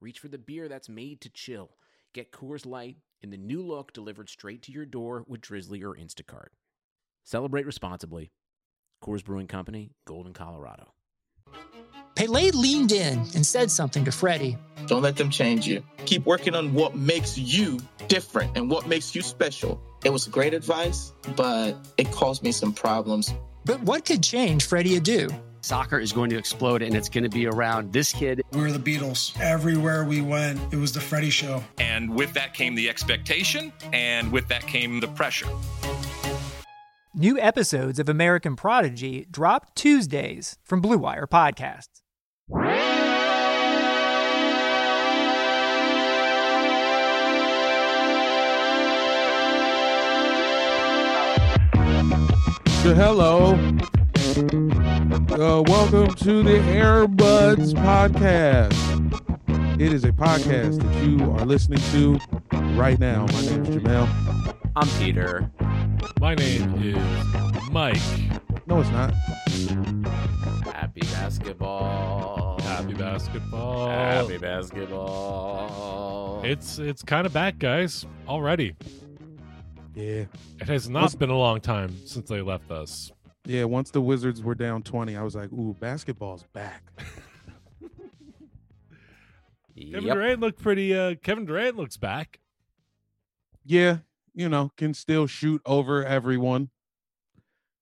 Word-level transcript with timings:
reach 0.00 0.18
for 0.18 0.28
the 0.28 0.38
beer 0.38 0.68
that's 0.68 0.88
made 0.88 1.20
to 1.22 1.30
chill. 1.30 1.70
Get 2.12 2.32
Coors 2.32 2.66
Light 2.66 2.96
in 3.22 3.30
the 3.30 3.36
new 3.36 3.62
look 3.62 3.92
delivered 3.92 4.28
straight 4.28 4.62
to 4.62 4.72
your 4.72 4.86
door 4.86 5.24
with 5.26 5.40
Drizzly 5.40 5.82
or 5.82 5.94
Instacart. 5.94 6.48
Celebrate 7.24 7.66
responsibly. 7.66 8.30
Coors 9.02 9.24
Brewing 9.24 9.46
Company, 9.46 9.92
Golden, 10.06 10.32
Colorado. 10.32 10.92
Pele 12.16 12.50
leaned 12.50 12.92
in 12.92 13.18
and 13.34 13.46
said 13.46 13.70
something 13.70 14.04
to 14.04 14.12
Freddie. 14.12 14.58
Don't 14.86 15.02
let 15.02 15.16
them 15.16 15.30
change 15.30 15.66
you. 15.66 15.82
Keep 16.06 16.26
working 16.26 16.54
on 16.54 16.74
what 16.74 16.94
makes 16.94 17.38
you 17.38 17.78
different 18.08 18.56
and 18.56 18.68
what 18.68 18.86
makes 18.86 19.14
you 19.14 19.22
special. 19.22 19.80
It 20.04 20.10
was 20.10 20.26
great 20.26 20.52
advice, 20.52 21.12
but 21.36 21.76
it 21.96 22.10
caused 22.10 22.42
me 22.42 22.52
some 22.52 22.72
problems. 22.72 23.32
But 23.64 23.80
what 23.82 24.04
could 24.04 24.22
change 24.22 24.66
Freddie 24.66 24.98
Adu? 24.98 25.32
Soccer 25.62 25.98
is 25.98 26.12
going 26.12 26.30
to 26.30 26.38
explode 26.38 26.82
and 26.82 26.94
it's 26.94 27.08
going 27.08 27.24
to 27.24 27.30
be 27.30 27.46
around 27.46 27.92
this 27.92 28.12
kid. 28.12 28.42
We 28.52 28.60
were 28.60 28.72
the 28.72 28.78
Beatles. 28.78 29.38
Everywhere 29.40 30.04
we 30.04 30.20
went, 30.20 30.60
it 30.72 30.76
was 30.76 30.92
the 30.92 31.00
Freddie 31.00 31.30
show. 31.30 31.62
And 31.78 32.14
with 32.14 32.32
that 32.34 32.54
came 32.54 32.74
the 32.74 32.88
expectation, 32.88 33.72
and 33.92 34.32
with 34.32 34.48
that 34.48 34.62
came 34.66 35.00
the 35.00 35.08
pressure. 35.08 35.48
New 37.14 37.38
episodes 37.38 37.98
of 37.98 38.08
American 38.08 38.56
Prodigy 38.56 39.26
drop 39.30 39.74
Tuesdays 39.74 40.56
from 40.64 40.80
Blue 40.80 40.98
Wire 40.98 41.26
Podcasts. 41.26 42.00
So 52.82 52.94
hello. 52.94 53.58
Uh, 54.40 55.62
welcome 55.66 56.14
to 56.14 56.42
the 56.42 56.60
Airbuds 56.72 57.74
Podcast. 57.74 58.72
It 59.78 59.92
is 59.92 60.02
a 60.04 60.12
podcast 60.12 60.80
that 60.82 61.04
you 61.06 61.30
are 61.32 61.44
listening 61.44 61.78
to 61.92 62.18
right 62.74 62.98
now. 62.98 63.26
My 63.26 63.40
name 63.42 63.66
is 63.66 63.76
Jamel. 63.76 64.08
I'm 64.76 64.88
Peter. 64.98 65.50
My 66.20 66.34
name 66.34 66.74
is 66.82 67.70
Mike. 67.70 68.00
No, 68.66 68.80
it's 68.80 68.88
not. 68.88 69.12
Happy 70.72 71.02
basketball. 71.02 72.58
Happy 72.62 72.94
basketball. 72.94 73.88
Happy 73.88 74.38
basketball. 74.38 76.40
It's 76.44 76.78
it's 76.78 77.02
kind 77.02 77.26
of 77.26 77.34
back, 77.34 77.58
guys. 77.58 78.06
Already. 78.26 78.74
Yeah. 79.94 80.24
It 80.60 80.66
has 80.68 80.88
not 80.88 81.02
What's- 81.02 81.14
been 81.14 81.28
a 81.28 81.36
long 81.36 81.60
time 81.60 81.94
since 82.06 82.30
they 82.30 82.40
left 82.40 82.70
us. 82.70 83.12
Yeah, 83.46 83.64
once 83.64 83.90
the 83.90 84.00
Wizards 84.00 84.42
were 84.42 84.54
down 84.54 84.82
20, 84.82 85.16
I 85.16 85.22
was 85.22 85.34
like, 85.34 85.50
ooh, 85.52 85.74
basketball's 85.80 86.44
back. 86.52 86.82
Kevin 89.76 90.04
Yep. 90.04 90.14
Durant 90.14 90.40
looked 90.40 90.60
pretty. 90.62 90.94
Uh, 90.94 91.14
Kevin 91.22 91.46
Durant 91.46 91.76
looks 91.76 91.96
back. 91.96 92.38
Yeah, 93.64 93.98
you 94.34 94.48
know, 94.48 94.70
can 94.76 94.92
still 94.94 95.26
shoot 95.26 95.62
over 95.64 96.04
everyone. 96.04 96.68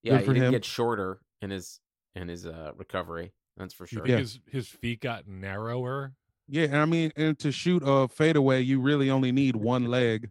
Yeah, 0.02 0.12
Good 0.12 0.20
he 0.20 0.26
for 0.26 0.32
didn't 0.34 0.46
him. 0.46 0.52
get 0.52 0.64
shorter 0.64 1.20
in 1.42 1.50
his 1.50 1.80
in 2.14 2.28
his 2.28 2.46
uh, 2.46 2.70
recovery. 2.76 3.32
That's 3.56 3.74
for 3.74 3.86
sure. 3.86 4.06
Yeah. 4.06 4.18
his 4.18 4.38
his 4.46 4.68
feet 4.68 5.00
got 5.00 5.26
narrower. 5.26 6.12
Yeah, 6.46 6.64
and 6.64 6.76
I 6.76 6.84
mean, 6.84 7.10
and 7.16 7.36
to 7.40 7.50
shoot 7.50 7.82
a 7.84 8.06
fadeaway, 8.06 8.62
you 8.62 8.80
really 8.80 9.10
only 9.10 9.32
need 9.32 9.56
one 9.56 9.86
leg. 9.86 10.30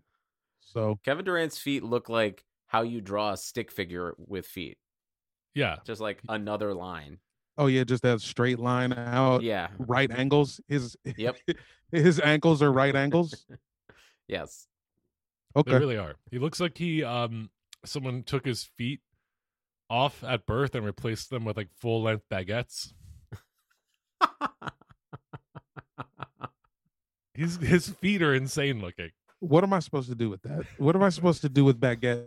So, 0.61 0.99
Kevin 1.03 1.25
Durant's 1.25 1.57
feet 1.59 1.83
look 1.83 2.07
like 2.09 2.43
how 2.67 2.81
you 2.81 3.01
draw 3.01 3.33
a 3.33 3.37
stick 3.37 3.71
figure 3.71 4.15
with 4.17 4.45
feet, 4.45 4.77
Yeah, 5.57 5.77
just 5.85 5.99
like 6.01 6.19
another 6.29 6.73
line. 6.73 7.17
oh 7.57 7.65
yeah, 7.67 7.83
just 7.83 8.03
that 8.03 8.21
straight 8.21 8.59
line 8.59 8.93
out, 8.93 9.41
Yeah. 9.41 9.69
right 9.79 10.11
angles. 10.11 10.61
His 10.67 10.95
Yep. 11.17 11.37
his 11.91 12.19
ankles 12.19 12.61
are 12.61 12.71
right 12.71 12.95
angles. 12.95 13.45
Yes. 14.27 14.67
Okay. 15.55 15.71
They 15.71 15.79
really 15.79 15.97
are. 15.97 16.15
He 16.29 16.37
looks 16.37 16.59
like 16.59 16.77
he 16.77 17.01
um 17.03 17.49
someone 17.85 18.23
took 18.23 18.45
his 18.45 18.65
feet 18.77 18.99
off 19.89 20.21
at 20.23 20.45
birth 20.45 20.75
and 20.75 20.85
replaced 20.85 21.29
them 21.29 21.45
with 21.45 21.55
like 21.55 21.69
full 21.79 22.03
length 22.03 22.25
baguettes. 22.29 22.91
His 27.33 27.57
his 27.57 27.89
feet 27.89 28.21
are 28.21 28.33
insane 28.33 28.81
looking. 28.81 29.11
What 29.39 29.63
am 29.63 29.71
I 29.71 29.79
supposed 29.79 30.09
to 30.09 30.15
do 30.15 30.29
with 30.29 30.41
that? 30.41 30.65
What 30.77 30.95
am 30.95 31.03
I 31.03 31.09
supposed 31.09 31.41
to 31.41 31.49
do 31.49 31.63
with 31.63 31.79
baguette? 31.79 32.25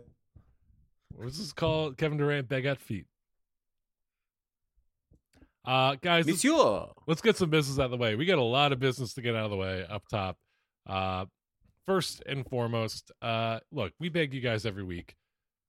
What's 1.15 1.37
this 1.37 1.51
called? 1.51 1.97
Kevin 1.97 2.17
Durant 2.17 2.47
baguette 2.47 2.77
feet. 2.79 3.05
Uh 5.65 5.95
guys, 6.01 6.25
let's, 6.31 6.41
let's 7.07 7.21
get 7.21 7.37
some 7.37 7.49
business 7.49 7.77
out 7.77 7.85
of 7.85 7.91
the 7.91 7.97
way. 7.97 8.15
We 8.15 8.25
got 8.25 8.39
a 8.39 8.43
lot 8.43 8.71
of 8.71 8.79
business 8.79 9.13
to 9.13 9.21
get 9.21 9.35
out 9.35 9.45
of 9.45 9.51
the 9.51 9.57
way 9.57 9.85
up 9.89 10.07
top. 10.07 10.37
Uh 10.87 11.25
first 11.85 12.23
and 12.25 12.47
foremost, 12.47 13.11
uh 13.21 13.59
look, 13.71 13.93
we 13.99 14.09
beg 14.09 14.33
you 14.33 14.41
guys 14.41 14.65
every 14.65 14.83
week 14.83 15.15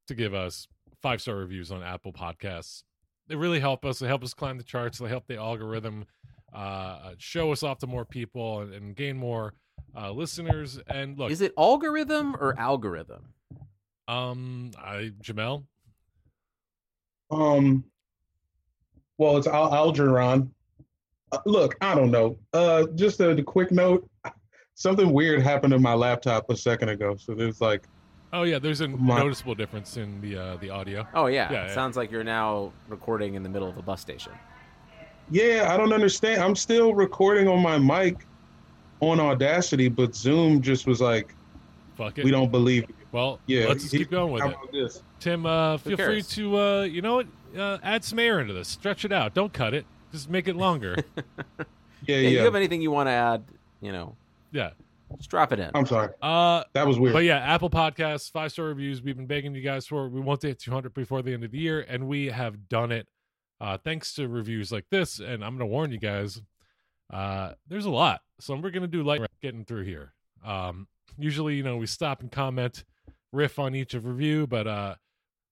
to 0.09 0.15
give 0.15 0.33
us 0.35 0.67
five 1.03 1.21
star 1.21 1.37
reviews 1.37 1.71
on 1.71 1.83
Apple 1.83 2.13
Podcasts. 2.13 2.85
They 3.29 3.37
really 3.37 3.61
help 3.61 3.85
us. 3.85 3.99
They 3.99 4.07
help 4.07 4.25
us 4.25 4.33
climb 4.35 4.57
the 4.59 4.65
charts. 4.65 4.99
They 4.99 5.09
help 5.09 5.27
the 5.27 5.37
algorithm 5.37 6.07
uh 6.55 7.13
show 7.19 7.53
us 7.53 7.63
off 7.63 7.79
to 7.79 7.87
more 7.87 8.05
people 8.05 8.61
and, 8.61 8.73
and 8.75 8.97
gain 8.97 9.17
more 9.19 9.55
uh 9.97 10.11
listeners. 10.11 10.79
And 10.89 11.19
look, 11.19 11.31
Is 11.31 11.43
it 11.43 11.53
algorithm 11.59 12.35
or 12.37 12.59
algorithm? 12.59 13.35
um 14.09 14.71
I 14.79 15.13
Jamel, 15.23 15.65
Um, 17.31 17.85
well, 19.23 19.37
it's 19.37 19.47
Al- 19.47 19.71
Algeron. 19.71 20.49
Uh, 21.31 21.39
look, 21.47 21.77
I 21.81 21.95
don't 21.95 22.11
know. 22.11 22.37
Uh, 22.53 22.87
just 22.95 23.21
a, 23.21 23.31
a 23.31 23.43
quick 23.43 23.71
note. 23.71 24.09
Something 24.75 25.13
weird 25.13 25.41
happened 25.43 25.73
to 25.73 25.79
my 25.79 25.95
laptop 25.95 26.51
a 26.51 26.57
second 26.57 26.89
ago. 26.89 27.15
So 27.17 27.35
there's 27.35 27.61
like, 27.61 27.85
Oh 28.35 28.43
yeah, 28.45 28.59
there's 28.59 28.81
a 28.81 28.89
My- 28.89 29.19
noticeable 29.19 29.55
difference 29.55 29.97
in 29.99 30.21
the 30.23 30.37
uh, 30.37 30.57
the 30.57 30.71
audio. 30.71 31.07
Oh 31.15 31.27
yeah. 31.27 31.53
Yeah, 31.53 31.65
it 31.65 31.69
yeah. 31.69 31.75
Sounds 31.75 31.97
like 31.97 32.11
you're 32.11 32.25
now 32.25 32.73
recording 32.89 33.35
in 33.35 33.43
the 33.43 33.49
middle 33.49 33.69
of 33.69 33.77
a 33.77 33.83
bus 33.83 34.01
station. 34.01 34.33
yeah, 35.31 35.69
I 35.71 35.77
don't 35.77 35.93
understand. 35.93 36.43
I'm 36.43 36.57
still 36.57 36.95
recording 36.95 37.47
on 37.49 37.61
my 37.63 37.79
mic 37.79 38.27
on 39.01 39.21
Audacity, 39.21 39.89
but 39.89 40.15
Zoom 40.15 40.61
just 40.63 40.87
was 40.87 41.01
like, 41.01 41.35
Fuck 41.97 42.19
it. 42.19 42.25
we 42.25 42.31
don't 42.31 42.51
believe. 42.51 42.87
You. 43.13 43.19
Well, 43.19 43.41
Yeah, 43.47 43.67
let's 43.67 43.83
just 43.83 43.93
he- 43.93 43.99
keep 43.99 44.11
going 44.11 44.33
with 44.33 44.45
it. 44.45 44.57
this? 44.73 45.03
Tim, 45.21 45.47
uh, 45.47 45.77
feel 45.79 45.97
free 45.97 46.23
to 46.23 46.59
uh, 46.59 46.83
you 46.83 47.03
know 47.03 47.17
what, 47.17 47.27
uh, 47.57 47.79
add 47.83 48.05
some 48.05 48.19
air 48.19 48.41
into 48.41 48.55
this. 48.55 48.69
Stretch 48.69 49.05
it 49.05 49.13
out. 49.13 49.35
Don't 49.35 49.53
cut 49.53 49.75
it. 49.75 49.87
Just 50.11 50.29
make 50.31 50.49
it 50.49 50.57
longer. 50.57 50.97
Yeah, 52.05 52.17
Yeah, 52.17 52.23
yeah. 52.23 52.29
you 52.31 52.39
have 52.41 52.57
anything 52.57 52.83
you 52.83 52.91
want 52.91 53.07
to 53.07 53.13
add, 53.13 53.45
you 53.81 53.93
know, 53.93 54.17
yeah. 54.51 54.71
just 55.17 55.31
drop 55.31 55.53
it 55.53 55.61
in. 55.61 55.71
I'm 55.73 55.87
sorry. 55.87 56.09
Uh, 56.21 56.65
That 56.73 56.85
was 56.85 56.99
weird. 56.99 57.13
but 57.13 57.23
yeah, 57.23 57.37
Apple 57.39 57.71
Podcasts, 57.71 58.29
five 58.29 58.51
star 58.51 58.65
reviews. 58.65 59.01
We've 59.01 59.17
been 59.17 59.27
begging 59.29 59.55
you 59.55 59.63
guys 59.63 59.87
for. 59.87 60.09
We 60.09 60.21
want 60.21 60.41
to 60.41 60.49
hit 60.49 60.59
200 60.59 60.95
before 60.95 61.23
the 61.23 61.33
end 61.33 61.45
of 61.45 61.53
the 61.53 61.59
year, 61.59 61.87
and 61.89 62.09
we 62.09 62.27
have 62.27 62.69
done 62.69 62.91
it. 62.91 63.07
Uh, 63.61 63.79
thanks 63.79 64.15
to 64.15 64.27
reviews 64.27 64.73
like 64.73 64.87
this, 64.91 65.21
and 65.21 65.45
I'm 65.45 65.51
going 65.57 65.61
to 65.61 65.67
warn 65.67 65.93
you 65.93 65.99
guys. 65.99 66.43
Uh, 67.09 67.53
there's 67.69 67.85
a 67.85 67.91
lot, 67.91 68.23
so 68.41 68.55
we're 68.57 68.71
going 68.71 68.83
to 68.83 68.89
do 68.89 69.05
light 69.05 69.21
getting 69.41 69.65
through 69.65 69.85
here. 69.85 70.13
Um, 70.45 70.89
usually, 71.19 71.55
you 71.55 71.63
know, 71.63 71.77
we 71.77 71.87
stop 71.87 72.21
and 72.21 72.33
comment, 72.33 72.83
riff 73.33 73.59
on 73.59 73.75
each 73.75 73.95
of 73.95 74.05
review, 74.05 74.47
but 74.47 74.67
uh, 74.67 74.95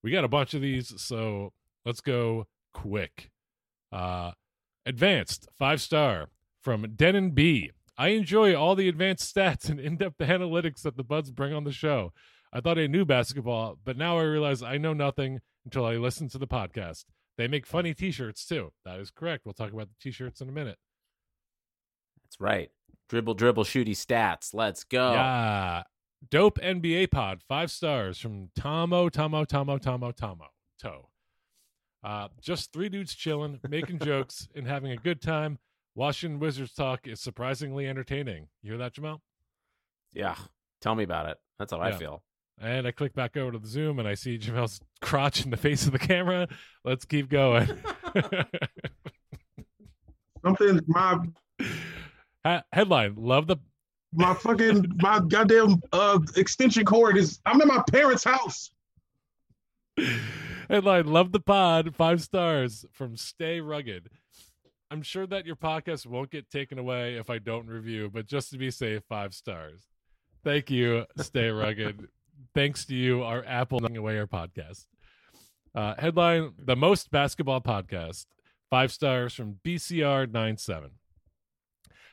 we 0.03 0.11
got 0.11 0.25
a 0.25 0.29
bunch 0.29 0.55
of 0.55 0.61
these, 0.61 0.93
so 1.01 1.53
let's 1.85 2.01
go 2.01 2.47
quick. 2.73 3.31
Uh, 3.91 4.33
advanced 4.87 5.49
five 5.59 5.81
star 5.81 6.29
from 6.63 6.93
Denon 6.95 7.31
B. 7.31 7.71
I 7.99 8.09
enjoy 8.09 8.55
all 8.55 8.75
the 8.75 8.89
advanced 8.89 9.35
stats 9.35 9.69
and 9.69 9.79
in-depth 9.79 10.19
analytics 10.19 10.83
that 10.83 10.97
the 10.97 11.05
buds 11.05 11.31
bring 11.31 11.53
on 11.53 11.65
the 11.65 11.73
show. 11.73 12.13
I 12.53 12.61
thought 12.61 12.79
I 12.79 12.87
knew 12.87 13.05
basketball, 13.05 13.79
but 13.85 13.97
now 13.97 14.19
I 14.19 14.23
realize 14.23 14.63
I 14.63 14.79
know 14.79 14.93
nothing 14.93 15.41
until 15.65 15.85
I 15.85 15.97
listen 15.97 16.29
to 16.31 16.39
the 16.39 16.47
podcast. 16.47 17.05
They 17.37 17.47
make 17.49 17.67
funny 17.67 17.95
t-shirts 17.95 18.45
too. 18.47 18.73
That 18.85 19.01
is 19.01 19.11
correct. 19.11 19.45
We'll 19.45 19.55
talk 19.55 19.73
about 19.73 19.89
the 19.89 19.95
t-shirts 20.01 20.41
in 20.41 20.49
a 20.49 20.53
minute. 20.53 20.79
That's 22.25 22.41
right. 22.41 22.71
Dribble, 23.09 23.35
dribble, 23.35 23.65
shooty 23.65 23.91
stats. 23.91 24.55
Let's 24.55 24.85
go. 24.85 25.13
Yeah. 25.13 25.83
Dope 26.29 26.59
NBA 26.61 27.11
pod, 27.11 27.43
five 27.49 27.71
stars 27.71 28.19
from 28.19 28.51
Tomo, 28.55 29.09
Tomo, 29.09 29.45
Tomo, 29.45 29.79
Tomo, 29.79 30.13
Tomo, 30.13 30.47
Toe. 30.81 31.09
Uh, 32.05 32.29
just 32.41 32.73
three 32.73 32.89
dudes 32.89 33.15
chilling, 33.15 33.61
making 33.69 33.99
jokes, 34.03 34.49
and 34.55 34.67
having 34.67 34.91
a 34.93 34.97
good 34.97 35.23
time. 35.23 35.59
Washington 35.95 36.39
Wizards 36.39 36.73
talk 36.75 37.07
is 37.07 37.21
surprisingly 37.21 37.87
entertaining. 37.87 38.49
You 38.63 38.73
hear 38.73 38.79
that, 38.79 38.93
Jamal? 38.95 39.23
Yeah. 40.13 40.37
Tell 40.81 40.95
me 40.95 41.05
about 41.05 41.27
it. 41.29 41.39
That's 41.59 41.73
how 41.73 41.81
I 41.81 41.93
feel. 41.93 42.23
And 42.59 42.87
I 42.87 42.91
click 42.91 43.15
back 43.15 43.37
over 43.37 43.53
to 43.53 43.59
the 43.59 43.67
Zoom 43.67 43.99
and 43.99 44.07
I 44.07 44.15
see 44.15 44.39
Jamel's 44.39 44.81
crotch 45.01 45.45
in 45.45 45.51
the 45.51 45.57
face 45.57 45.87
of 45.87 45.93
the 45.93 45.99
camera. 45.99 46.49
Let's 46.85 47.05
keep 47.05 47.29
going. 47.29 47.69
Something's 50.45 50.83
my 50.87 51.19
Ha- 52.45 52.63
Headline: 52.73 53.15
Love 53.17 53.47
the 53.47 53.57
my 54.13 54.35
fucking 54.35 54.93
my 55.01 55.21
goddamn 55.21 55.81
uh 55.93 56.19
extension 56.37 56.85
cord 56.85 57.17
is 57.17 57.41
I'm 57.47 57.61
in 57.61 57.69
my 57.69 57.83
parents' 57.91 58.25
house. 58.25 58.71
Headline: 60.69 61.07
Love 61.07 61.33
the 61.33 61.41
pod. 61.41 61.95
Five 61.95 62.23
stars 62.23 62.85
from 62.93 63.17
Stay 63.17 63.61
Rugged. 63.61 64.09
I'm 64.91 65.03
sure 65.03 65.27
that 65.27 65.47
your 65.47 65.57
podcast 65.57 66.07
won't 66.07 66.31
get 66.31 66.51
taken 66.51 66.79
away 66.79 67.15
if 67.17 67.31
I 67.31 67.39
don't 67.39 67.69
review, 67.69 68.11
but 68.13 68.27
just 68.27 68.51
to 68.51 68.59
be 68.59 68.71
safe, 68.73 69.03
five 69.09 69.35
stars. 69.35 69.87
Thank 70.43 70.71
you, 70.71 71.07
Stay 71.19 71.51
Rugged. 71.51 72.09
Thanks 72.55 72.85
to 72.87 72.95
you, 72.97 73.23
our 73.23 73.45
Apple 73.45 73.85
away 73.85 74.19
our 74.19 74.27
podcast. 74.27 74.87
Uh, 75.75 75.95
headline: 75.99 76.53
The 76.59 76.77
most 76.77 77.11
basketball 77.11 77.61
podcast. 77.61 78.27
Five 78.71 78.93
stars 78.93 79.35
from 79.35 79.59
BCR 79.65 80.31
97. 80.31 80.91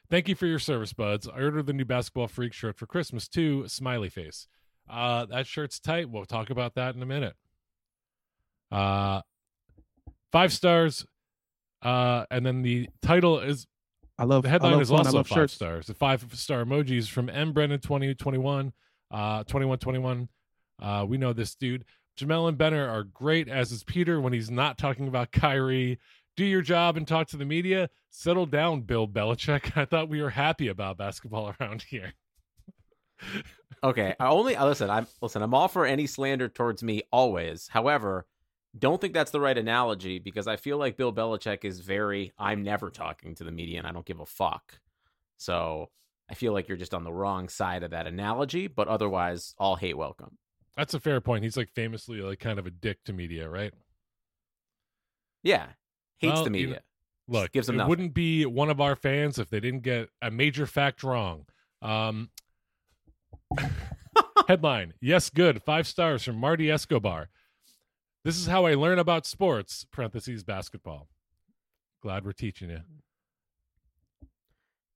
Thank 0.10 0.30
you 0.30 0.36
for 0.36 0.46
your 0.46 0.60
service, 0.60 0.94
buds. 0.94 1.28
I 1.28 1.42
ordered 1.42 1.66
the 1.66 1.74
new 1.74 1.86
basketball 1.86 2.28
freak 2.28 2.54
shirt 2.54 2.78
for 2.78 2.86
Christmas 2.86 3.28
too. 3.28 3.68
Smiley 3.68 4.10
face. 4.10 4.48
Uh, 4.90 5.26
that 5.26 5.48
shirt's 5.48 5.80
tight. 5.80 6.10
We'll 6.10 6.26
talk 6.26 6.50
about 6.50 6.76
that 6.76 6.96
in 6.96 7.02
a 7.02 7.06
minute. 7.06 7.36
Uh, 8.72 9.22
five 10.32 10.54
stars. 10.54 11.06
Uh, 11.82 12.26
and 12.32 12.46
then 12.46 12.62
the 12.62 12.90
title 13.02 13.40
is 13.40 13.68
I 14.18 14.24
love 14.24 14.44
the 14.44 14.50
headline 14.50 14.74
love 14.74 14.82
is 14.82 14.90
fun. 14.90 15.00
Also 15.00 15.24
five 15.24 15.36
shirts. 15.36 15.54
stars. 15.54 15.88
The 15.88 15.94
five 15.94 16.26
star 16.34 16.64
emojis 16.64 17.08
from 17.10 17.30
M 17.30 17.54
Brennan 17.54 17.80
twenty 17.80 18.16
twenty 18.16 18.40
one, 18.40 18.74
uh, 19.12 19.44
twenty 19.44 19.66
one 19.66 19.78
twenty 19.78 20.00
one. 20.00 20.30
Uh, 20.82 21.06
we 21.08 21.18
know 21.18 21.34
this 21.34 21.56
dude. 21.56 21.86
Jamel 22.20 22.50
and 22.50 22.58
Benner 22.58 22.88
are 22.88 23.04
great, 23.04 23.48
as 23.48 23.72
is 23.72 23.84
Peter 23.84 24.20
when 24.20 24.34
he's 24.34 24.50
not 24.50 24.78
talking 24.78 25.08
about 25.08 25.32
Kyrie. 25.32 26.00
Do 26.38 26.46
your 26.46 26.62
job 26.62 26.98
and 26.98 27.08
talk 27.08 27.28
to 27.30 27.38
the 27.38 27.46
media. 27.46 27.90
Settle 28.12 28.46
down, 28.46 28.82
Bill 28.82 29.08
Belichick. 29.08 29.72
I 29.76 29.86
thought 29.86 30.08
we 30.08 30.22
were 30.22 30.30
happy 30.30 30.68
about 30.68 30.98
basketball 30.98 31.54
around 31.60 31.82
here. 31.82 32.14
Okay, 33.84 34.16
I 34.20 34.28
only 34.28 34.56
listen. 34.56 34.92
I'm 34.92 35.08
listen. 35.22 35.42
I'm 35.42 35.56
all 35.56 35.68
for 35.68 35.86
any 35.86 36.06
slander 36.06 36.48
towards 36.48 36.84
me 36.84 37.02
always. 37.12 37.68
However, 37.68 38.28
don't 38.78 39.02
think 39.02 39.14
that's 39.14 39.32
the 39.32 39.40
right 39.40 39.58
analogy 39.58 40.20
because 40.20 40.48
I 40.48 40.56
feel 40.56 40.78
like 40.78 40.96
Bill 40.98 41.12
Belichick 41.12 41.66
is 41.66 41.80
very. 41.80 42.32
I'm 42.38 42.62
never 42.62 42.92
talking 42.92 43.34
to 43.36 43.44
the 43.44 43.52
media, 43.52 43.80
and 43.80 43.88
I 43.88 43.92
don't 43.92 44.06
give 44.06 44.20
a 44.20 44.26
fuck. 44.26 44.80
So 45.38 45.90
I 46.30 46.36
feel 46.36 46.54
like 46.54 46.68
you're 46.68 46.78
just 46.78 46.94
on 46.94 47.04
the 47.04 47.14
wrong 47.14 47.50
side 47.50 47.82
of 47.82 47.92
that 47.92 48.06
analogy. 48.06 48.68
But 48.68 48.88
otherwise, 48.88 49.56
all 49.58 49.76
hate 49.76 49.98
welcome. 49.98 50.38
That's 50.76 50.94
a 50.94 51.00
fair 51.00 51.20
point. 51.20 51.44
He's 51.44 51.58
like 51.58 51.70
famously 51.70 52.22
like 52.22 52.40
kind 52.40 52.60
of 52.60 52.68
a 52.68 52.72
dick 52.72 53.04
to 53.06 53.14
media, 53.14 53.50
right? 53.50 53.74
Yeah, 55.42 55.70
hates 56.20 56.34
Well, 56.36 56.44
the 56.46 56.58
you 56.58 56.66
know- 56.66 56.70
media. 56.72 56.82
Look, 57.30 57.52
gives 57.52 57.68
them 57.68 57.76
it 57.76 57.80
nothing. 57.80 57.90
wouldn't 57.90 58.14
be 58.14 58.46
one 58.46 58.70
of 58.70 58.80
our 58.80 58.96
fans 58.96 59.38
if 59.38 59.50
they 59.50 59.60
didn't 59.60 59.82
get 59.84 60.10
a 60.22 60.32
major 60.32 60.66
fact 60.66 61.04
wrong. 61.04 61.46
Um, 61.82 62.30
headline: 64.48 64.94
Yes, 65.02 65.30
good. 65.30 65.62
Five 65.62 65.88
stars 65.88 66.24
from 66.24 66.38
Marty 66.38 66.72
Escobar. 66.72 67.28
This 68.24 68.38
is 68.38 68.48
how 68.48 68.66
I 68.66 68.76
learn 68.76 69.00
about 69.00 69.26
sports. 69.26 69.86
Parentheses 69.92 70.44
basketball. 70.44 71.10
Glad 72.02 72.26
we're 72.26 72.32
teaching 72.32 72.70
you. 72.70 72.82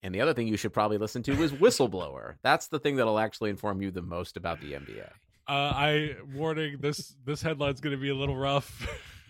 And 0.04 0.16
the 0.16 0.22
other 0.22 0.34
thing 0.34 0.48
you 0.48 0.58
should 0.58 0.74
probably 0.74 0.98
listen 0.98 1.22
to 1.24 1.32
is 1.44 1.52
Whistleblower. 1.52 2.36
That's 2.44 2.68
the 2.68 2.80
thing 2.80 2.96
that'll 2.96 3.20
actually 3.20 3.50
inform 3.52 3.82
you 3.82 3.92
the 3.92 4.02
most 4.02 4.36
about 4.38 4.60
the 4.62 4.74
NBA. 4.74 5.08
Uh, 5.48 5.52
I 5.52 6.16
warning 6.34 6.78
this 6.80 7.16
this 7.26 7.42
headline's 7.42 7.82
going 7.82 7.96
to 7.96 8.02
be 8.02 8.10
a 8.10 8.16
little 8.16 8.38
rough, 8.38 8.88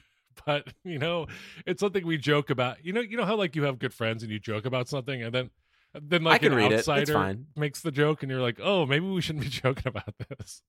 but 0.46 0.68
you 0.84 1.00
know 1.00 1.28
it's 1.66 1.80
something 1.80 2.06
we 2.06 2.18
joke 2.18 2.50
about. 2.50 2.84
You 2.84 2.94
know, 2.94 3.02
you 3.02 3.18
know 3.18 3.26
how 3.26 3.36
like 3.36 3.56
you 3.56 3.64
have 3.64 3.80
good 3.80 3.94
friends 3.94 4.24
and 4.24 4.32
you 4.32 4.40
joke 4.40 4.66
about 4.66 4.88
something, 4.88 5.22
and 5.22 5.34
then 5.34 5.50
then 5.94 6.24
like 6.24 6.36
I 6.36 6.38
can 6.40 6.52
an 6.54 6.58
read 6.58 6.74
outsider 6.74 7.14
fine. 7.14 7.46
makes 7.56 7.82
the 7.82 7.92
joke, 7.92 8.24
and 8.24 8.32
you're 8.32 8.42
like, 8.42 8.60
oh, 8.64 8.86
maybe 8.86 9.06
we 9.06 9.22
shouldn't 9.22 9.44
be 9.44 9.50
joking 9.64 9.88
about 9.88 10.14
this. 10.38 10.62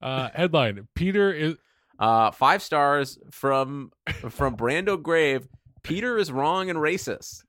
Uh, 0.00 0.28
headline: 0.34 0.88
Peter 0.94 1.32
is 1.32 1.56
Uh, 1.98 2.30
five 2.30 2.62
stars 2.62 3.18
from 3.30 3.90
from 4.30 4.56
Brando 4.56 5.00
Grave. 5.02 5.48
Peter 5.82 6.18
is 6.18 6.30
wrong 6.32 6.68
and 6.68 6.78
racist. 6.78 7.42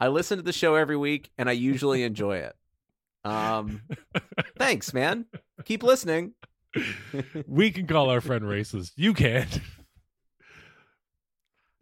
I 0.00 0.08
listen 0.08 0.38
to 0.38 0.42
the 0.42 0.52
show 0.52 0.74
every 0.74 0.96
week, 0.96 1.30
and 1.38 1.48
I 1.48 1.52
usually 1.52 2.02
enjoy 2.02 2.38
it. 2.38 2.54
Um, 3.24 3.82
thanks, 4.58 4.92
man. 4.92 5.26
Keep 5.64 5.82
listening. 5.82 6.32
we 7.46 7.70
can 7.70 7.86
call 7.86 8.10
our 8.10 8.20
friend 8.20 8.44
racist. 8.44 8.92
You 8.96 9.14
can't. 9.14 9.60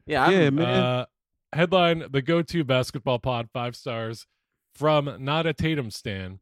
Yeah, 0.07 0.25
I'm, 0.25 0.33
Yeah, 0.33 0.51
man. 0.51 0.67
Uh, 0.83 1.07
headline: 1.53 2.05
The 2.11 2.23
go-to 2.23 2.65
basketball 2.65 3.19
pod, 3.19 3.49
five 3.53 3.77
stars 3.77 4.27
from 4.75 5.17
not 5.19 5.47
a 5.47 5.53
Tatum 5.53 5.91
stan. 5.91 6.41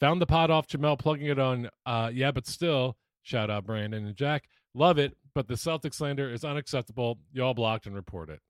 Found 0.00 0.20
the 0.22 0.26
pod 0.26 0.50
off 0.50 0.66
Jamel, 0.66 0.98
plugging 0.98 1.26
it 1.26 1.38
on. 1.38 1.68
Uh, 1.84 2.10
yeah, 2.12 2.30
but 2.30 2.46
still, 2.46 2.96
shout 3.22 3.50
out 3.50 3.64
Brandon 3.66 4.06
and 4.06 4.16
Jack. 4.16 4.44
Love 4.74 4.98
it, 4.98 5.16
but 5.34 5.46
the 5.48 5.54
Celtics 5.54 5.94
slander 5.94 6.32
is 6.32 6.44
unacceptable. 6.44 7.18
Y'all 7.32 7.54
blocked 7.54 7.86
and 7.86 7.94
report 7.94 8.30
it. 8.30 8.40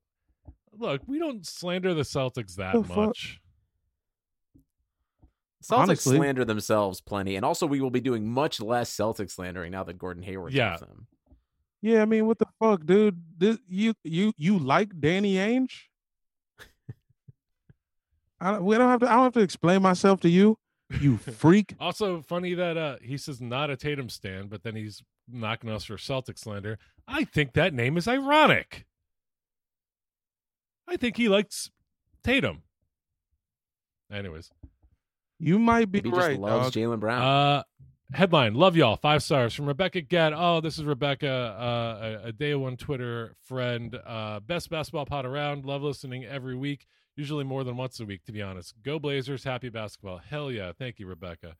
Look, 0.72 1.02
we 1.06 1.18
don't 1.18 1.44
slander 1.46 1.92
the 1.94 2.02
Celtics 2.02 2.54
that 2.56 2.74
The 2.74 2.84
fuck? 2.84 2.96
much. 2.96 3.40
Celtics 5.62 5.76
honestly- 5.78 6.16
slander 6.16 6.44
themselves 6.44 7.00
plenty, 7.00 7.36
and 7.36 7.44
also 7.44 7.66
we 7.66 7.80
will 7.80 7.90
be 7.90 8.00
doing 8.00 8.26
much 8.30 8.60
less 8.60 8.94
Celtics 8.96 9.32
slandering 9.32 9.72
now 9.72 9.84
that 9.84 9.98
Gordon 9.98 10.22
Hayward 10.22 10.52
Yeah. 10.52 10.72
with 10.72 10.80
them. 10.88 11.06
Yeah, 11.82 12.02
I 12.02 12.04
mean, 12.04 12.26
what 12.26 12.38
the 12.38 12.46
fuck, 12.58 12.84
dude? 12.84 13.22
This 13.38 13.58
you 13.68 13.94
you 14.04 14.32
you 14.36 14.58
like 14.58 14.98
Danny 15.00 15.34
Ainge? 15.36 15.72
I 18.40 18.58
we 18.58 18.76
don't 18.76 18.88
have 18.88 19.00
to. 19.00 19.06
I 19.10 19.14
don't 19.14 19.24
have 19.24 19.32
to 19.34 19.40
explain 19.40 19.82
myself 19.82 20.20
to 20.20 20.28
you, 20.28 20.58
you 21.00 21.16
freak. 21.38 21.74
Also, 21.78 22.22
funny 22.22 22.54
that 22.54 22.76
uh, 22.76 22.96
he 23.02 23.16
says 23.16 23.40
not 23.40 23.70
a 23.70 23.76
Tatum 23.76 24.08
stand, 24.08 24.50
but 24.50 24.62
then 24.62 24.76
he's 24.76 25.02
knocking 25.28 25.70
us 25.70 25.84
for 25.84 25.98
Celtic 25.98 26.38
slander. 26.38 26.78
I 27.06 27.24
think 27.24 27.52
that 27.54 27.74
name 27.74 27.96
is 27.96 28.08
ironic. 28.08 28.86
I 30.88 30.96
think 30.96 31.16
he 31.16 31.28
likes 31.28 31.70
Tatum. 32.24 32.62
Anyways, 34.12 34.50
You 35.38 35.58
might 35.58 35.90
be 35.92 35.98
Maybe 35.98 36.10
he 36.10 36.16
just 36.16 36.28
right, 36.28 36.40
loves. 36.40 36.74
Jaylen 36.74 36.98
Brown. 36.98 37.22
uh, 37.22 37.62
headline: 38.12 38.54
Love 38.54 38.76
y'all. 38.76 38.96
Five 38.96 39.22
stars 39.22 39.54
from 39.54 39.66
Rebecca 39.66 40.00
Gadd. 40.00 40.32
Oh, 40.34 40.60
this 40.60 40.78
is 40.78 40.84
Rebecca, 40.84 41.28
uh, 41.28 42.20
a, 42.24 42.28
a 42.28 42.32
day 42.32 42.54
one 42.54 42.76
Twitter 42.76 43.36
friend. 43.42 43.98
Uh, 44.06 44.40
best 44.40 44.70
basketball 44.70 45.06
pod 45.06 45.24
around. 45.24 45.64
Love 45.64 45.82
listening 45.82 46.24
every 46.24 46.56
week. 46.56 46.86
Usually 47.16 47.44
more 47.44 47.64
than 47.64 47.76
once 47.76 48.00
a 48.00 48.04
week, 48.04 48.24
to 48.24 48.32
be 48.32 48.42
honest. 48.42 48.74
Go 48.82 48.98
Blazers! 48.98 49.44
Happy 49.44 49.68
basketball. 49.68 50.18
Hell 50.18 50.50
yeah! 50.50 50.72
Thank 50.72 50.98
you, 50.98 51.06
Rebecca. 51.06 51.56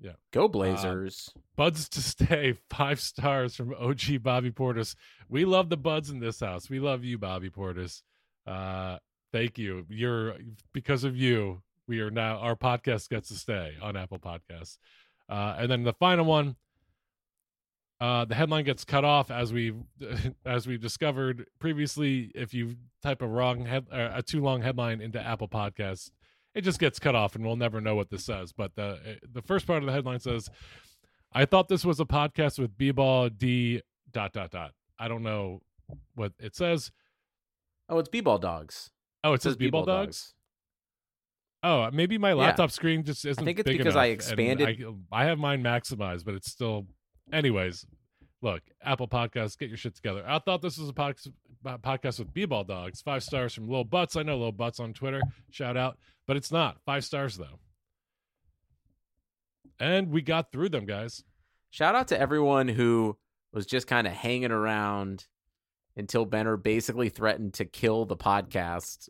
Yeah. 0.00 0.12
Go 0.32 0.48
Blazers. 0.48 1.30
Buds 1.56 1.88
to 1.90 2.02
stay, 2.02 2.54
five 2.70 3.00
stars 3.00 3.54
from 3.54 3.74
OG 3.74 4.22
Bobby 4.22 4.50
Portis. 4.50 4.94
We 5.28 5.44
love 5.44 5.70
the 5.70 5.76
buds 5.76 6.10
in 6.10 6.20
this 6.20 6.40
house. 6.40 6.68
We 6.68 6.80
love 6.80 7.04
you, 7.04 7.18
Bobby 7.18 7.50
Portis. 7.50 8.02
Uh, 8.46 8.98
thank 9.32 9.58
you. 9.58 9.86
You're 9.88 10.34
because 10.72 11.04
of 11.04 11.16
you. 11.16 11.62
We 11.88 12.00
are 12.00 12.10
now 12.10 12.38
our 12.38 12.56
podcast 12.56 13.08
gets 13.08 13.28
to 13.28 13.34
stay 13.34 13.74
on 13.80 13.96
Apple 13.96 14.18
Podcasts. 14.18 14.78
Uh, 15.28 15.56
and 15.58 15.70
then 15.70 15.82
the 15.82 15.92
final 15.92 16.24
one, 16.24 16.56
uh, 18.00 18.24
the 18.26 18.34
headline 18.34 18.64
gets 18.64 18.84
cut 18.84 19.04
off 19.04 19.30
as 19.30 19.52
we 19.52 19.72
as 20.46 20.66
we 20.66 20.76
discovered 20.78 21.46
previously. 21.58 22.30
If 22.34 22.54
you 22.54 22.76
type 23.02 23.22
a 23.22 23.26
wrong 23.26 23.64
head, 23.64 23.86
uh, 23.92 24.10
a 24.14 24.22
too 24.22 24.42
long 24.42 24.62
headline 24.62 25.00
into 25.00 25.20
Apple 25.20 25.48
Podcasts, 25.48 26.10
it 26.54 26.62
just 26.62 26.78
gets 26.78 26.98
cut 26.98 27.14
off, 27.14 27.34
and 27.34 27.44
we'll 27.44 27.56
never 27.56 27.80
know 27.80 27.94
what 27.94 28.10
this 28.10 28.24
says. 28.24 28.52
But 28.52 28.74
the 28.76 29.18
the 29.32 29.42
first 29.42 29.66
part 29.66 29.82
of 29.82 29.86
the 29.86 29.92
headline 29.92 30.20
says, 30.20 30.48
"I 31.32 31.44
thought 31.46 31.68
this 31.68 31.84
was 31.84 31.98
a 31.98 32.04
podcast 32.04 32.58
with 32.58 32.76
B-ball 32.76 33.30
D 33.30 33.82
dot 34.12 34.32
dot 34.32 34.50
dot." 34.50 34.72
I 34.98 35.08
don't 35.08 35.22
know 35.22 35.62
what 36.14 36.32
it 36.38 36.54
says. 36.54 36.90
oh, 37.88 37.98
it's 37.98 38.08
B-ball 38.08 38.38
dogs. 38.38 38.90
Oh, 39.24 39.32
it 39.32 39.42
says 39.42 39.56
B-ball 39.56 39.84
dogs. 39.84 40.34
Oh, 41.62 41.82
uh, 41.82 41.90
maybe 41.92 42.18
my 42.18 42.32
laptop 42.32 42.70
screen 42.70 43.02
just 43.02 43.24
isn't. 43.24 43.42
I 43.42 43.44
think 43.44 43.58
it's 43.58 43.68
because 43.68 43.96
I 43.96 44.06
expanded- 44.06 44.84
I, 45.12 45.22
I 45.22 45.24
have 45.24 45.38
mine 45.38 45.62
maximized, 45.62 46.24
but 46.24 46.34
it's 46.34 46.50
still. 46.50 46.86
Anyways, 47.32 47.84
look, 48.42 48.62
Apple 48.84 49.08
Podcasts, 49.08 49.58
get 49.58 49.68
your 49.68 49.76
shit 49.78 49.96
together. 49.96 50.22
I 50.26 50.38
thought 50.38 50.62
this 50.62 50.78
was 50.78 50.88
a 50.88 50.92
pod- 50.92 51.16
podcast 51.64 52.18
with 52.20 52.32
B-ball 52.32 52.64
dogs. 52.64 53.00
Five 53.02 53.24
stars 53.24 53.52
from 53.52 53.68
Lil 53.68 53.82
Butts. 53.84 54.14
I 54.16 54.22
know 54.22 54.38
Lil 54.38 54.52
Butts 54.52 54.78
on 54.78 54.92
Twitter. 54.92 55.20
Shout 55.50 55.76
out, 55.76 55.98
but 56.26 56.36
it's 56.36 56.52
not 56.52 56.76
five 56.86 57.04
stars 57.04 57.36
though. 57.36 57.58
And 59.78 60.10
we 60.10 60.22
got 60.22 60.52
through 60.52 60.70
them, 60.70 60.86
guys. 60.86 61.22
Shout 61.70 61.94
out 61.94 62.08
to 62.08 62.18
everyone 62.18 62.68
who 62.68 63.18
was 63.52 63.66
just 63.66 63.86
kind 63.86 64.06
of 64.06 64.12
hanging 64.12 64.50
around 64.52 65.26
until 65.96 66.24
Benner 66.24 66.56
basically 66.56 67.08
threatened 67.08 67.54
to 67.54 67.64
kill 67.64 68.04
the 68.04 68.16
podcast 68.16 69.08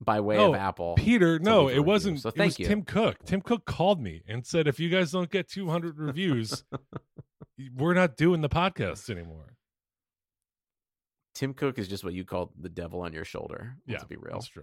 by 0.00 0.20
way 0.20 0.36
Oh, 0.38 0.50
of 0.50 0.54
Apple. 0.56 0.94
Peter, 0.96 1.38
no, 1.38 1.62
it 1.68 1.72
review. 1.72 1.82
wasn't. 1.84 2.20
So 2.20 2.28
it 2.28 2.36
thank 2.36 2.50
was 2.50 2.58
you. 2.60 2.66
Tim 2.66 2.82
Cook. 2.82 3.16
Tim 3.24 3.40
Cook 3.40 3.64
called 3.64 4.00
me 4.00 4.22
and 4.28 4.46
said, 4.46 4.66
if 4.68 4.78
you 4.78 4.88
guys 4.90 5.10
don't 5.12 5.30
get 5.30 5.48
200 5.48 5.98
reviews, 5.98 6.64
we're 7.76 7.94
not 7.94 8.16
doing 8.16 8.40
the 8.42 8.48
podcast 8.48 9.08
anymore. 9.10 9.54
Tim 11.34 11.52
Cook 11.54 11.78
is 11.78 11.88
just 11.88 12.04
what 12.04 12.14
you 12.14 12.24
call 12.24 12.52
the 12.58 12.68
devil 12.68 13.00
on 13.02 13.12
your 13.12 13.24
shoulder. 13.24 13.76
Yeah, 13.86 13.98
to 13.98 14.06
be 14.06 14.16
real. 14.16 14.34
That's 14.34 14.48
true. 14.48 14.62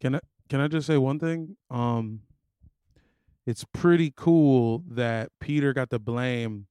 Can 0.00 0.16
I 0.16 0.20
can 0.48 0.60
I 0.60 0.68
just 0.68 0.86
say 0.86 0.96
one 0.98 1.18
thing? 1.18 1.56
Um 1.70 2.20
it's 3.46 3.64
pretty 3.72 4.12
cool 4.16 4.84
that 4.88 5.30
Peter 5.40 5.72
got 5.72 5.90
the 5.90 5.98
blame 5.98 6.66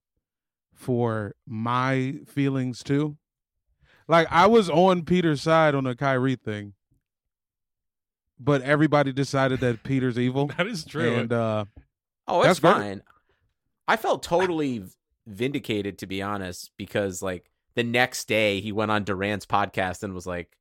for 0.73 1.35
my 1.45 2.15
feelings 2.25 2.81
too. 2.83 3.17
Like 4.07 4.27
I 4.31 4.47
was 4.47 4.69
on 4.69 5.03
Peter's 5.03 5.41
side 5.41 5.75
on 5.75 5.83
the 5.83 5.95
Kyrie 5.95 6.35
thing. 6.35 6.73
But 8.43 8.61
everybody 8.63 9.11
decided 9.13 9.59
that 9.59 9.83
Peter's 9.83 10.17
evil. 10.17 10.47
That 10.57 10.67
is 10.67 10.83
true. 10.85 11.15
And 11.15 11.31
uh 11.31 11.65
Oh, 12.27 12.39
it's 12.39 12.47
That's 12.47 12.59
great. 12.59 12.73
fine. 12.73 13.01
I 13.87 13.97
felt 13.97 14.23
totally 14.23 14.83
vindicated 15.27 15.99
to 15.99 16.07
be 16.07 16.21
honest 16.21 16.71
because 16.77 17.21
like 17.21 17.49
the 17.75 17.83
next 17.83 18.27
day 18.27 18.59
he 18.59 18.71
went 18.71 18.91
on 18.91 19.03
Durant's 19.03 19.45
podcast 19.45 20.03
and 20.03 20.13
was 20.13 20.25
like 20.25 20.55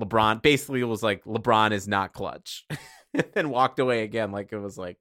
LeBron 0.00 0.42
basically 0.42 0.82
was 0.84 1.02
like 1.02 1.24
LeBron 1.24 1.72
is 1.72 1.86
not 1.88 2.12
clutch 2.12 2.66
and 3.34 3.50
walked 3.50 3.78
away 3.78 4.02
again 4.02 4.32
like 4.32 4.52
it 4.52 4.58
was 4.58 4.76
like 4.76 4.98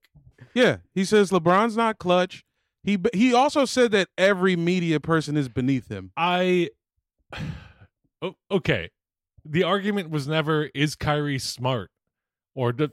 yeah, 0.53 0.77
he 0.93 1.05
says 1.05 1.31
LeBron's 1.31 1.77
not 1.77 1.99
clutch. 1.99 2.43
He 2.83 2.97
he 3.13 3.33
also 3.33 3.65
said 3.65 3.91
that 3.91 4.09
every 4.17 4.55
media 4.55 4.99
person 4.99 5.37
is 5.37 5.49
beneath 5.49 5.89
him. 5.89 6.11
I. 6.17 6.69
Oh, 8.25 8.35
okay. 8.49 8.89
The 9.45 9.63
argument 9.63 10.09
was 10.09 10.27
never 10.27 10.69
is 10.73 10.95
Kyrie 10.95 11.39
smart 11.39 11.89
or 12.55 12.71
do, 12.71 12.89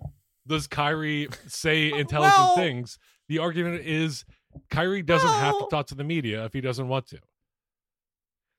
does 0.47 0.66
Kyrie 0.66 1.28
say 1.47 1.92
intelligent 1.99 2.38
Well- 2.38 2.57
things? 2.57 2.99
The 3.28 3.38
argument 3.38 3.83
is 3.87 4.25
Kyrie 4.71 5.02
doesn't 5.02 5.28
have 5.28 5.57
to 5.59 5.66
talk 5.71 5.87
to 5.88 5.95
the 5.95 6.02
media 6.02 6.45
if 6.45 6.52
he 6.52 6.61
doesn't 6.61 6.88
want 6.88 7.07
to. 7.09 7.19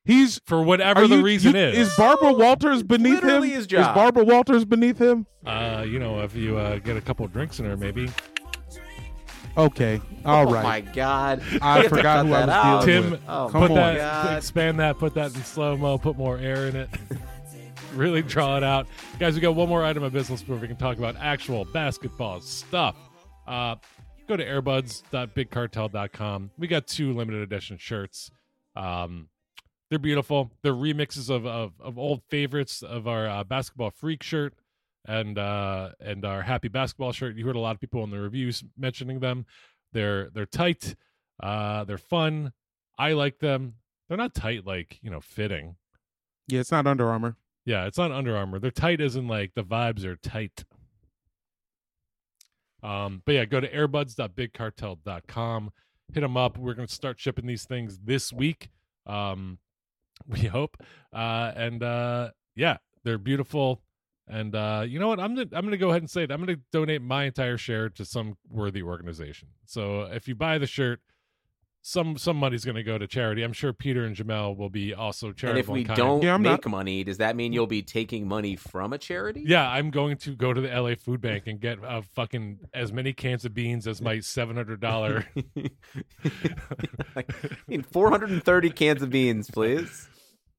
He's 0.05 0.39
For 0.45 0.63
whatever 0.63 1.07
the 1.07 1.17
you- 1.17 1.21
reason 1.23 1.53
you- 1.55 1.61
is. 1.61 1.89
Is 1.89 1.95
Barbara 1.97 2.31
Walters 2.33 2.81
beneath 2.81 3.21
him? 3.23 3.43
his 3.43 3.67
job. 3.67 3.81
Is 3.81 3.87
Barbara 3.95 4.23
Walters 4.23 4.63
beneath 4.65 4.97
him? 4.97 5.27
uh, 5.45 5.83
you 5.87 5.99
know, 5.99 6.21
if 6.21 6.33
you 6.35 6.57
uh, 6.57 6.79
get 6.79 6.95
a 6.97 7.01
couple 7.01 7.27
drinks 7.27 7.59
in 7.59 7.65
her, 7.65 7.75
maybe. 7.75 8.09
Okay. 9.57 9.99
all 10.23 10.47
oh 10.47 10.51
right. 10.53 10.63
my 10.63 10.79
god 10.93 11.41
I 11.61 11.79
We 11.79 11.81
have 11.83 11.83
to 11.83 11.89
forgot 11.97 12.25
who 12.25 12.33
I 12.33 12.39
was 12.45 12.49
out. 12.49 12.85
dealing 12.85 13.01
Tim, 13.03 13.11
with. 13.11 13.21
oh 13.27 13.49
Come 13.51 13.61
my 13.61 13.67
put 13.67 13.77
on. 13.79 13.93
that, 13.95 14.23
God. 14.23 14.37
expand 14.37 14.79
that, 14.79 14.97
put 14.97 15.13
that 15.15 15.35
in 15.35 15.43
slow 15.43 15.75
mo, 15.75 15.97
put 15.97 16.17
more 16.17 16.37
air 16.37 16.67
in 16.69 16.75
it. 16.77 16.89
really 17.93 18.21
draw 18.21 18.57
it 18.57 18.63
out. 18.63 18.87
Guys, 19.19 19.35
we 19.35 19.41
got 19.41 19.55
one 19.55 19.69
more 19.69 19.83
item 19.83 20.03
of 20.03 20.13
business 20.13 20.41
before 20.41 20.57
we 20.57 20.67
can 20.67 20.77
talk 20.77 20.97
about 20.97 21.15
actual 21.17 21.65
basketball 21.65 22.41
stuff. 22.41 22.95
Uh, 23.47 23.75
go 24.27 24.37
to 24.37 24.45
airbuds.bigcartel.com. 24.45 26.51
We 26.57 26.67
got 26.67 26.87
two 26.87 27.13
limited 27.13 27.41
edition 27.41 27.77
shirts. 27.77 28.31
Um, 28.75 29.29
they're 29.89 29.99
beautiful. 29.99 30.51
They're 30.63 30.73
remixes 30.73 31.29
of, 31.29 31.45
of, 31.45 31.73
of 31.79 31.99
old 31.99 32.21
favorites 32.29 32.81
of 32.81 33.07
our 33.07 33.27
uh, 33.27 33.43
basketball 33.43 33.91
freak 33.91 34.23
shirt 34.23 34.53
and 35.05 35.37
uh, 35.37 35.89
and 35.99 36.25
our 36.25 36.41
happy 36.41 36.69
basketball 36.69 37.11
shirt. 37.11 37.35
You 37.35 37.45
heard 37.45 37.55
a 37.55 37.59
lot 37.59 37.75
of 37.75 37.81
people 37.81 38.03
in 38.03 38.09
the 38.09 38.19
reviews 38.19 38.63
mentioning 38.77 39.19
them. 39.19 39.45
They're 39.91 40.29
they're 40.29 40.45
tight. 40.45 40.95
Uh, 41.41 41.83
they're 41.83 41.97
fun. 41.97 42.53
I 42.97 43.13
like 43.13 43.39
them. 43.39 43.75
They're 44.07 44.17
not 44.17 44.33
tight 44.33 44.65
like 44.65 44.99
you 45.01 45.09
know 45.09 45.19
fitting. 45.19 45.75
Yeah, 46.47 46.61
it's 46.61 46.71
not 46.71 46.87
Under 46.87 47.09
Armour. 47.09 47.35
Yeah, 47.65 47.85
it's 47.85 47.97
not 47.97 48.11
Under 48.11 48.35
Armour. 48.35 48.59
They're 48.59 48.71
tight 48.71 49.01
as 49.01 49.15
in 49.15 49.27
like 49.27 49.53
the 49.55 49.63
vibes 49.63 50.03
are 50.03 50.15
tight. 50.15 50.63
Um, 52.83 53.21
but 53.25 53.35
yeah, 53.35 53.45
go 53.45 53.59
to 53.59 53.71
airbuds.bigcartel.com. 53.71 55.71
Hit 56.13 56.21
them 56.21 56.37
up. 56.37 56.57
We're 56.57 56.73
gonna 56.73 56.87
start 56.87 57.19
shipping 57.19 57.45
these 57.45 57.65
things 57.65 57.99
this 58.03 58.33
week. 58.33 58.69
Um, 59.05 59.59
we 60.27 60.41
hope. 60.41 60.77
Uh, 61.13 61.51
and 61.55 61.83
uh, 61.83 62.31
yeah, 62.55 62.77
they're 63.03 63.17
beautiful. 63.17 63.81
And 64.27 64.55
uh, 64.55 64.85
you 64.87 64.99
know 64.99 65.07
what? 65.07 65.19
I'm 65.19 65.35
gonna 65.35 65.49
I'm 65.51 65.65
gonna 65.65 65.77
go 65.77 65.89
ahead 65.89 66.01
and 66.01 66.09
say 66.09 66.23
it. 66.23 66.31
I'm 66.31 66.39
gonna 66.39 66.57
donate 66.71 67.01
my 67.01 67.25
entire 67.25 67.57
share 67.57 67.89
to 67.89 68.05
some 68.05 68.37
worthy 68.49 68.81
organization. 68.81 69.49
So 69.65 70.03
if 70.03 70.27
you 70.27 70.35
buy 70.35 70.57
the 70.57 70.67
shirt, 70.67 71.01
some 71.83 72.17
some 72.17 72.37
money's 72.37 72.63
gonna 72.63 72.83
go 72.83 72.97
to 72.97 73.07
charity. 73.07 73.41
I'm 73.43 73.53
sure 73.53 73.73
Peter 73.73 74.05
and 74.05 74.15
Jamel 74.15 74.55
will 74.55 74.69
be 74.69 74.93
also 74.93 75.31
charitable. 75.31 75.49
and 75.49 75.59
if 75.59 75.67
we 75.67 75.81
in 75.81 75.87
kind. 75.87 75.97
don't 75.97 76.21
Yeah, 76.23 76.37
make 76.37 76.65
not- 76.65 76.71
money 76.71 77.03
does 77.03 77.17
that 77.17 77.35
mean 77.35 77.53
you'll 77.53 77.65
be 77.67 77.81
taking 77.81 78.27
money 78.27 78.55
from 78.55 78.93
a 78.93 78.97
charity 78.99 79.43
Yeah, 79.47 79.67
I'm 79.67 79.89
going 79.89 80.17
to 80.17 80.35
go 80.35 80.53
to 80.53 80.61
the 80.61 80.69
LA 80.69 80.93
Food 80.95 81.21
Bank 81.21 81.47
and 81.47 81.59
get 81.59 81.83
uh, 81.83 82.01
fucking 82.13 82.59
as 82.73 82.93
many 82.93 83.13
cans 83.13 83.45
of 83.45 83.53
beans 83.53 83.87
as 83.87 84.01
my 84.01 84.19
seven 84.19 84.55
hundred 84.55 84.79
dollar. 84.79 85.25
like, 87.15 87.33
I 87.43 87.57
mean, 87.67 87.83
430 87.83 88.69
cans 88.71 89.01
of 89.01 89.09
beans, 89.09 89.49
please. 89.49 90.07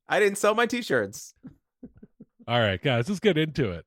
I 0.09 0.19
didn't 0.21 0.39
sell 0.39 0.55
my 0.55 0.67
t-shirts. 0.67 1.35
All 2.49 2.59
right, 2.61 2.83
guys, 2.83 3.09
let's 3.09 3.21
get 3.21 3.39
into 3.39 3.71
it. 3.71 3.85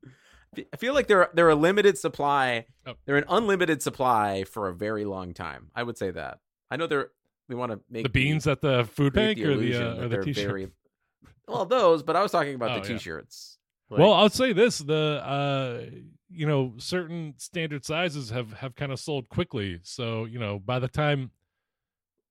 I 0.74 0.78
feel 0.78 0.94
like 0.94 1.08
they're 1.08 1.30
they're 1.34 1.50
a 1.50 1.56
limited 1.56 1.98
supply. 1.98 2.66
Oh. 2.88 2.94
They're 3.06 3.18
an 3.18 3.26
unlimited 3.28 3.82
supply 3.82 4.46
for 4.46 4.70
a 4.70 4.74
very 4.74 5.04
long 5.04 5.34
time. 5.34 5.70
I 5.76 5.84
would 5.84 5.98
say 5.98 6.12
that. 6.12 6.40
I 6.72 6.78
know 6.78 6.88
they're 6.88 7.10
they 7.50 7.56
want 7.56 7.72
to 7.72 7.80
make 7.90 8.04
The 8.04 8.10
beans 8.10 8.48
at 8.48 8.62
the 8.62 8.86
food 8.94 9.14
bank 9.14 9.40
or 9.40 9.56
the 9.58 9.76
uh, 9.76 10.04
or 10.04 10.08
the 10.08 10.24
t-shirt. 10.24 10.48
very- 10.48 10.68
well, 11.48 11.66
those, 11.66 12.04
but 12.04 12.16
I 12.16 12.22
was 12.24 12.32
talking 12.32 12.56
about 12.56 12.72
Oh, 12.72 12.82
the 12.82 12.88
t-shirts. 12.88 13.58
well, 13.90 14.10
Like, 14.12 14.20
I'll 14.20 14.30
say 14.30 14.54
this: 14.54 14.80
the 14.80 15.22
uh, 15.24 15.82
you 16.30 16.48
know 16.48 16.74
certain 16.78 17.36
standard 17.38 17.86
sizes 17.86 18.30
have 18.32 18.54
have 18.54 18.76
kind 18.76 18.92
of 18.92 19.00
sold 19.00 19.30
quickly. 19.30 19.80
So 19.84 20.26
you 20.26 20.40
know 20.40 20.60
by 20.60 20.80
the 20.80 20.88
time 20.88 21.32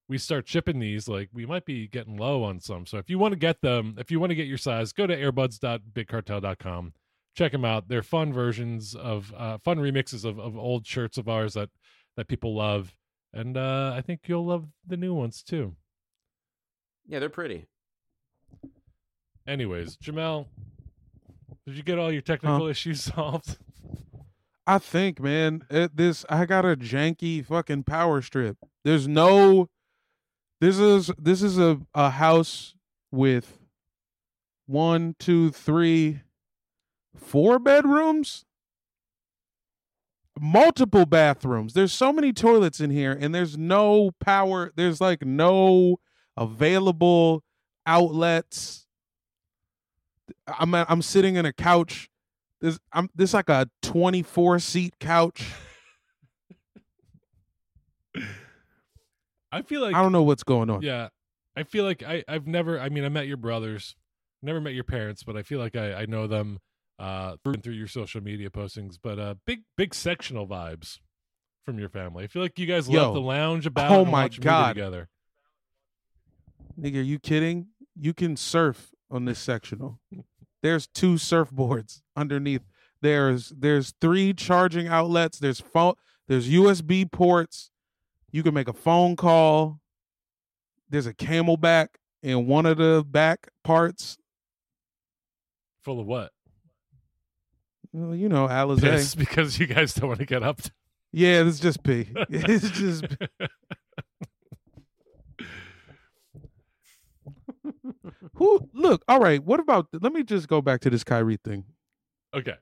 we 0.09 0.19
start 0.19 0.47
shipping 0.47 0.81
these, 0.81 1.09
like 1.09 1.31
we 1.33 1.47
might 1.47 1.65
be 1.65 1.87
getting 1.89 2.17
low 2.19 2.43
on 2.43 2.61
some. 2.61 2.85
So 2.87 2.99
if 2.99 3.09
you 3.09 3.19
want 3.19 3.33
to 3.33 3.39
get 3.39 3.63
them, 3.63 3.95
if 3.99 4.11
you 4.11 4.21
want 4.21 4.31
to 4.31 4.35
get 4.37 4.47
your 4.47 4.59
size, 4.59 4.93
go 4.93 5.07
to 5.07 5.17
airbuds.bigcartel.com. 5.95 6.93
Check 7.37 7.53
them 7.53 7.65
out. 7.65 7.89
They're 7.89 8.03
fun 8.03 8.33
versions 8.33 8.95
of 8.95 9.33
uh, 9.37 9.59
fun 9.59 9.79
remixes 9.79 10.25
of, 10.25 10.39
of 10.39 10.57
old 10.57 10.87
shirts 10.87 11.19
of 11.19 11.29
ours 11.29 11.55
that 11.55 11.71
that 12.17 12.29
people 12.29 12.55
love, 12.55 12.95
and 13.35 13.57
uh, 13.57 13.93
I 13.95 14.01
think 14.01 14.21
you'll 14.27 14.47
love 14.47 14.67
the 14.87 14.97
new 14.97 15.13
ones 15.13 15.43
too. 15.43 15.75
yeah, 17.07 17.19
they're 17.19 17.29
pretty. 17.29 17.67
Anyways, 19.47 19.97
Jamel, 19.99 20.47
did 21.67 21.77
you 21.77 21.83
get 21.83 21.99
all 21.99 22.11
your 22.11 22.23
technical 22.23 22.67
issues 22.67 23.03
solved? 23.15 23.59
I 24.67 24.79
think, 24.79 25.21
man, 25.21 25.65
it, 25.69 25.95
this 25.97 26.25
I 26.31 26.47
got 26.47 26.65
a 26.65 26.77
janky 26.77 27.45
fucking 27.45 27.83
power 27.83 28.23
strip. 28.23 28.57
There's 28.85 29.07
no. 29.07 29.69
This 30.61 30.79
is 30.79 31.11
this 31.19 31.43
is 31.43 31.59
a 31.59 31.81
a 31.93 32.09
house 32.11 32.75
with 33.11 33.59
one, 34.67 35.15
two, 35.19 35.51
three, 35.51 36.21
four 37.15 37.59
bedrooms, 37.59 38.47
multiple 40.41 41.07
bathrooms. 41.07 41.75
There's 41.75 41.93
so 41.93 42.13
many 42.13 42.33
toilets 42.33 42.81
in 42.81 42.91
here, 42.91 43.17
and 43.19 43.35
there's 43.35 43.57
no 43.57 44.11
power. 44.21 44.73
There's 44.77 45.01
like 45.01 45.25
no 45.25 45.99
available 46.37 47.43
outlets. 47.87 48.87
I'm 50.47 50.75
I'm 50.75 51.03
sitting 51.03 51.37
in 51.37 51.47
a 51.47 51.53
couch. 51.53 52.09
This 52.61 52.79
I'm 52.93 53.11
this 53.15 53.35
like 53.35 53.49
a 53.49 53.69
24 53.83 54.59
seat 54.59 54.95
couch. 54.99 55.45
I 59.53 59.63
feel 59.63 59.83
like 59.83 59.95
I 59.95 60.03
don't 60.03 60.13
know 60.13 60.23
what's 60.23 60.43
going 60.43 60.71
on. 60.71 60.83
Yeah, 60.83 61.09
I 61.57 61.63
feel 61.63 61.85
like 61.85 62.03
I 62.03 62.25
I've 62.27 62.47
never. 62.47 62.81
I 62.81 62.89
mean, 62.89 63.05
I 63.05 63.09
met 63.09 63.27
your 63.27 63.37
brothers, 63.37 63.95
never 64.43 64.61
met 64.61 64.75
your 64.75 64.85
parents, 64.85 65.23
but 65.23 65.37
I 65.37 65.43
feel 65.43 65.61
like 65.61 65.77
I 65.77 65.95
I 65.95 66.07
know 66.07 66.27
them 66.27 66.59
uh 66.99 67.37
through 67.43 67.55
through 67.55 67.75
your 67.75 67.89
social 67.89 68.23
media 68.23 68.51
postings. 68.51 68.99
But 69.03 69.19
uh, 69.19 69.35
big 69.47 69.61
big 69.77 69.95
sectional 69.95 70.47
vibes 70.47 70.99
from 71.65 71.79
your 71.79 71.89
family. 71.89 72.25
I 72.25 72.27
feel 72.27 72.43
like 72.43 72.59
you 72.59 72.67
guys 72.67 72.89
Yo. 72.89 73.03
love 73.03 73.15
to 73.15 73.21
lounge 73.21 73.67
about. 73.67 73.91
Oh 73.91 74.05
my 74.05 74.29
God. 74.29 74.75
together. 74.75 75.09
Nigga, 76.79 76.99
are 76.99 77.03
you 77.03 77.19
kidding? 77.19 77.69
You 77.99 78.13
can 78.13 78.37
surf 78.37 78.91
on 79.11 79.25
this 79.25 79.39
sectional. 79.39 80.01
There's 80.63 80.87
two 80.87 81.15
surfboards 81.15 82.03
underneath. 82.17 82.63
There's 83.01 83.51
there's 83.51 83.95
three 84.01 84.33
charging 84.33 84.89
outlets. 84.89 85.39
There's 85.39 85.61
phone. 85.61 85.95
There's 86.27 86.49
USB 86.49 87.11
ports. 87.11 87.71
You 88.33 88.43
can 88.43 88.55
make 88.55 88.69
a 88.69 88.73
phone 88.73 89.15
call. 89.15 89.81
There's 90.89 91.07
a 91.07 91.15
camelback 91.15 91.89
in 92.23 92.47
one 92.47 92.67
of 92.67 92.79
the 92.79 93.05
back 93.07 93.49
parts. 93.63 94.17
Full 95.83 96.01
of 96.01 96.07
what? 96.07 96.33
Well, 97.97 98.13
you 98.15 98.29
know, 98.29 98.49
Alizé. 98.49 98.81
Piss 98.81 99.15
because 99.15 99.57
you 99.61 99.67
guys 99.69 99.95
don't 99.95 100.09
want 100.09 100.19
to 100.19 100.27
get 100.27 100.43
up. 100.43 100.61
To- 100.63 100.73
Yeah, 101.13 101.43
it's 101.47 101.61
just 101.61 101.83
pee. 101.85 102.09
It's 102.29 102.69
just 102.73 103.05
who. 108.35 108.69
Look, 108.73 109.05
all 109.09 109.21
right. 109.21 109.43
What 109.43 109.61
about? 109.61 109.87
Let 109.93 110.13
me 110.13 110.23
just 110.23 110.49
go 110.49 110.61
back 110.61 110.81
to 110.83 110.91
this 110.91 111.05
Kyrie 111.05 111.39
thing. 111.43 111.65
Okay. 112.35 112.55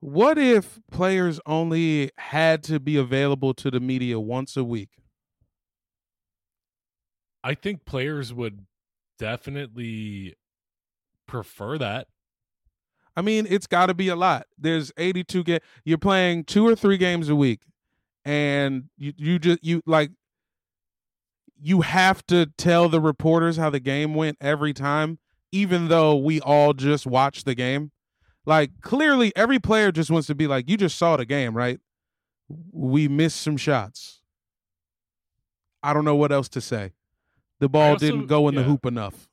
What 0.00 0.38
if 0.38 0.78
players 0.92 1.40
only 1.46 2.10
had 2.18 2.62
to 2.64 2.78
be 2.78 2.96
available 2.96 3.52
to 3.54 3.70
the 3.70 3.80
media 3.80 4.20
once 4.20 4.56
a 4.56 4.62
week? 4.62 4.90
I 7.42 7.54
think 7.54 7.84
players 7.84 8.32
would 8.32 8.66
definitely 9.18 10.34
prefer 11.26 11.78
that. 11.78 12.06
I 13.18 13.20
mean, 13.20 13.48
it's 13.50 13.66
got 13.66 13.86
to 13.86 13.94
be 13.94 14.06
a 14.06 14.14
lot. 14.14 14.46
There's 14.56 14.92
82 14.96 15.42
games. 15.42 15.60
You're 15.84 15.98
playing 15.98 16.44
two 16.44 16.64
or 16.64 16.76
three 16.76 16.96
games 16.96 17.28
a 17.28 17.34
week, 17.34 17.62
and 18.24 18.84
you 18.96 19.12
you 19.16 19.38
just 19.40 19.58
you 19.64 19.82
like 19.86 20.12
you 21.60 21.80
have 21.80 22.24
to 22.28 22.46
tell 22.56 22.88
the 22.88 23.00
reporters 23.00 23.56
how 23.56 23.70
the 23.70 23.80
game 23.80 24.14
went 24.14 24.38
every 24.40 24.72
time, 24.72 25.18
even 25.50 25.88
though 25.88 26.14
we 26.14 26.40
all 26.40 26.74
just 26.74 27.06
watched 27.08 27.44
the 27.44 27.56
game. 27.56 27.90
Like 28.46 28.70
clearly, 28.82 29.32
every 29.34 29.58
player 29.58 29.90
just 29.90 30.12
wants 30.12 30.28
to 30.28 30.36
be 30.36 30.46
like, 30.46 30.70
"You 30.70 30.76
just 30.76 30.96
saw 30.96 31.16
the 31.16 31.26
game, 31.26 31.56
right? 31.56 31.80
We 32.70 33.08
missed 33.08 33.40
some 33.40 33.56
shots. 33.56 34.20
I 35.82 35.92
don't 35.92 36.04
know 36.04 36.14
what 36.14 36.30
else 36.30 36.48
to 36.50 36.60
say. 36.60 36.92
The 37.58 37.68
ball 37.68 37.94
also- 37.94 38.06
didn't 38.06 38.26
go 38.26 38.46
in 38.46 38.54
the 38.54 38.62
hoop 38.62 38.86
enough." 38.86 39.27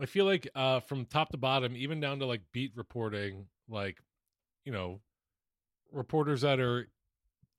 I 0.00 0.06
feel 0.06 0.24
like 0.24 0.48
uh 0.54 0.80
from 0.80 1.06
top 1.06 1.30
to 1.30 1.36
bottom, 1.36 1.76
even 1.76 2.00
down 2.00 2.18
to 2.20 2.26
like 2.26 2.42
beat 2.52 2.72
reporting, 2.74 3.46
like 3.68 3.98
you 4.64 4.72
know, 4.72 5.00
reporters 5.92 6.40
that 6.42 6.60
are 6.60 6.88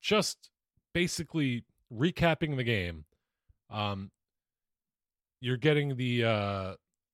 just 0.01 0.49
basically 0.93 1.63
recapping 1.93 2.57
the 2.57 2.63
game. 2.63 3.05
Um 3.69 4.11
you're 5.41 5.57
getting 5.57 5.95
the 5.95 6.23
uh 6.23 6.73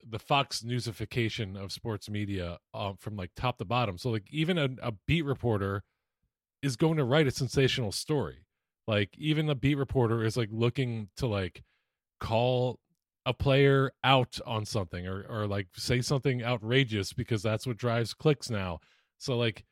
the 0.10 0.20
Fox 0.20 0.62
newsification 0.62 1.62
of 1.62 1.72
sports 1.72 2.10
media 2.10 2.58
um, 2.74 2.96
from 2.98 3.16
like 3.16 3.32
top 3.36 3.58
to 3.60 3.66
bottom. 3.66 3.98
So 3.98 4.10
like 4.10 4.25
even 4.32 4.58
a, 4.58 4.70
a 4.82 4.94
beat 5.06 5.24
reporter 5.24 5.84
is 6.62 6.75
going 6.75 6.98
to 6.98 7.04
write 7.04 7.28
a 7.28 7.32
sensational 7.32 7.92
story. 7.92 8.46
Like 8.88 9.10
even 9.18 9.50
a 9.50 9.56
beat 9.56 9.75
reporter 9.75 10.24
is 10.24 10.38
like 10.38 10.50
looking 10.51 11.10
to 11.18 11.28
like 11.28 11.63
call 12.20 12.80
a 13.25 13.34
player 13.34 13.92
out 14.04 14.40
on 14.46 14.66
something 14.66 15.08
or 15.08 15.25
or 15.30 15.48
like 15.48 15.68
say 15.75 16.01
something 16.01 16.44
outrageous 16.44 17.13
because 17.13 17.44
that's 17.44 17.68
what 17.68 17.78
drives 17.78 18.13
clicks 18.13 18.50
now. 18.50 18.80
So 19.18 19.38
like 19.38 19.63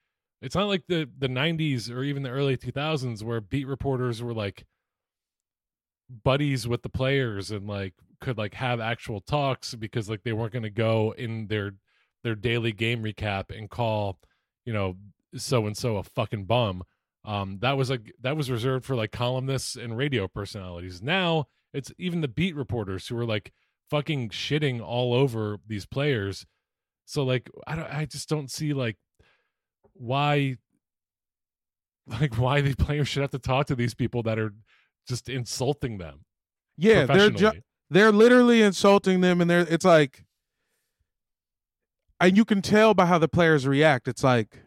it's 0.42 0.56
not 0.56 0.68
like 0.68 0.84
the 0.88 1.10
the 1.18 1.28
90s 1.28 1.90
or 1.90 2.04
even 2.04 2.24
the 2.24 2.30
early 2.30 2.58
2000s 2.58 3.24
where 3.24 3.42
beat 3.42 3.68
reporters 3.68 4.22
were 4.22 4.34
like 4.34 4.66
buddies 6.24 6.68
with 6.68 6.82
the 6.82 6.90
players 6.90 7.52
and 7.52 7.68
like 7.68 7.94
could 8.22 8.38
like 8.38 8.54
have 8.54 8.80
actual 8.80 9.22
talks 9.22 9.76
because 9.76 10.10
like 10.10 10.24
they 10.24 10.34
weren't 10.34 10.54
going 10.54 10.64
to 10.64 10.70
go 10.70 11.14
in 11.18 11.48
their 11.48 11.72
their 12.24 12.36
daily 12.36 12.72
game 12.72 13.04
recap 13.04 13.56
and 13.56 13.70
call 13.70 14.20
you 14.66 14.74
know 14.74 14.96
so 15.36 15.66
and 15.68 15.78
so 15.78 15.98
a 15.98 16.04
fucking 16.04 16.46
bum 16.46 16.84
um 17.26 17.60
that 17.62 17.78
was 17.78 17.90
like 17.90 18.14
that 18.22 18.36
was 18.36 18.50
reserved 18.50 18.86
for 18.86 18.96
like 18.96 19.12
columnists 19.12 19.76
and 19.76 19.98
radio 19.98 20.28
personalities 20.28 21.02
now 21.02 21.46
it's 21.74 21.92
even 21.98 22.22
the 22.22 22.28
beat 22.28 22.56
reporters 22.56 23.08
who 23.08 23.18
are 23.18 23.26
like 23.26 23.52
fucking 23.90 24.30
shitting 24.30 24.82
all 24.82 25.14
over 25.14 25.58
these 25.68 25.86
players 25.86 26.46
so 27.06 27.24
like 27.24 27.50
i 27.68 27.76
don't 27.76 27.92
i 27.94 28.06
just 28.06 28.30
don't 28.30 28.52
see 28.52 28.74
like 28.74 28.98
why 29.94 30.56
like 32.08 32.36
why 32.38 32.62
the 32.62 32.74
players 32.76 33.08
should 33.08 33.22
have 33.22 33.32
to 33.32 33.40
talk 33.40 33.68
to 33.68 33.76
these 33.76 33.94
people 33.94 34.22
that 34.24 34.38
are 34.40 34.54
just 35.08 35.28
insulting 35.30 35.98
them 35.98 36.20
Yeah, 36.78 37.06
they're 37.06 37.30
ju- 37.32 37.62
they're 37.90 38.12
literally 38.12 38.62
insulting 38.62 39.22
them, 39.22 39.42
and 39.42 39.50
they're 39.50 39.66
it's 39.68 39.84
like, 39.86 40.24
and 42.20 42.38
you 42.38 42.46
can 42.46 42.62
tell 42.62 42.94
by 42.94 43.08
how 43.08 43.18
the 43.18 43.28
players 43.28 43.66
react. 43.66 44.08
It's 44.08 44.24
like, 44.24 44.60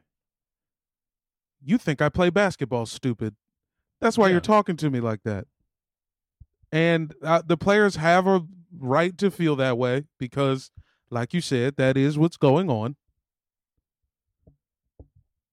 you 1.64 1.78
think 1.78 2.02
I 2.02 2.08
play 2.08 2.30
basketball, 2.30 2.86
stupid. 2.86 3.36
That's 4.00 4.18
why 4.18 4.26
Yeah. 4.26 4.32
you're 4.32 4.40
talking 4.40 4.76
to 4.78 4.90
me 4.90 4.98
like 5.00 5.22
that. 5.24 5.46
And 6.72 7.14
uh, 7.22 7.42
the 7.46 7.58
players 7.58 7.96
have 7.96 8.26
a 8.26 8.46
right 8.78 9.16
to 9.18 9.30
feel 9.30 9.54
that 9.56 9.76
way 9.76 10.04
because, 10.18 10.70
like 11.10 11.34
you 11.34 11.42
said, 11.42 11.76
that 11.76 11.96
is 11.98 12.16
what's 12.18 12.38
going 12.38 12.70
on. 12.70 12.96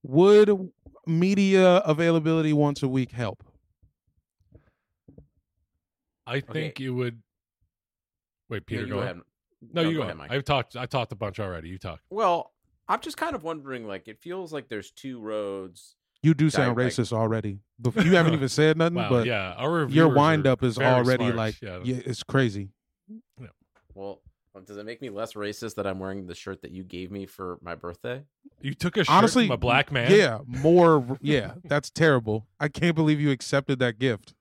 Would 0.03 0.71
media 1.05 1.77
availability 1.77 2.53
once 2.53 2.81
a 2.81 2.87
week 2.87 3.11
help? 3.11 3.43
I 6.25 6.39
think 6.39 6.79
it 6.79 6.89
would. 6.91 7.21
Wait, 8.49 8.65
Peter, 8.65 8.81
you 8.83 8.87
go, 8.87 8.93
go 8.95 8.99
ahead. 9.01 9.15
ahead. 9.17 9.23
No, 9.73 9.81
No, 9.83 9.89
you 9.89 9.95
go 9.95 9.99
go 9.99 10.03
ahead, 10.03 10.15
ahead. 10.15 10.29
Mike. 10.29 10.37
I've 10.37 10.45
talked. 10.45 10.75
I 10.77 10.85
talked 10.85 11.11
a 11.11 11.15
bunch 11.15 11.39
already. 11.39 11.69
You 11.69 11.77
talk. 11.77 11.99
Well, 12.09 12.53
I'm 12.87 13.01
just 13.01 13.17
kind 13.17 13.35
of 13.35 13.43
wondering. 13.43 13.85
Like, 13.87 14.07
it 14.07 14.19
feels 14.21 14.53
like 14.53 14.69
there's 14.69 14.91
two 14.91 15.19
roads. 15.19 15.95
You 16.21 16.33
do 16.33 16.49
sound 16.49 16.77
Like- 16.77 16.87
racist 16.87 17.13
already. 17.13 17.59
You 17.95 18.15
haven't 18.15 18.33
even 18.33 18.49
said 18.49 18.77
nothing, 18.77 18.95
Wow, 18.95 19.09
but 19.09 19.25
yeah, 19.25 19.53
our 19.57 19.69
your 19.69 19.85
reviewers 19.85 20.15
wind 20.15 20.47
up 20.47 20.63
is 20.63 20.77
already 20.77 21.23
smart, 21.23 21.35
like, 21.35 21.61
yeah. 21.61 21.79
yeah, 21.83 22.01
it's 22.05 22.23
crazy. 22.23 22.69
Yeah. 23.39 23.47
Well, 23.93 24.21
um, 24.53 24.63
does 24.65 24.75
it 24.77 24.85
make 24.85 25.01
me 25.01 25.09
less 25.09 25.33
racist 25.33 25.75
that 25.75 25.87
I'm 25.87 25.97
wearing 25.99 26.27
the 26.27 26.35
shirt 26.35 26.61
that 26.63 26.71
you 26.71 26.83
gave 26.83 27.09
me 27.09 27.25
for 27.25 27.57
my 27.61 27.75
birthday? 27.75 28.23
You 28.61 28.73
took 28.73 28.97
a 28.97 29.05
shirt 29.05 29.15
Honestly, 29.15 29.45
from 29.47 29.53
a 29.53 29.57
black 29.57 29.91
man. 29.93 30.11
Yeah, 30.11 30.39
more. 30.45 31.17
Yeah, 31.21 31.53
that's 31.63 31.89
terrible. 31.89 32.47
I 32.59 32.67
can't 32.67 32.95
believe 32.95 33.21
you 33.21 33.31
accepted 33.31 33.79
that 33.79 33.97
gift. 33.97 34.33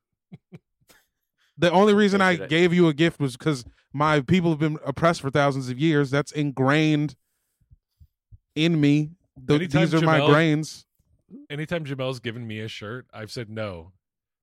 The 1.56 1.70
only 1.70 1.94
reason 1.94 2.20
I 2.20 2.30
I- 2.30 2.36
gave 2.46 2.72
you 2.72 2.88
a 2.88 2.94
gift 2.94 3.20
was 3.20 3.36
because 3.36 3.64
my 3.92 4.20
people 4.20 4.50
have 4.50 4.58
been 4.58 4.78
oppressed 4.84 5.20
for 5.20 5.30
thousands 5.30 5.68
of 5.70 5.78
years. 5.78 6.10
That's 6.10 6.32
ingrained 6.32 7.14
in 8.56 8.80
me. 8.80 9.10
Th- 9.46 9.60
Anytime 9.60 9.80
these 9.82 9.94
are 9.94 10.00
my 10.04 10.18
Jamel- 10.20 10.28
grains. 10.30 10.84
Anytime 11.50 11.84
Jamel's 11.84 12.20
given 12.20 12.46
me 12.46 12.60
a 12.60 12.68
shirt, 12.68 13.06
I've 13.12 13.30
said 13.30 13.50
no, 13.50 13.92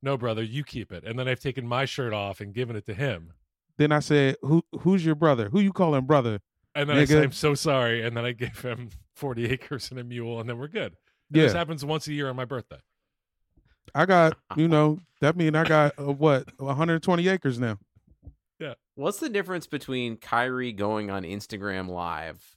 no, 0.01 0.17
brother, 0.17 0.43
you 0.43 0.63
keep 0.63 0.91
it, 0.91 1.03
and 1.03 1.17
then 1.17 1.27
I've 1.27 1.39
taken 1.39 1.67
my 1.67 1.85
shirt 1.85 2.13
off 2.13 2.39
and 2.41 2.53
given 2.53 2.75
it 2.75 2.85
to 2.85 2.93
him, 2.93 3.33
Then 3.77 3.91
I 3.91 3.99
said, 3.99 4.37
"Who? 4.41 4.63
Who's 4.81 5.05
your 5.05 5.15
brother? 5.15 5.49
Who 5.49 5.59
you 5.59 5.73
calling 5.73 6.05
brother?" 6.05 6.41
and 6.75 6.89
then 6.89 6.97
I 6.97 7.05
said 7.05 7.23
I'm 7.23 7.31
so 7.31 7.55
sorry, 7.55 8.05
and 8.05 8.15
then 8.15 8.25
I 8.25 8.31
gave 8.31 8.61
him 8.61 8.89
forty 9.15 9.45
acres 9.45 9.89
and 9.91 9.99
a 9.99 10.03
mule, 10.03 10.39
and 10.39 10.47
then 10.47 10.57
we're 10.57 10.67
good. 10.67 10.95
And 11.33 11.41
This 11.41 11.53
happens 11.53 11.83
once 11.83 12.07
a 12.07 12.13
year 12.13 12.29
on 12.29 12.35
my 12.35 12.45
birthday. 12.45 12.79
I 13.93 14.05
got. 14.05 14.37
You 14.57 14.67
know 14.67 14.99
that 15.21 15.35
mean 15.35 15.55
I 15.55 15.63
got 15.63 15.99
uh, 15.99 16.13
what 16.13 16.47
120 16.59 17.27
acres 17.27 17.59
now. 17.59 17.77
Yeah. 18.59 18.75
What's 18.93 19.19
the 19.19 19.27
difference 19.27 19.67
between 19.67 20.15
Kyrie 20.17 20.71
going 20.71 21.09
on 21.09 21.23
Instagram 21.23 21.89
Live 21.89 22.55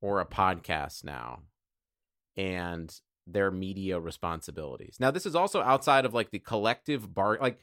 or 0.00 0.20
a 0.20 0.26
podcast 0.26 1.04
now 1.04 1.42
and 2.36 2.92
their 3.26 3.50
media 3.50 4.00
responsibilities? 4.00 4.96
Now, 4.98 5.10
this 5.10 5.26
is 5.26 5.34
also 5.34 5.62
outside 5.62 6.04
of 6.04 6.14
like 6.14 6.30
the 6.30 6.38
collective 6.38 7.14
bar. 7.14 7.38
Like, 7.40 7.58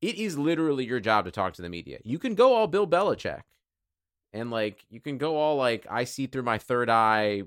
it 0.00 0.16
is 0.16 0.36
literally 0.36 0.84
your 0.84 1.00
job 1.00 1.24
to 1.24 1.30
talk 1.30 1.54
to 1.54 1.62
the 1.62 1.68
media. 1.68 1.98
You 2.04 2.18
can 2.18 2.34
go 2.34 2.54
all 2.54 2.66
Bill 2.66 2.86
Belichick 2.86 3.42
and 4.32 4.50
like, 4.50 4.84
you 4.90 5.00
can 5.00 5.18
go 5.18 5.36
all 5.36 5.56
like, 5.56 5.86
I 5.90 6.04
see 6.04 6.26
through 6.26 6.42
my 6.42 6.58
third 6.58 6.90
eye, 6.90 7.42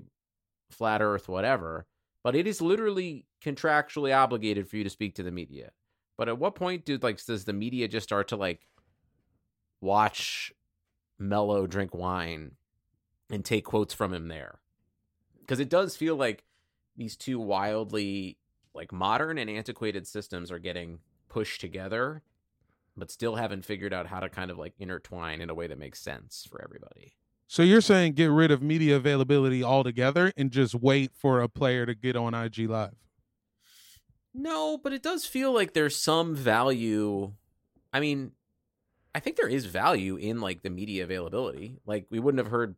flat 0.70 1.02
earth, 1.02 1.28
whatever. 1.28 1.86
But 2.24 2.34
it 2.34 2.46
is 2.46 2.60
literally 2.60 3.26
contractually 3.44 4.16
obligated 4.16 4.68
for 4.68 4.76
you 4.76 4.84
to 4.84 4.90
speak 4.90 5.14
to 5.14 5.22
the 5.22 5.30
media. 5.30 5.70
But 6.16 6.28
at 6.28 6.38
what 6.38 6.56
point 6.56 6.84
do 6.84 6.98
like 7.00 7.24
does 7.24 7.44
the 7.44 7.52
media 7.52 7.86
just 7.86 8.04
start 8.04 8.28
to 8.28 8.36
like 8.36 8.66
watch 9.80 10.52
Melo 11.18 11.66
drink 11.66 11.94
wine 11.94 12.52
and 13.30 13.44
take 13.44 13.64
quotes 13.64 13.94
from 13.94 14.12
him 14.12 14.28
there. 14.28 14.58
Because 15.40 15.60
it 15.60 15.68
does 15.68 15.96
feel 15.96 16.16
like 16.16 16.44
these 16.98 17.16
two 17.16 17.38
wildly 17.38 18.36
like 18.74 18.92
modern 18.92 19.38
and 19.38 19.48
antiquated 19.48 20.06
systems 20.06 20.52
are 20.52 20.58
getting 20.58 20.98
pushed 21.28 21.60
together, 21.60 22.22
but 22.96 23.10
still 23.10 23.36
haven't 23.36 23.64
figured 23.64 23.94
out 23.94 24.06
how 24.06 24.20
to 24.20 24.28
kind 24.28 24.50
of 24.50 24.58
like 24.58 24.74
intertwine 24.78 25.40
in 25.40 25.48
a 25.48 25.54
way 25.54 25.66
that 25.66 25.78
makes 25.78 26.00
sense 26.00 26.46
for 26.50 26.62
everybody. 26.62 27.14
So 27.46 27.62
you're 27.62 27.80
saying 27.80 28.12
get 28.12 28.30
rid 28.30 28.50
of 28.50 28.62
media 28.62 28.96
availability 28.96 29.64
altogether 29.64 30.32
and 30.36 30.50
just 30.50 30.74
wait 30.74 31.12
for 31.14 31.40
a 31.40 31.48
player 31.48 31.86
to 31.86 31.94
get 31.94 32.14
on 32.14 32.34
IG 32.34 32.68
Live? 32.68 32.94
No, 34.34 34.76
but 34.76 34.92
it 34.92 35.02
does 35.02 35.24
feel 35.24 35.52
like 35.52 35.72
there's 35.72 35.96
some 35.96 36.34
value. 36.34 37.32
I 37.92 38.00
mean, 38.00 38.32
I 39.14 39.20
think 39.20 39.36
there 39.36 39.48
is 39.48 39.64
value 39.64 40.16
in 40.16 40.40
like 40.40 40.62
the 40.62 40.70
media 40.70 41.04
availability. 41.04 41.78
Like 41.86 42.06
we 42.10 42.20
wouldn't 42.20 42.44
have 42.44 42.52
heard 42.52 42.76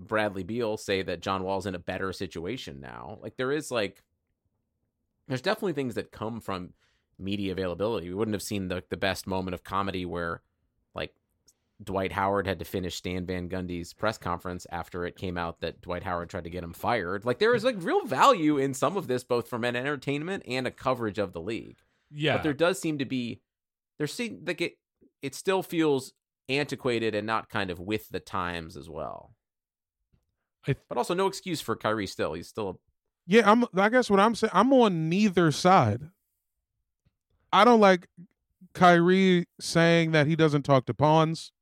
Bradley 0.00 0.42
Beal 0.42 0.76
say 0.76 1.02
that 1.02 1.20
John 1.20 1.42
Wall's 1.44 1.66
in 1.66 1.74
a 1.74 1.78
better 1.78 2.12
situation 2.12 2.80
now. 2.80 3.18
Like 3.22 3.36
there 3.36 3.52
is 3.52 3.70
like 3.70 4.02
there's 5.28 5.42
definitely 5.42 5.72
things 5.72 5.94
that 5.94 6.12
come 6.12 6.40
from 6.40 6.70
media 7.18 7.52
availability. 7.52 8.08
We 8.08 8.14
wouldn't 8.14 8.34
have 8.34 8.42
seen 8.42 8.68
the 8.68 8.82
the 8.88 8.96
best 8.96 9.26
moment 9.26 9.54
of 9.54 9.64
comedy 9.64 10.04
where 10.04 10.42
like 10.94 11.14
Dwight 11.82 12.12
Howard 12.12 12.46
had 12.46 12.58
to 12.58 12.64
finish 12.64 12.96
Stan 12.96 13.24
Van 13.26 13.48
Gundy's 13.48 13.92
press 13.92 14.18
conference 14.18 14.66
after 14.70 15.04
it 15.04 15.16
came 15.16 15.38
out 15.38 15.60
that 15.60 15.80
Dwight 15.80 16.02
Howard 16.02 16.28
tried 16.28 16.44
to 16.44 16.50
get 16.50 16.64
him 16.64 16.72
fired. 16.72 17.24
Like 17.24 17.38
there 17.38 17.54
is 17.54 17.64
like 17.64 17.76
real 17.78 18.04
value 18.04 18.58
in 18.58 18.74
some 18.74 18.96
of 18.96 19.06
this, 19.06 19.24
both 19.24 19.48
from 19.48 19.64
an 19.64 19.76
entertainment 19.76 20.42
and 20.46 20.66
a 20.66 20.70
coverage 20.72 21.18
of 21.18 21.32
the 21.32 21.40
league. 21.40 21.78
Yeah, 22.10 22.34
But 22.34 22.42
there 22.42 22.52
does 22.52 22.80
seem 22.80 22.98
to 22.98 23.04
be 23.04 23.40
there 23.98 24.06
seem 24.06 24.42
like 24.46 24.60
it 24.60 24.78
it 25.22 25.34
still 25.34 25.62
feels 25.62 26.12
antiquated 26.48 27.14
and 27.14 27.26
not 27.26 27.48
kind 27.48 27.70
of 27.70 27.80
with 27.80 28.10
the 28.10 28.20
times 28.20 28.76
as 28.76 28.90
well. 28.90 29.34
But 30.88 30.96
also 30.98 31.14
no 31.14 31.26
excuse 31.26 31.60
for 31.60 31.76
Kyrie. 31.76 32.06
Still, 32.06 32.32
he's 32.34 32.48
still 32.48 32.68
a 32.70 32.74
Yeah, 33.26 33.50
I'm. 33.50 33.64
I 33.76 33.88
guess 33.88 34.08
what 34.10 34.20
I'm 34.20 34.34
saying, 34.34 34.50
I'm 34.54 34.72
on 34.72 35.08
neither 35.08 35.50
side. 35.52 36.10
I 37.52 37.64
don't 37.64 37.80
like 37.80 38.06
Kyrie 38.72 39.46
saying 39.60 40.12
that 40.12 40.26
he 40.26 40.36
doesn't 40.36 40.62
talk 40.62 40.86
to 40.86 40.94
pawns. 40.94 41.52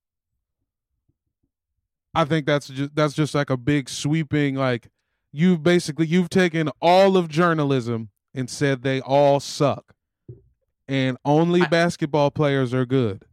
I 2.15 2.25
think 2.25 2.47
that's 2.47 2.69
just 2.69 2.95
that's 2.95 3.15
just 3.15 3.35
like 3.35 3.51
a 3.51 3.57
big 3.57 3.88
sweeping 3.88 4.55
like 4.55 4.88
you've 5.33 5.62
basically 5.62 6.07
you've 6.07 6.29
taken 6.31 6.69
all 6.81 7.17
of 7.17 7.29
journalism 7.29 8.11
and 8.35 8.49
said 8.51 8.83
they 8.83 9.01
all 9.01 9.41
suck. 9.41 9.95
And 10.88 11.17
only 11.25 11.62
I- 11.62 11.69
basketball 11.69 12.31
players 12.31 12.75
are 12.75 12.85
good. 12.87 13.25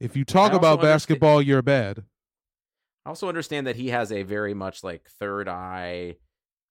If 0.00 0.16
you 0.16 0.24
talk 0.24 0.52
I 0.52 0.56
about 0.56 0.78
understand- 0.78 0.92
basketball, 0.94 1.42
you're 1.42 1.62
bad. 1.62 2.04
I 3.08 3.10
also 3.10 3.28
understand 3.30 3.66
that 3.66 3.76
he 3.76 3.88
has 3.88 4.12
a 4.12 4.22
very 4.22 4.52
much 4.52 4.84
like 4.84 5.08
third 5.18 5.48
eye, 5.48 6.16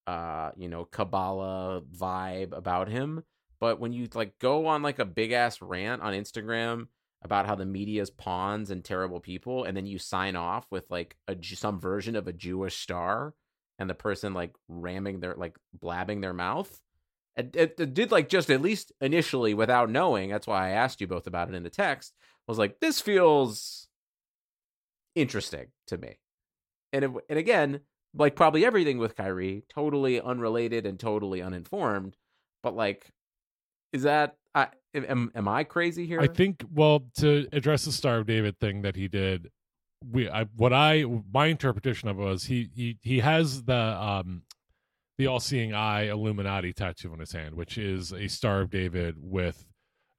uh, 0.05 0.51
you 0.55 0.69
know, 0.69 0.85
Kabbalah 0.85 1.81
vibe 1.81 2.55
about 2.55 2.89
him. 2.89 3.23
But 3.59 3.79
when 3.79 3.91
you 3.91 4.07
like 4.13 4.37
go 4.37 4.67
on 4.67 4.83
like 4.83 4.99
a 4.99 5.05
big 5.05 5.31
ass 5.31 5.63
rant 5.63 6.03
on 6.03 6.13
Instagram 6.13 6.89
about 7.23 7.47
how 7.47 7.55
the 7.55 7.65
media's 7.65 8.11
pawns 8.11 8.69
and 8.69 8.85
terrible 8.85 9.19
people, 9.19 9.63
and 9.63 9.75
then 9.75 9.87
you 9.87 9.97
sign 9.97 10.35
off 10.35 10.67
with 10.69 10.85
like 10.91 11.17
a 11.27 11.35
some 11.43 11.79
version 11.79 12.15
of 12.15 12.27
a 12.27 12.33
Jewish 12.33 12.77
star, 12.77 13.33
and 13.79 13.89
the 13.89 13.95
person 13.95 14.35
like 14.35 14.53
ramming 14.67 15.21
their 15.21 15.33
like 15.33 15.57
blabbing 15.73 16.21
their 16.21 16.33
mouth, 16.33 16.79
it, 17.35 17.55
it, 17.55 17.79
it 17.79 17.95
did 17.95 18.11
like 18.11 18.29
just 18.29 18.51
at 18.51 18.61
least 18.61 18.91
initially 19.01 19.55
without 19.55 19.89
knowing. 19.89 20.29
That's 20.29 20.45
why 20.45 20.67
I 20.67 20.73
asked 20.73 21.01
you 21.01 21.07
both 21.07 21.25
about 21.25 21.49
it 21.49 21.55
in 21.55 21.63
the 21.63 21.71
text. 21.71 22.13
Was 22.47 22.59
like 22.59 22.79
this 22.79 23.01
feels 23.01 23.87
interesting 25.15 25.69
to 25.87 25.97
me 25.97 26.19
and 26.93 27.05
it, 27.05 27.11
and 27.29 27.39
again, 27.39 27.81
like 28.13 28.35
probably 28.35 28.65
everything 28.65 28.97
with 28.97 29.15
Kyrie, 29.15 29.63
totally 29.69 30.19
unrelated 30.19 30.85
and 30.85 30.99
totally 30.99 31.41
uninformed. 31.41 32.15
But 32.63 32.75
like, 32.75 33.07
is 33.93 34.03
that 34.03 34.35
I 34.55 34.67
am 34.93 35.31
am 35.35 35.47
I 35.47 35.63
crazy 35.63 36.05
here? 36.05 36.19
I 36.19 36.27
think 36.27 36.63
well 36.71 37.05
to 37.17 37.47
address 37.51 37.85
the 37.85 37.91
Star 37.91 38.17
of 38.17 38.25
David 38.27 38.59
thing 38.59 38.81
that 38.81 38.95
he 38.95 39.07
did, 39.07 39.49
we 40.09 40.29
I 40.29 40.45
what 40.55 40.73
I 40.73 41.05
my 41.31 41.47
interpretation 41.47 42.09
of 42.09 42.19
it 42.19 42.23
was 42.23 42.45
he 42.45 42.69
he 42.73 42.97
he 43.01 43.19
has 43.19 43.63
the 43.63 43.75
um 43.75 44.43
the 45.17 45.27
all 45.27 45.39
seeing 45.39 45.73
eye 45.73 46.03
Illuminati 46.03 46.73
tattoo 46.73 47.11
on 47.11 47.19
his 47.19 47.31
hand, 47.31 47.55
which 47.55 47.77
is 47.77 48.11
a 48.11 48.27
Star 48.27 48.61
of 48.61 48.69
David 48.69 49.15
with 49.17 49.65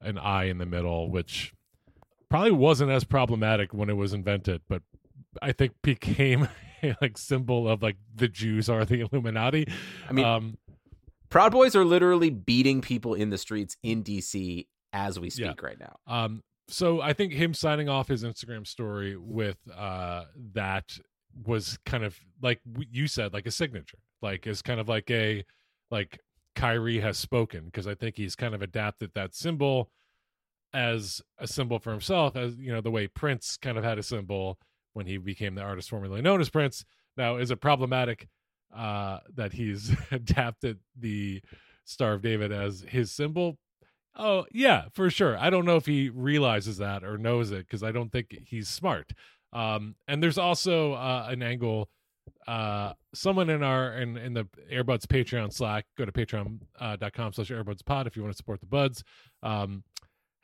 an 0.01 0.19
eye 0.19 0.45
in 0.45 0.59
the 0.59 0.67
middle, 0.67 1.11
which 1.11 1.53
probably 2.29 2.51
wasn't 2.51 2.91
as 2.91 3.05
problematic 3.05 3.73
when 3.73 3.89
it 3.89 3.97
was 3.97 4.13
invented, 4.13 4.63
but 4.69 4.83
I 5.43 5.53
think 5.53 5.73
became 5.83 6.49
a 6.83 6.95
like 7.01 7.19
symbol 7.19 7.69
of 7.69 7.83
like 7.83 7.97
the 8.15 8.29
Jews 8.29 8.69
are 8.69 8.85
the 8.85 9.01
Illuminati. 9.01 9.67
I 10.09 10.13
mean, 10.13 10.25
um, 10.25 10.59
Proud 11.29 11.53
Boys 11.53 11.77
are 11.77 11.85
literally 11.85 12.31
beating 12.31 12.81
people 12.81 13.15
in 13.15 13.31
the 13.31 13.39
streets 13.39 13.77
in 13.83 14.03
DC 14.03 14.67
as 14.93 15.21
we 15.21 15.29
speak 15.31 15.61
Yeah. 15.61 15.67
right 15.67 15.79
now. 15.79 15.97
Um, 16.07 16.43
so 16.69 17.01
I 17.01 17.13
think 17.13 17.33
him 17.33 17.55
signing 17.55 17.89
off 17.89 18.09
his 18.09 18.25
Instagram 18.25 18.67
story 18.67 19.17
with 19.17 19.59
uh 19.77 20.25
that 20.55 20.85
was 21.45 21.79
kind 21.87 22.05
of 22.05 22.17
like 22.43 22.61
you 22.91 23.07
said, 23.07 23.33
like 23.33 23.47
a 23.47 23.51
signature, 23.51 23.99
like 24.23 24.47
is 24.47 24.63
kind 24.63 24.81
of 24.81 24.89
like 24.89 25.11
a 25.11 25.45
like 25.91 26.19
Kyrie 26.55 27.01
has 27.01 27.17
spoken 27.19 27.65
because 27.67 27.87
I 27.87 27.95
think 27.95 28.17
he's 28.17 28.35
kind 28.35 28.55
of 28.55 28.63
adapted 28.63 29.13
that 29.15 29.35
symbol 29.35 29.91
as 30.75 31.23
a 31.39 31.47
symbol 31.47 31.79
for 31.79 31.91
himself, 31.93 32.37
as 32.37 32.57
you 32.57 32.73
know 32.73 32.81
the 32.81 32.91
way 32.91 33.07
Prince 33.07 33.57
kind 33.57 33.79
of 33.79 33.85
had 33.85 33.99
a 33.99 34.03
symbol 34.03 34.59
when 34.93 35.07
he 35.07 35.17
became 35.17 35.55
the 35.55 35.63
artist 35.63 35.91
formerly 35.91 36.23
known 36.23 36.41
as 36.41 36.51
Prince. 36.51 36.85
Now, 37.17 37.37
is 37.37 37.51
it 37.51 37.61
problematic 37.61 38.29
uh, 38.75 39.19
that 39.35 39.53
he's 39.53 39.93
adapted 40.11 40.79
the 40.99 41.43
Star 41.85 42.15
of 42.15 42.23
David 42.23 42.53
as 42.53 42.85
his 42.89 43.13
symbol? 43.13 43.59
Oh, 44.17 44.47
yeah, 44.53 44.87
for 44.93 45.11
sure. 45.11 45.39
I 45.39 45.49
don't 45.49 45.65
know 45.65 45.77
if 45.77 45.87
he 45.87 46.09
realizes 46.11 46.79
that 46.79 47.05
or 47.05 47.19
knows 47.19 47.53
it 47.53 47.67
because 47.67 47.83
I 47.83 47.93
don't 47.93 48.11
think 48.11 48.37
he's 48.47 48.69
smart. 48.69 49.13
Um, 49.53 49.95
and 50.09 50.23
there's 50.23 50.39
also 50.39 50.95
uh, 50.95 51.29
an 51.31 51.43
angle. 51.43 51.89
Uh, 52.47 52.93
someone 53.15 53.49
in 53.49 53.63
our 53.63 53.95
in, 53.95 54.17
in 54.17 54.35
the 54.35 54.45
Airbuds 54.73 55.07
Patreon 55.07 55.53
Slack, 55.53 55.87
go 55.97 56.05
to 56.05 56.13
patreon.com 56.13 57.33
slash 57.33 57.51
Airbuds 57.51 57.85
Pod 57.85 58.07
if 58.07 58.17
you 58.17 58.23
want 58.23 58.35
to 58.35 58.37
support 58.37 58.61
the 58.61 58.67
buds. 58.67 59.05
Um, 59.43 59.85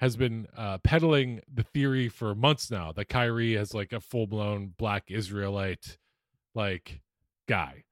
has 0.00 0.16
been 0.16 0.46
uh, 0.56 0.78
peddling 0.78 1.40
the 1.52 1.62
theory 1.62 2.08
for 2.08 2.34
months 2.34 2.70
now 2.70 2.92
that 2.92 3.08
Kyrie 3.08 3.54
is 3.54 3.74
like 3.74 3.92
a 3.92 4.00
full 4.00 4.26
blown 4.26 4.72
black 4.76 5.10
Israelite 5.10 5.98
like 6.54 7.00
guy. 7.48 7.84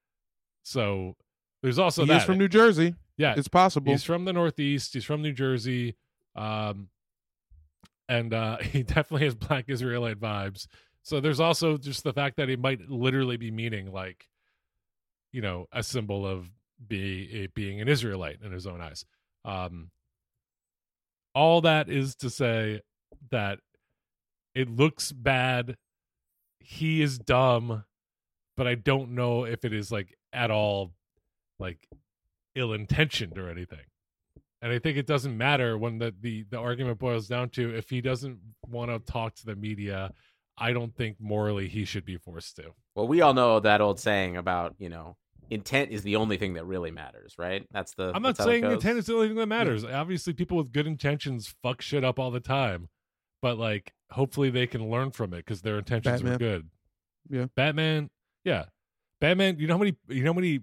So 0.63 1.17
there's 1.63 1.79
also 1.79 2.03
he 2.03 2.09
that. 2.09 2.27
from 2.27 2.39
New 2.39 2.49
Jersey. 2.49 2.95
yeah, 3.17 3.35
It's 3.37 3.49
possible. 3.49 3.93
He's 3.93 4.05
from 4.05 4.25
the 4.25 4.33
Northeast. 4.33 4.95
He's 4.95 5.05
from 5.05 5.23
New 5.23 5.33
Jersey. 5.33 5.97
Um, 6.35 6.89
and 8.09 8.35
uh, 8.35 8.59
he 8.63 8.83
definitely 8.83 9.25
has 9.25 9.35
black 9.35 9.67
Israelite 9.69 10.21
vibes. 10.21 10.67
So 11.03 11.21
there's 11.21 11.41
also 11.41 11.77
just 11.77 12.05
the 12.05 12.13
fact 12.13 12.37
that 12.37 12.49
he 12.49 12.57
might 12.57 12.89
literally 12.89 13.37
be 13.37 13.51
meaning 13.51 13.93
like, 13.93 14.29
you 15.33 15.41
know, 15.41 15.67
a 15.73 15.83
symbol 15.83 16.27
of 16.27 16.49
be 16.87 17.49
being 17.55 17.81
an 17.81 17.89
Israelite 17.89 18.39
in 18.45 18.53
his 18.53 18.67
own 18.67 18.81
eyes. 18.81 19.05
Um, 19.45 19.91
all 21.35 21.61
that 21.63 21.89
is 21.89 22.15
to 22.17 22.31
say 22.31 22.83
that 23.31 23.59
it 24.55 24.69
looks 24.69 25.13
bad. 25.13 25.77
He 26.61 27.03
is 27.03 27.19
dumb, 27.19 27.85
but 28.57 28.67
I 28.67 28.75
don't 28.75 29.15
know 29.15 29.45
if 29.45 29.65
it 29.65 29.73
is 29.73 29.91
like 29.91 30.17
at 30.33 30.51
all 30.51 30.93
like 31.59 31.89
ill 32.55 32.73
intentioned 32.73 33.39
or 33.39 33.49
anything. 33.49 33.85
And 34.61 34.73
I 34.73 34.79
think 34.79 34.97
it 34.97 35.07
doesn't 35.07 35.37
matter 35.37 35.77
when 35.77 35.99
the, 35.99 36.15
the, 36.21 36.45
the 36.49 36.59
argument 36.59 37.01
boils 37.01 37.27
down 37.27 37.49
to 37.51 37.75
if 37.75 37.91
he 37.91 38.01
doesn't 38.01 38.39
want 38.69 38.91
to 38.91 39.13
talk 39.13 39.35
to 39.37 39.47
the 39.47 39.57
media, 39.57 40.13
I 40.57 40.73
don't 40.73 40.95
think 40.95 41.17
morally 41.19 41.69
he 41.69 41.85
should 41.85 42.05
be 42.05 42.17
forced 42.17 42.57
to. 42.57 42.73
Well, 42.95 43.09
we 43.09 43.23
all 43.23 43.35
know 43.35 43.59
that 43.59 43.81
old 43.81 43.99
saying 43.99 44.37
about 44.37 44.75
you 44.79 44.89
know 44.89 45.17
intent 45.53 45.91
is 45.91 46.03
the 46.03 46.17
only 46.17 46.37
thing 46.37 46.55
that 46.55 46.65
really 46.65 46.91
matters, 46.91 47.35
right? 47.39 47.67
That's 47.71 47.95
the. 47.95 48.13
I'm 48.15 48.23
not 48.23 48.37
that's 48.37 48.41
how 48.41 48.51
it 48.51 48.61
saying 48.61 48.73
intent 48.73 48.99
is 48.99 49.07
the 49.07 49.15
only 49.15 49.29
thing 49.29 49.37
that 49.37 49.47
matters. 49.47 49.85
Obviously, 49.85 50.33
people 50.33 50.57
with 50.57 50.73
good 50.73 50.87
intentions 50.87 51.55
fuck 51.63 51.81
shit 51.83 52.05
up 52.05 52.19
all 52.19 52.31
the 52.31 52.41
time, 52.41 52.89
but 53.41 53.59
like, 53.59 53.93
hopefully 54.11 54.51
they 54.51 54.67
can 54.67 54.91
learn 54.91 55.11
from 55.11 55.33
it 55.33 55.39
because 55.39 55.63
their 55.63 55.79
intentions 55.79 56.23
Batman. 56.23 56.35
are 56.35 56.39
good. 56.39 56.71
Yeah. 57.29 57.47
Batman. 57.55 58.11
Yeah, 58.45 58.65
Batman. 59.21 59.59
You 59.59 59.67
know 59.67 59.75
how 59.75 59.79
many? 59.79 59.97
You 60.09 60.25
know 60.25 60.33
how 60.33 60.41
many? 60.41 60.61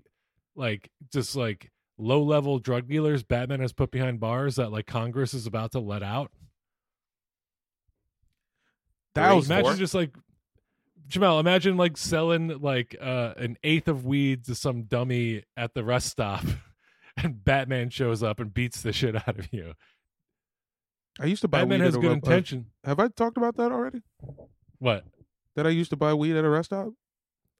Like, 0.55 0.89
just 1.11 1.35
like 1.35 1.71
low 1.97 2.23
level 2.23 2.59
drug 2.59 2.87
dealers 2.87 3.23
Batman 3.23 3.59
has 3.59 3.73
put 3.73 3.91
behind 3.91 4.19
bars 4.19 4.55
that 4.55 4.71
like 4.71 4.87
Congress 4.87 5.33
is 5.33 5.45
about 5.45 5.73
to 5.73 5.79
let 5.79 6.01
out. 6.01 6.31
That 9.15 9.33
was 9.33 9.49
imagine 9.49 9.77
just 9.77 9.93
like 9.93 10.15
Jamel, 11.09 11.39
imagine 11.39 11.75
like 11.75 11.97
selling 11.97 12.59
like 12.59 12.95
uh 13.01 13.33
an 13.37 13.57
eighth 13.63 13.87
of 13.87 14.05
weed 14.05 14.45
to 14.45 14.55
some 14.55 14.83
dummy 14.83 15.43
at 15.57 15.73
the 15.73 15.83
rest 15.83 16.07
stop 16.07 16.43
and 17.17 17.43
Batman 17.43 17.89
shows 17.89 18.21
up 18.23 18.39
and 18.39 18.53
beats 18.53 18.81
the 18.81 18.93
shit 18.93 19.15
out 19.15 19.39
of 19.39 19.51
you. 19.51 19.73
I 21.19 21.25
used 21.25 21.41
to 21.41 21.47
buy 21.47 21.59
Batman 21.59 21.79
weed 21.79 21.85
has 21.85 21.95
at 21.95 21.99
a 21.99 22.01
good 22.01 22.07
re- 22.07 22.13
intention. 22.13 22.67
Have 22.83 22.99
I 22.99 23.07
talked 23.07 23.37
about 23.37 23.57
that 23.57 23.71
already? 23.71 24.01
What? 24.77 25.03
That 25.55 25.67
I 25.67 25.71
used 25.71 25.89
to 25.89 25.97
buy 25.97 26.13
weed 26.13 26.35
at 26.35 26.45
a 26.45 26.49
rest 26.49 26.67
stop? 26.67 26.93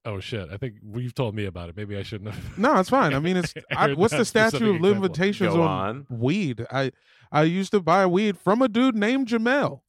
Oh 0.05 0.19
shit. 0.19 0.49
I 0.51 0.57
think 0.57 0.75
you've 0.95 1.15
told 1.15 1.35
me 1.35 1.45
about 1.45 1.69
it. 1.69 1.75
Maybe 1.75 1.97
I 1.97 2.03
shouldn't 2.03 2.33
have. 2.33 2.57
No, 2.57 2.79
it's 2.79 2.89
fine. 2.89 3.13
I 3.13 3.19
mean, 3.19 3.37
it's 3.37 3.53
I 3.71 3.89
I, 3.89 3.93
what's 3.93 4.15
the 4.15 4.25
statute 4.25 4.75
of 4.75 4.81
limitations 4.81 5.53
on, 5.53 5.59
on. 5.59 6.07
weed? 6.09 6.65
I 6.71 6.91
I 7.31 7.43
used 7.43 7.71
to 7.71 7.81
buy 7.81 8.05
weed 8.05 8.37
from 8.37 8.61
a 8.61 8.67
dude 8.67 8.95
named 8.95 9.27
Jamel. 9.27 9.81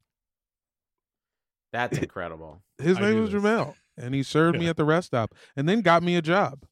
That's 1.73 1.99
incredible. 1.99 2.63
His 2.79 2.99
I 2.99 3.03
name 3.03 3.15
knew 3.15 3.23
was 3.23 3.33
this. 3.33 3.43
Jamel, 3.43 3.75
and 3.97 4.15
he 4.15 4.23
served 4.23 4.59
me 4.59 4.69
at 4.69 4.77
the 4.77 4.85
rest 4.85 5.09
stop, 5.09 5.35
and 5.57 5.69
then 5.69 5.81
got 5.83 6.03
me 6.03 6.17
a 6.17 6.23
job. 6.23 6.65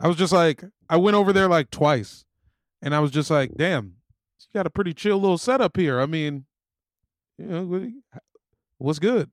I 0.00 0.08
was 0.08 0.16
just 0.16 0.32
like, 0.32 0.64
I 0.88 0.96
went 0.96 1.16
over 1.16 1.32
there 1.32 1.48
like 1.48 1.70
twice, 1.70 2.24
and 2.80 2.94
I 2.94 3.00
was 3.00 3.10
just 3.10 3.30
like, 3.30 3.54
damn, 3.56 3.96
you 4.38 4.46
got 4.54 4.66
a 4.66 4.70
pretty 4.70 4.94
chill 4.94 5.18
little 5.20 5.38
setup 5.38 5.76
here. 5.76 6.00
I 6.00 6.06
mean, 6.06 6.46
you 7.38 7.46
know, 7.46 7.90
what's 8.78 8.98
good? 8.98 9.30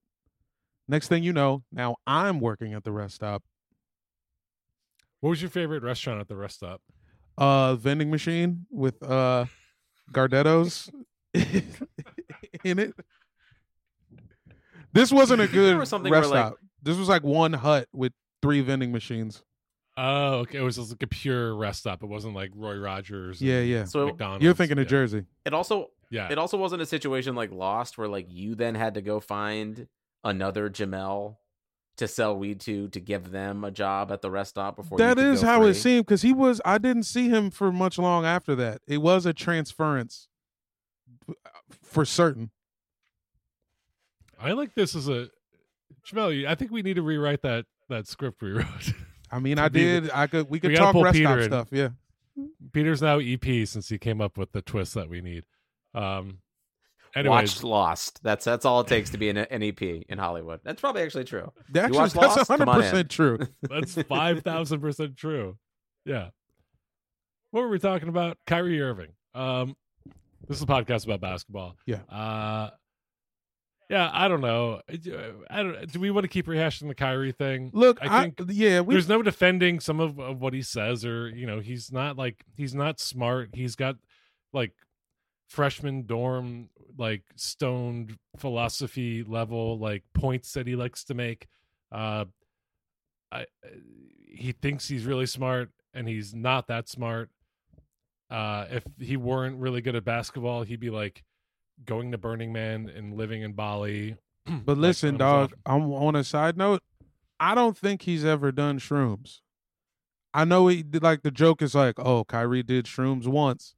Next 0.87 1.07
thing 1.07 1.23
you 1.23 1.33
know, 1.33 1.63
now 1.71 1.97
I'm 2.07 2.39
working 2.39 2.73
at 2.73 2.83
the 2.83 2.91
rest 2.91 3.15
stop. 3.15 3.43
What 5.19 5.31
was 5.31 5.41
your 5.41 5.51
favorite 5.51 5.83
restaurant 5.83 6.21
at 6.21 6.27
the 6.27 6.35
rest 6.35 6.55
stop? 6.57 6.81
uh 7.37 7.75
vending 7.75 8.09
machine 8.09 8.65
with 8.71 9.01
uh 9.03 9.45
Gardettos 10.11 10.89
in 12.63 12.79
it. 12.79 12.93
This 14.93 15.11
wasn't 15.11 15.41
a 15.41 15.47
good 15.47 15.87
something 15.87 16.11
rest 16.11 16.29
where, 16.31 16.39
like- 16.41 16.47
stop. 16.53 16.59
This 16.83 16.97
was 16.97 17.09
like 17.09 17.23
one 17.23 17.53
hut 17.53 17.87
with 17.93 18.13
three 18.41 18.61
vending 18.61 18.91
machines. 18.91 19.43
Oh, 19.97 20.35
okay. 20.41 20.59
It 20.59 20.61
was 20.61 20.75
just 20.75 20.91
like 20.91 21.01
a 21.03 21.07
pure 21.07 21.55
rest 21.55 21.79
stop. 21.79 22.03
It 22.03 22.05
wasn't 22.05 22.35
like 22.35 22.51
Roy 22.55 22.77
Rogers. 22.77 23.41
Yeah, 23.41 23.61
yeah. 23.61 23.85
So 23.85 24.07
McDonald's. 24.07 24.43
You're 24.43 24.53
thinking 24.53 24.77
of 24.77 24.85
yeah. 24.85 24.89
Jersey. 24.89 25.25
it 25.45 25.53
also 25.53 25.89
Yeah. 26.11 26.29
it 26.31 26.37
also 26.37 26.57
wasn't 26.57 26.83
a 26.83 26.85
situation 26.85 27.35
like 27.35 27.51
Lost 27.51 27.97
where 27.97 28.07
like 28.07 28.27
you 28.29 28.53
then 28.55 28.75
had 28.75 28.93
to 28.93 29.01
go 29.01 29.19
find 29.19 29.87
another 30.23 30.69
Jamel 30.69 31.37
to 31.97 32.07
sell 32.07 32.37
weed 32.37 32.59
to 32.61 32.89
to 32.89 32.99
give 32.99 33.31
them 33.31 33.63
a 33.63 33.71
job 33.71 34.11
at 34.11 34.21
the 34.21 34.29
rest 34.29 34.51
stop 34.51 34.75
before 34.75 34.99
That 34.99 35.17
you 35.17 35.31
is 35.31 35.41
how 35.41 35.61
free? 35.61 35.71
it 35.71 35.73
seemed 35.73 36.05
because 36.05 36.21
he 36.21 36.31
was. 36.31 36.61
I 36.63 36.77
didn't 36.77 37.03
see 37.03 37.27
him 37.27 37.49
for 37.49 37.71
much 37.71 37.97
long 37.97 38.23
after 38.23 38.53
that. 38.55 38.81
It 38.87 38.99
was 38.99 39.25
a 39.25 39.33
transference 39.33 40.27
for 41.83 42.05
certain. 42.05 42.51
I 44.39 44.51
like 44.51 44.75
this 44.75 44.95
as 44.95 45.07
a 45.07 45.29
Jamel. 46.07 46.47
I 46.47 46.55
think 46.55 46.71
we 46.71 46.81
need 46.81 46.95
to 46.95 47.01
rewrite 47.01 47.41
that 47.41 47.65
that 47.89 48.07
script 48.07 48.41
we 48.41 48.51
wrote. 48.51 48.93
I 49.31 49.39
mean, 49.39 49.59
I 49.59 49.67
be 49.69 49.83
the- 49.85 50.01
did. 50.01 50.11
I 50.13 50.27
could. 50.27 50.49
We 50.49 50.59
could 50.59 50.73
gotta 50.75 50.93
talk 50.93 51.03
rest 51.03 51.15
Peter 51.15 51.25
stop 51.27 51.37
in. 51.39 51.45
stuff. 51.45 51.67
Yeah. 51.71 51.89
Peter's 52.71 53.01
now 53.01 53.17
EP 53.19 53.67
since 53.67 53.89
he 53.89 53.97
came 53.97 54.21
up 54.21 54.37
with 54.37 54.51
the 54.51 54.61
twist 54.61 54.93
that 54.93 55.09
we 55.09 55.21
need. 55.21 55.43
Um, 55.95 56.39
Watched 57.15 57.25
anyways, 57.25 57.63
Lost. 57.63 58.19
That's 58.21 58.45
that's 58.45 58.63
all 58.63 58.81
it 58.81 58.87
takes 58.87 59.09
to 59.09 59.17
be 59.17 59.29
an, 59.29 59.37
an 59.37 59.63
EP 59.63 59.81
in 59.81 60.19
Hollywood. 60.19 60.59
That's 60.63 60.79
probably 60.79 61.01
actually 61.01 61.23
true. 61.23 61.51
That's 61.69 61.91
You 61.91 61.99
watch 61.99 62.13
that's 62.13 62.37
Lost? 62.37 62.47
Come 62.47 62.59
one 62.59 62.67
hundred 62.67 62.83
percent 62.83 63.09
true. 63.09 63.39
that's 63.63 63.95
five 64.03 64.43
thousand 64.43 64.81
percent 64.81 65.17
true. 65.17 65.57
Yeah. 66.05 66.29
What 67.49 67.61
were 67.61 67.69
we 67.69 67.79
talking 67.79 68.09
about? 68.09 68.37
Kyrie 68.45 68.79
Irving. 68.81 69.13
Um, 69.33 69.75
this 70.47 70.57
is 70.57 70.63
a 70.63 70.67
podcast 70.67 71.05
about 71.05 71.21
basketball. 71.21 71.75
Yeah. 71.85 72.01
Uh, 72.09 72.69
yeah. 73.89 74.09
I 74.11 74.27
don't 74.27 74.41
know. 74.41 74.81
I 75.49 75.63
don't. 75.63 75.91
Do 75.91 75.99
we 75.99 76.11
want 76.11 76.23
to 76.25 76.29
keep 76.29 76.47
rehashing 76.47 76.87
the 76.87 76.95
Kyrie 76.95 77.31
thing? 77.31 77.71
Look, 77.73 77.99
I 78.01 78.19
I, 78.19 78.21
think 78.23 78.41
yeah, 78.49 78.81
we 78.81 78.95
there's 78.95 79.09
no 79.09 79.21
defending 79.21 79.79
some 79.79 79.99
of, 79.99 80.19
of 80.19 80.41
what 80.41 80.53
he 80.53 80.61
says 80.61 81.05
or 81.05 81.29
you 81.29 81.45
know 81.47 81.59
he's 81.59 81.91
not 81.91 82.17
like 82.17 82.43
he's 82.55 82.75
not 82.75 82.99
smart 82.99 83.49
he's 83.53 83.75
got 83.75 83.95
like 84.53 84.73
freshman 85.47 86.05
dorm 86.05 86.69
like 86.97 87.23
stoned 87.35 88.17
philosophy 88.35 89.23
level 89.23 89.79
like 89.79 90.03
points 90.13 90.51
that 90.53 90.67
he 90.67 90.75
likes 90.75 91.05
to 91.05 91.13
make 91.13 91.47
uh 91.91 92.25
I, 93.31 93.45
he 94.27 94.51
thinks 94.51 94.87
he's 94.87 95.05
really 95.05 95.25
smart 95.25 95.69
and 95.93 96.07
he's 96.07 96.33
not 96.33 96.67
that 96.67 96.89
smart 96.89 97.29
uh 98.29 98.65
if 98.69 98.83
he 98.99 99.17
weren't 99.17 99.57
really 99.59 99.81
good 99.81 99.95
at 99.95 100.03
basketball 100.03 100.63
he'd 100.63 100.79
be 100.79 100.89
like 100.89 101.23
going 101.85 102.11
to 102.11 102.17
burning 102.17 102.51
man 102.51 102.89
and 102.89 103.13
living 103.15 103.41
in 103.41 103.53
bali 103.53 104.17
But 104.65 104.77
listen, 104.77 105.09
on 105.09 105.13
his 105.15 105.19
dog. 105.19 105.53
I'm 105.65 105.91
on 105.91 106.15
a 106.15 106.23
side 106.23 106.57
note. 106.57 106.81
I 107.39 107.53
don't 107.53 107.77
think 107.77 108.03
he's 108.03 108.23
ever 108.25 108.51
done 108.51 108.79
shrooms. 108.79 109.41
I 110.33 110.45
know 110.45 110.67
he 110.67 110.83
did. 110.83 111.03
Like 111.03 111.21
the 111.21 111.31
joke 111.31 111.61
is 111.61 111.75
like, 111.75 111.95
oh, 111.99 112.23
Kyrie 112.23 112.63
did 112.63 112.85
shrooms 112.85 113.27
once. 113.27 113.75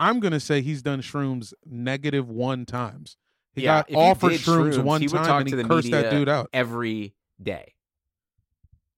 I'm 0.00 0.18
gonna 0.20 0.40
say 0.40 0.62
he's 0.62 0.80
done 0.82 1.02
shrooms 1.02 1.52
negative 1.66 2.28
one 2.30 2.64
times. 2.64 3.16
He 3.54 3.62
Yeah, 3.62 3.78
got 3.78 3.90
if 3.90 3.94
he 3.94 3.96
offered 3.96 4.30
did 4.30 4.40
shrooms, 4.40 4.74
shrooms, 4.74 4.84
one 4.84 5.00
he 5.02 5.08
would 5.08 5.16
time 5.18 5.26
talk 5.26 5.40
and 5.42 5.48
to 5.50 5.56
he 5.56 5.62
the 5.62 5.68
cursed 5.68 5.90
that 5.90 6.10
dude 6.10 6.28
out. 6.28 6.48
every 6.52 7.14
day. 7.42 7.74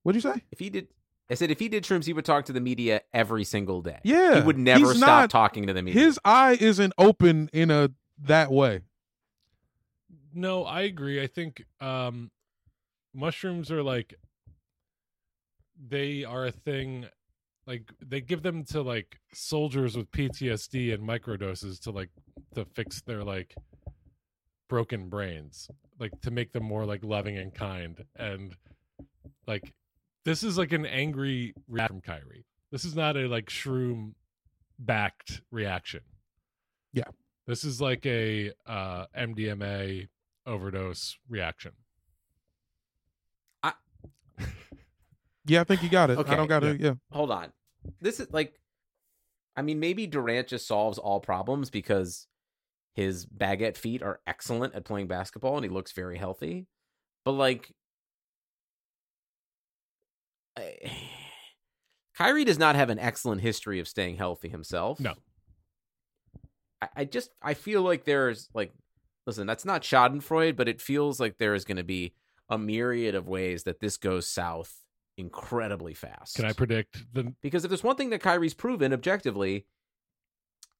What'd 0.04 0.22
you 0.22 0.30
say? 0.32 0.42
If 0.52 0.58
he 0.61 0.70
did, 0.70 0.88
I 1.30 1.34
said 1.34 1.50
if 1.50 1.58
he 1.58 1.68
did 1.68 1.84
shrooms, 1.84 2.06
he 2.06 2.12
would 2.12 2.24
talk 2.24 2.46
to 2.46 2.52
the 2.52 2.60
media 2.60 3.02
every 3.12 3.44
single 3.44 3.82
day. 3.82 3.98
Yeah, 4.02 4.36
he 4.36 4.46
would 4.46 4.58
never 4.58 4.94
stop 4.94 5.00
not- 5.00 5.30
talking 5.30 5.66
to 5.66 5.72
the 5.72 5.82
media. 5.82 6.02
His 6.02 6.18
eye 6.24 6.56
isn't 6.60 6.92
open 6.96 7.50
in 7.52 7.70
a 7.70 7.90
that 8.22 8.50
way. 8.50 8.80
No, 10.32 10.64
I 10.64 10.82
agree. 10.82 11.22
I 11.22 11.26
think 11.26 11.64
um 11.80 12.30
mushrooms 13.14 13.70
are 13.70 13.82
like 13.82 14.14
they 15.88 16.24
are 16.24 16.46
a 16.46 16.50
thing 16.52 17.06
like 17.66 17.90
they 18.00 18.20
give 18.20 18.42
them 18.42 18.64
to 18.64 18.82
like 18.82 19.18
soldiers 19.32 19.96
with 19.96 20.10
PTSD 20.10 20.94
and 20.94 21.06
microdoses 21.06 21.80
to 21.82 21.90
like 21.90 22.10
to 22.54 22.64
fix 22.64 23.02
their 23.02 23.22
like 23.22 23.54
broken 24.68 25.08
brains, 25.08 25.70
like 25.98 26.18
to 26.22 26.30
make 26.30 26.52
them 26.52 26.64
more 26.64 26.84
like 26.86 27.04
loving 27.04 27.36
and 27.36 27.54
kind 27.54 28.04
and 28.16 28.56
like 29.46 29.74
this 30.24 30.42
is 30.42 30.59
like 30.59 30.72
an 30.72 30.87
angry 30.87 31.54
reaction 31.68 32.00
from 32.00 32.14
Kyrie. 32.14 32.44
This 32.70 32.85
is 32.85 32.94
not 32.94 33.16
a 33.16 33.26
like 33.26 33.46
shroom 33.46 34.12
backed 34.78 35.42
reaction. 35.50 36.00
Yeah. 36.92 37.09
This 37.46 37.64
is 37.64 37.81
like 37.81 38.04
a 38.07 38.52
uh 38.66 39.07
MDMA 39.16 40.09
overdose 40.46 41.16
reaction. 41.28 41.72
I 43.62 43.72
Yeah, 45.46 45.62
I 45.62 45.64
think 45.64 45.83
you 45.83 45.88
got 45.88 46.11
it. 46.11 46.18
Okay. 46.18 46.33
I 46.33 46.37
don't 46.37 46.48
got 46.48 46.62
it. 46.64 46.81
Yeah. 46.81 46.94
Hold 47.11 47.31
on, 47.31 47.52
this 48.00 48.20
is 48.20 48.28
like, 48.33 48.61
I 49.57 49.62
mean, 49.62 49.81
maybe 49.81 50.07
Durant 50.07 50.48
just 50.48 50.66
solves 50.66 50.98
all 50.98 51.20
problems 51.20 51.70
because 51.70 52.26
his 52.94 53.26
baguette 53.26 53.76
feet 53.76 54.02
are 54.02 54.20
excellent 54.26 54.74
at 54.74 54.85
playing 54.85 55.09
basketball 55.09 55.57
and 55.57 55.64
he 55.64 55.70
looks 55.70 55.92
very 55.92 56.18
healthy. 56.18 56.66
But 57.24 57.33
like, 57.33 57.72
I- 60.58 60.92
Kyrie 62.16 62.44
does 62.44 62.58
not 62.58 62.74
have 62.74 62.90
an 62.90 62.98
excellent 62.98 63.40
history 63.42 63.78
of 63.78 63.86
staying 63.86 64.16
healthy 64.16 64.48
himself. 64.48 64.98
No. 64.98 65.14
I, 66.82 66.88
I 66.96 67.04
just 67.04 67.30
I 67.40 67.54
feel 67.54 67.82
like 67.82 68.04
there's 68.04 68.48
like 68.54 68.72
listen, 69.26 69.46
that's 69.46 69.64
not 69.64 69.82
Schadenfreude, 69.82 70.56
but 70.56 70.68
it 70.68 70.80
feels 70.80 71.20
like 71.20 71.38
there 71.38 71.54
is 71.54 71.64
going 71.64 71.76
to 71.76 71.84
be 71.84 72.14
a 72.48 72.58
myriad 72.58 73.14
of 73.14 73.28
ways 73.28 73.64
that 73.64 73.78
this 73.78 73.96
goes 73.98 74.26
south 74.26 74.74
incredibly 75.18 75.94
fast. 75.94 76.36
Can 76.36 76.46
I 76.46 76.52
predict 76.52 77.04
the 77.12 77.34
Because 77.42 77.64
if 77.64 77.68
there's 77.68 77.84
one 77.84 77.96
thing 77.96 78.10
that 78.10 78.22
Kyrie's 78.22 78.54
proven 78.54 78.92
objectively, 78.92 79.66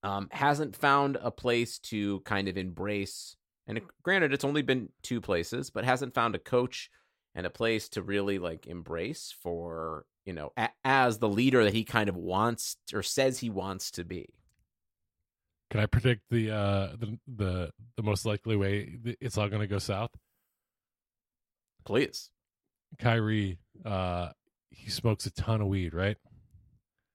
um, 0.03 0.29
hasn't 0.31 0.77
found 0.77 1.19
a 1.21 1.31
place 1.31 1.79
to 1.81 2.21
kind 2.21 2.49
of 2.49 2.57
embrace, 2.57 3.37
and 3.67 3.81
granted, 4.03 4.33
it's 4.33 4.45
only 4.45 4.63
been 4.63 4.89
two 5.03 5.21
places, 5.21 5.71
but 5.71 5.85
hasn't 5.85 6.15
found 6.15 6.35
a 6.35 6.39
coach 6.39 6.91
and 7.39 7.47
a 7.47 7.51
place 7.51 7.89
to 7.91 8.03
really 8.03 8.41
like 8.41 8.67
embrace 8.67 9.33
for 9.41 10.05
you 10.27 10.33
know 10.33 10.51
a- 10.57 10.71
as 10.85 11.19
the 11.19 11.29
leader 11.29 11.63
that 11.63 11.73
he 11.73 11.85
kind 11.85 12.09
of 12.09 12.17
wants 12.17 12.77
or 12.93 13.01
says 13.01 13.39
he 13.39 13.49
wants 13.49 13.93
to 13.93 14.03
be. 14.05 14.27
can 15.71 15.79
I 15.81 15.87
predict 15.87 16.23
the 16.31 16.51
uh 16.51 16.87
the 16.99 17.17
the, 17.29 17.71
the 17.97 18.03
most 18.03 18.27
likely 18.27 18.57
way 18.57 18.99
it's 19.21 19.39
all 19.39 19.49
going 19.49 19.61
to 19.61 19.69
go 19.69 19.79
south? 19.79 20.11
Please, 21.85 22.31
Kyrie 22.99 23.59
uh 23.85 24.31
he 24.71 24.91
smokes 24.91 25.25
a 25.27 25.31
ton 25.31 25.61
of 25.61 25.69
weed, 25.69 25.95
right? 25.95 26.17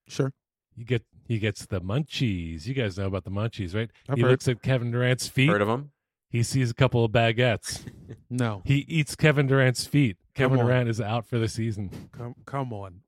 Sure. 0.08 0.32
You 0.76 0.86
get 0.86 1.04
he 1.28 1.38
gets 1.38 1.66
the 1.66 1.82
munchies. 1.82 2.66
You 2.66 2.74
guys 2.74 2.98
know 2.98 3.08
about 3.08 3.26
the 3.26 3.30
munchies, 3.32 3.76
right? 3.76 3.90
I've 4.10 4.16
he 4.16 4.22
heard. 4.24 4.32
looks 4.32 4.48
at 4.48 4.62
Kevin 4.64 4.90
Durant's 4.92 5.28
feet. 5.28 5.50
heard 5.50 5.62
of 5.62 5.68
him? 5.70 5.92
He 6.34 6.44
sees 6.44 6.70
a 6.70 6.74
couple 6.74 7.06
of 7.06 7.12
baguettes. 7.14 7.82
No. 8.30 8.64
he 8.66 8.78
eats 8.90 9.16
Kevin 9.16 9.46
Durant's 9.46 9.86
feet. 9.86 10.18
Kevin 10.34 10.58
Come 10.58 10.66
on. 10.66 10.72
Durant 10.72 10.90
is 10.90 11.00
out 11.00 11.26
for 11.28 11.38
the 11.38 11.48
season. 11.48 12.10
Come 12.12 12.34
come 12.46 12.74
on. 12.74 13.02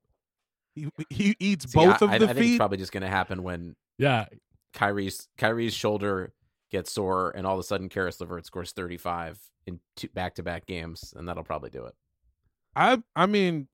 He 0.76 0.88
he 1.10 1.36
eats 1.40 1.72
See, 1.72 1.78
both 1.80 2.02
I, 2.04 2.06
of 2.06 2.12
I- 2.12 2.18
the 2.20 2.30
I 2.30 2.34
think 2.34 2.46
it's 2.48 2.58
probably 2.58 2.78
just 2.78 2.92
going 2.92 3.02
to 3.02 3.10
happen 3.10 3.42
when 3.42 3.76
Yeah, 3.98 4.26
Kyrie's 4.74 5.28
Kyrie's 5.40 5.74
shoulder 5.74 6.32
gets 6.72 6.92
sore, 6.92 7.32
and 7.36 7.48
all 7.48 7.56
of 7.56 7.60
a 7.60 7.64
sudden, 7.64 7.90
Caris 7.90 8.20
LeVert 8.22 8.46
scores 8.46 8.72
35 8.72 9.40
in 9.66 9.80
two 9.96 10.10
back-to-back 10.10 10.68
games, 10.68 11.12
and 11.18 11.28
that'll 11.28 11.44
probably 11.44 11.72
do 11.72 11.86
it. 11.86 11.96
I 12.76 13.02
I 13.16 13.26
mean, 13.26 13.68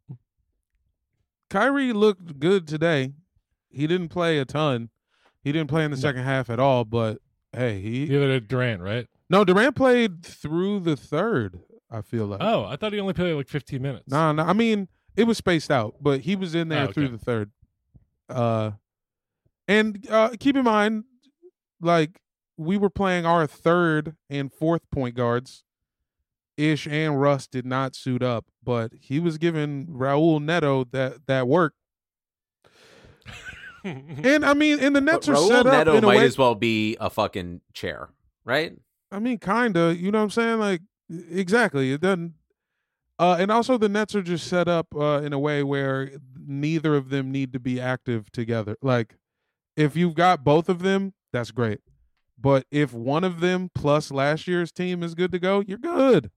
Kyrie 1.49 1.91
looked 1.93 2.39
good 2.39 2.67
today. 2.67 3.13
He 3.69 3.87
didn't 3.87 4.09
play 4.09 4.39
a 4.39 4.45
ton. 4.45 4.89
He 5.43 5.51
didn't 5.51 5.69
play 5.69 5.83
in 5.83 5.91
the 5.91 5.97
No. 5.97 6.01
second 6.01 6.23
half 6.23 6.49
at 6.49 6.59
all. 6.59 6.85
But 6.85 7.17
hey, 7.51 7.81
he 7.81 8.05
the 8.05 8.23
other 8.23 8.39
Durant, 8.39 8.81
right? 8.81 9.07
No 9.31 9.43
Durant 9.45 9.75
played 9.75 10.23
through 10.23 10.81
the 10.81 10.95
third. 10.95 11.59
I 11.89 12.01
feel 12.01 12.25
like 12.27 12.39
Oh, 12.41 12.65
I 12.65 12.75
thought 12.75 12.93
he 12.93 12.99
only 12.99 13.13
played 13.13 13.33
like 13.33 13.47
15 13.49 13.81
minutes. 13.81 14.03
no, 14.07 14.31
no. 14.31 14.43
I 14.43 14.53
mean, 14.53 14.87
it 15.15 15.23
was 15.25 15.37
spaced 15.37 15.71
out, 15.71 15.95
but 16.01 16.21
he 16.21 16.35
was 16.35 16.53
in 16.55 16.69
there 16.69 16.81
Oh, 16.81 16.83
okay. 16.85 16.93
through 16.93 17.07
the 17.09 17.17
third. 17.17 17.51
Uh, 18.29 18.71
and 19.67 20.05
uh, 20.09 20.29
keep 20.39 20.55
in 20.55 20.63
mind, 20.63 21.03
like 21.81 22.21
we 22.57 22.77
were 22.77 22.89
playing 22.89 23.25
our 23.25 23.45
third 23.47 24.15
and 24.29 24.51
fourth 24.53 24.89
point 24.91 25.15
guards. 25.15 25.63
Ish 26.57 26.85
and 26.87 27.19
Russ 27.19 27.47
did 27.47 27.65
not 27.65 27.95
suit 27.95 28.21
up, 28.21 28.45
but 28.63 28.91
he 28.99 29.19
was 29.19 29.37
giving 29.37 29.87
Raul 29.87 30.41
Neto 30.41 30.83
that 30.91 31.25
that 31.27 31.47
work. 31.47 31.73
And 33.83 34.45
I 34.45 34.53
mean, 34.53 34.79
and 34.79 34.95
the 34.95 35.01
Nets 35.01 35.25
but 35.25 35.33
are 35.33 35.39
Raul 35.39 35.47
set 35.47 35.65
up 35.65 35.73
Raul 35.87 35.93
Neto 35.95 36.01
might 36.07 36.17
way. 36.17 36.25
as 36.25 36.37
well 36.37 36.53
be 36.53 36.97
a 36.99 37.09
fucking 37.09 37.61
chair, 37.73 38.09
right? 38.45 38.73
I 39.11 39.19
mean, 39.19 39.37
kinda. 39.39 39.95
You 39.97 40.11
know 40.11 40.19
what 40.19 40.25
I'm 40.25 40.29
saying? 40.29 40.59
Like, 40.59 40.81
exactly. 41.09 41.91
It 41.91 42.01
doesn't. 42.01 42.35
Uh, 43.19 43.37
and 43.39 43.51
also, 43.51 43.77
the 43.77 43.89
Nets 43.89 44.15
are 44.15 44.21
just 44.23 44.47
set 44.47 44.67
up 44.67 44.95
uh, 44.95 45.21
in 45.23 45.33
a 45.33 45.39
way 45.39 45.63
where 45.63 46.11
neither 46.35 46.95
of 46.95 47.09
them 47.09 47.31
need 47.31 47.53
to 47.53 47.59
be 47.59 47.79
active 47.79 48.31
together. 48.31 48.77
Like, 48.81 49.17
if 49.75 49.95
you've 49.95 50.15
got 50.15 50.43
both 50.43 50.69
of 50.69 50.79
them, 50.79 51.13
that's 51.31 51.51
great. 51.51 51.81
But 52.39 52.65
if 52.71 52.93
one 52.93 53.23
of 53.23 53.39
them 53.39 53.69
plus 53.75 54.09
last 54.09 54.47
year's 54.47 54.71
team 54.71 55.03
is 55.03 55.13
good 55.13 55.31
to 55.33 55.39
go, 55.39 55.59
you're 55.59 55.77
good. 55.77 56.31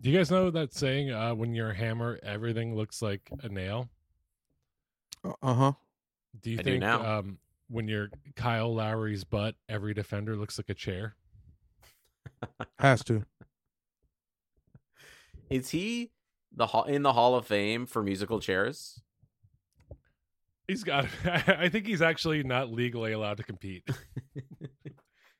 Do 0.00 0.10
you 0.10 0.16
guys 0.16 0.30
know 0.30 0.50
that 0.50 0.72
saying? 0.72 1.10
Uh, 1.10 1.34
when 1.34 1.54
you're 1.54 1.70
a 1.70 1.74
hammer, 1.76 2.18
everything 2.22 2.74
looks 2.74 3.02
like 3.02 3.28
a 3.42 3.48
nail. 3.48 3.88
Uh 5.42 5.54
huh. 5.54 5.72
Do 6.40 6.50
you 6.50 6.58
I 6.58 6.62
do 6.62 6.70
think 6.70 6.80
now. 6.80 7.18
um, 7.18 7.38
when 7.68 7.88
you're 7.88 8.08
Kyle 8.36 8.74
Lowry's 8.74 9.24
butt, 9.24 9.54
every 9.68 9.94
defender 9.94 10.36
looks 10.36 10.58
like 10.58 10.68
a 10.68 10.74
chair? 10.74 11.16
Has 12.78 13.02
to. 13.04 13.24
Is 15.50 15.70
he 15.70 16.10
the 16.54 16.66
hall 16.66 16.84
in 16.84 17.02
the 17.02 17.12
Hall 17.12 17.34
of 17.36 17.46
Fame 17.46 17.86
for 17.86 18.02
musical 18.02 18.40
chairs? 18.40 19.00
He's 20.66 20.82
got. 20.84 21.06
I 21.24 21.68
think 21.68 21.86
he's 21.86 22.02
actually 22.02 22.42
not 22.42 22.72
legally 22.72 23.12
allowed 23.12 23.36
to 23.38 23.42
compete. 23.44 23.88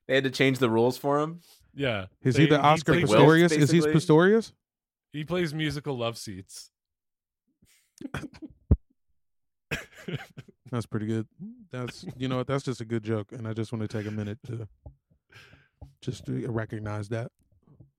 They 0.09 0.15
had 0.15 0.23
to 0.23 0.31
change 0.31 0.61
the 0.61 0.71
rules 0.71 0.97
for 0.97 1.19
him. 1.19 1.41
Yeah, 1.75 2.07
Is 2.23 2.37
They- 2.37 2.43
he 2.43 2.49
the 2.49 2.61
Oscar 2.61 2.93
plays- 2.93 3.09
Wills, 3.11 3.25
Pistorius? 3.53 3.59
Is 3.59 3.71
he? 3.73 3.81
Pistorius? 3.81 4.53
He 5.13 5.25
plays 5.25 5.53
musical 5.53 5.99
love 5.99 6.17
seats. 6.17 6.71
That's 10.71 10.87
pretty 10.87 11.07
good. 11.07 11.27
That's 11.71 12.05
you 12.17 12.29
know 12.29 12.39
what? 12.39 12.47
That's 12.47 12.65
just 12.65 12.81
a 12.81 12.85
good 12.85 13.03
joke, 13.05 13.33
and 13.33 13.47
I 13.47 13.53
just 13.53 13.73
want 13.73 13.89
to 13.89 13.89
take 13.89 14.07
a 14.07 14.11
minute 14.11 14.39
to 14.47 14.67
just 16.01 16.27
to 16.27 16.51
recognize 16.51 17.09
that. 17.11 17.31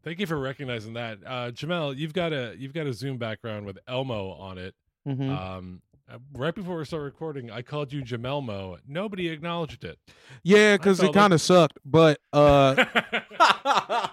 Thank 0.04 0.20
you 0.20 0.26
for 0.28 0.38
recognizing 0.40 0.94
that, 0.94 1.20
uh, 1.26 1.52
Jamel. 1.52 1.96
You've 1.98 2.14
got 2.14 2.32
a 2.34 2.56
you've 2.58 2.74
got 2.74 2.88
a 2.88 2.94
Zoom 2.94 3.18
background 3.18 3.66
with 3.66 3.78
Elmo 3.88 4.32
on 4.34 4.58
it. 4.58 4.76
Mhm. 5.08 5.30
Um, 5.30 5.82
uh, 6.10 6.18
right 6.34 6.56
before 6.56 6.78
we 6.78 6.86
start 6.86 7.04
recording, 7.04 7.52
I 7.52 7.62
called 7.62 7.92
you 7.92 8.02
Jamelmo. 8.04 8.78
Nobody 8.88 9.28
acknowledged 9.30 9.84
it. 9.84 9.98
yeah, 10.44 10.78
because 10.78 11.02
it 11.02 11.14
kind 11.14 11.34
of 11.34 11.42
sucked, 11.42 11.78
but 11.86 12.20
uh, 12.32 12.86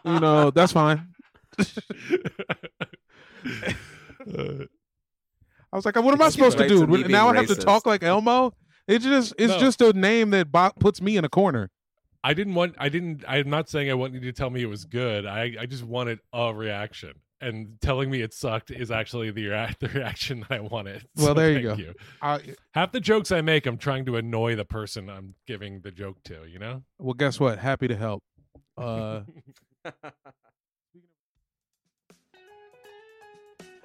you 0.05 0.21
know 0.21 0.51
that's 0.51 0.73
fine. 0.73 1.09
Uh, 4.37 4.65
I 5.75 5.77
was 5.77 5.85
like, 5.85 5.97
what 5.97 6.15
am 6.15 6.23
I 6.23 6.27
It's 6.27 6.37
supposed 6.37 6.57
to 6.59 6.69
do? 6.69 6.87
to 6.87 7.09
Now 7.09 7.29
I 7.31 7.35
have 7.35 7.49
to 7.49 7.57
talk 7.57 7.85
like 7.85 8.05
Elmo. 8.05 8.53
It 8.87 9.01
just 9.01 9.35
it's 9.39 9.55
No. 9.55 9.59
just 9.59 9.81
a 9.81 9.93
name 9.93 10.31
that 10.31 10.53
bo- 10.53 10.71
puts 10.79 11.03
me 11.03 11.17
in 11.17 11.25
a 11.25 11.29
corner. 11.29 11.71
I 12.23 12.33
didn't 12.33 12.55
want. 12.55 12.77
I 12.79 12.89
didn't. 12.89 13.25
I'm 13.27 13.51
not 13.51 13.69
saying 13.69 13.91
I 13.91 13.95
want 13.95 14.15
you 14.15 14.21
to 14.21 14.33
tell 14.33 14.51
me 14.51 14.63
it 14.63 14.67
was 14.69 14.85
good. 14.85 15.27
I 15.27 15.57
I 15.61 15.67
just 15.67 15.83
wanted 15.83 16.21
a 16.33 16.55
reaction, 16.55 17.15
and 17.41 17.77
telling 17.81 18.09
me 18.09 18.21
it 18.23 18.33
sucked 18.33 18.71
is 18.71 18.93
actually 18.93 19.33
the 19.33 19.49
rea- 19.49 19.75
the 19.81 19.89
reaction 19.89 20.41
that 20.49 20.53
I 20.53 20.61
wanted. 20.61 21.07
Well, 21.17 21.27
So 21.29 21.35
there 21.35 21.59
you 21.59 21.69
thank 21.71 21.79
go. 21.81 21.85
You. 21.85 21.95
I, 22.23 22.41
Half 22.73 22.93
the 22.93 23.01
jokes 23.01 23.33
I 23.33 23.41
make, 23.41 23.67
I'm 23.67 23.77
trying 23.77 24.05
to 24.07 24.17
annoy 24.17 24.55
the 24.55 24.65
person 24.65 25.11
I'm 25.11 25.35
giving 25.49 25.81
the 25.81 25.91
joke 25.91 26.19
to. 26.27 26.45
You 26.49 26.61
know. 26.61 26.85
well, 27.01 27.15
guess 27.15 27.41
what? 27.41 27.59
Happy 27.59 27.89
to 27.89 27.97
help. 27.97 28.23
Uh, 28.79 29.23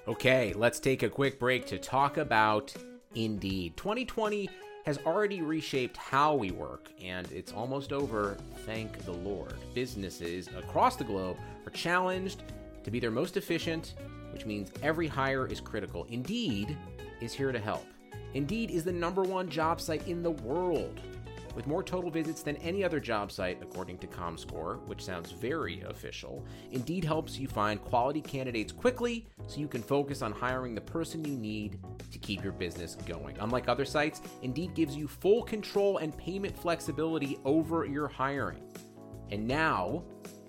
Okay, 0.10 0.54
let's 0.56 0.80
take 0.80 1.04
a 1.04 1.10
quick 1.10 1.38
break 1.38 1.68
to 1.68 1.78
talk 1.78 2.18
about 2.18 2.74
Indeed. 3.14 3.78
2020 3.78 4.50
has 4.84 4.98
already 5.06 5.44
reshaped 5.44 5.98
how 5.98 6.34
we 6.34 6.50
work, 6.50 6.90
and 7.00 7.32
it's 7.32 7.54
almost 7.54 7.94
over, 7.94 8.36
thank 8.66 9.06
the 9.06 9.12
Lord. 9.12 9.54
Businesses 9.76 10.48
across 10.58 10.96
the 10.96 11.04
globe 11.04 11.38
are 11.64 11.70
challenged 11.70 12.42
to 12.84 12.90
be 12.90 13.00
their 13.00 13.12
most 13.12 13.38
efficient, 13.38 13.94
which 14.34 14.48
means 14.48 14.72
every 14.82 15.06
hire 15.06 15.46
is 15.46 15.62
critical. 15.62 16.08
Indeed 16.10 16.76
is 17.22 17.32
here 17.32 17.52
to 17.52 17.60
help. 17.60 17.86
Indeed 18.34 18.72
is 18.72 18.84
the 18.84 18.92
number 18.92 19.22
one 19.22 19.48
job 19.48 19.80
site 19.80 20.08
in 20.08 20.24
the 20.24 20.32
world. 20.32 21.00
With 21.60 21.68
more 21.68 21.84
total 21.84 22.10
visits 22.10 22.42
than 22.42 22.56
any 22.56 22.86
other 22.86 23.02
job 23.02 23.34
site, 23.34 23.62
according 23.62 23.98
to 23.98 24.08
ComScore, 24.08 24.82
which 24.88 25.04
sounds 25.04 25.34
very 25.34 25.82
official, 25.82 26.46
Indeed 26.72 27.04
helps 27.04 27.38
you 27.38 27.50
find 27.50 27.84
quality 27.84 28.22
candidates 28.22 28.72
quickly 28.72 29.28
so 29.46 29.60
you 29.60 29.68
can 29.68 29.82
focus 29.82 30.22
on 30.22 30.32
hiring 30.32 30.74
the 30.74 30.80
person 30.80 31.26
you 31.26 31.34
need 31.34 31.78
to 32.14 32.18
keep 32.18 32.46
your 32.46 32.54
business 32.54 32.96
going. 33.06 33.36
Unlike 33.42 33.68
other 33.68 33.84
sites, 33.84 34.22
Indeed 34.42 34.74
gives 34.74 34.96
you 34.96 35.06
full 35.06 35.44
control 35.44 35.98
and 35.98 36.18
payment 36.18 36.58
flexibility 36.58 37.38
over 37.44 37.84
your 37.84 38.08
hiring. 38.08 38.64
And 39.30 39.46
now, 39.46 40.06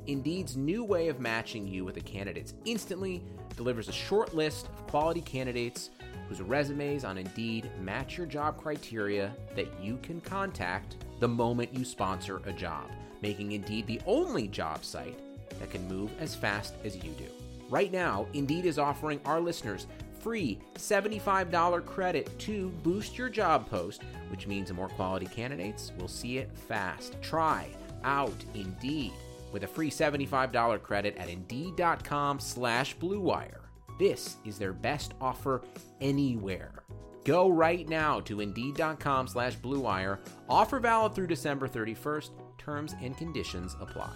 Indeed's 0.07 0.57
new 0.57 0.85
way 0.85 1.09
of 1.09 1.19
matching 1.19 1.67
you 1.67 1.85
with 1.85 1.97
the 1.97 2.01
candidates 2.03 2.55
instantly 2.67 3.25
delivers 3.57 3.89
a 3.89 3.93
short 3.93 4.33
list 4.33 4.69
of 4.69 4.87
quality 4.87 5.23
candidates 5.23 5.91
whose 6.31 6.41
resumes 6.41 7.05
on 7.05 7.19
Indeed 7.19 7.69
match 7.83 8.17
your 8.17 8.27
job 8.27 8.57
criteria 8.57 9.35
that 9.57 9.67
you 9.83 9.99
can 10.01 10.21
contact 10.21 10.95
the 11.19 11.27
moment 11.27 11.75
you 11.75 11.85
sponsor 11.85 12.41
a 12.45 12.53
job, 12.53 12.89
making 13.21 13.51
Indeed 13.51 13.89
the 13.89 14.01
only 14.07 14.47
job 14.47 14.85
site 14.85 15.19
that 15.59 15.73
can 15.73 15.89
move 15.89 16.13
as 16.21 16.37
fast 16.37 16.75
as 16.85 16.95
you 16.95 17.11
do. 17.19 17.27
Right 17.69 17.91
now, 17.91 18.29
Indeed 18.33 18.65
is 18.65 18.79
offering 18.79 19.21
our 19.25 19.41
listeners 19.41 19.89
free 20.21 20.61
$75 20.75 21.85
credit 21.85 22.39
to 22.39 22.69
boost 22.85 23.19
your 23.19 23.29
job 23.29 23.69
post, 23.69 24.03
which 24.29 24.47
means 24.47 24.73
more 24.73 24.89
quality 24.89 25.27
candidates 25.27 25.91
will 25.99 26.07
see 26.07 26.39
it 26.39 26.57
fast. 26.57 27.21
Try 27.23 27.67
out 28.05 28.45
Indeed 28.55 29.13
with 29.51 29.65
a 29.65 29.67
free 29.67 29.91
$75 29.91 30.81
credit 30.81 31.17
at 31.17 31.29
Indeed.com 31.29 32.39
slash 32.39 32.97
BlueWire. 32.99 33.70
This 34.01 34.39
is 34.47 34.57
their 34.57 34.73
best 34.73 35.13
offer 35.21 35.61
anywhere. 36.01 36.85
Go 37.27 37.51
right 37.51 37.87
now 37.87 38.21
to 38.21 38.41
Indeed.com 38.41 39.29
slash 39.29 39.59
BlueWire. 39.59 40.21
Offer 40.49 40.81
valid 40.81 41.15
through 41.15 41.27
December 41.27 41.69
31st. 41.69 42.31
Terms 42.57 42.95
and 43.03 43.15
conditions 43.19 43.77
apply. 43.79 44.15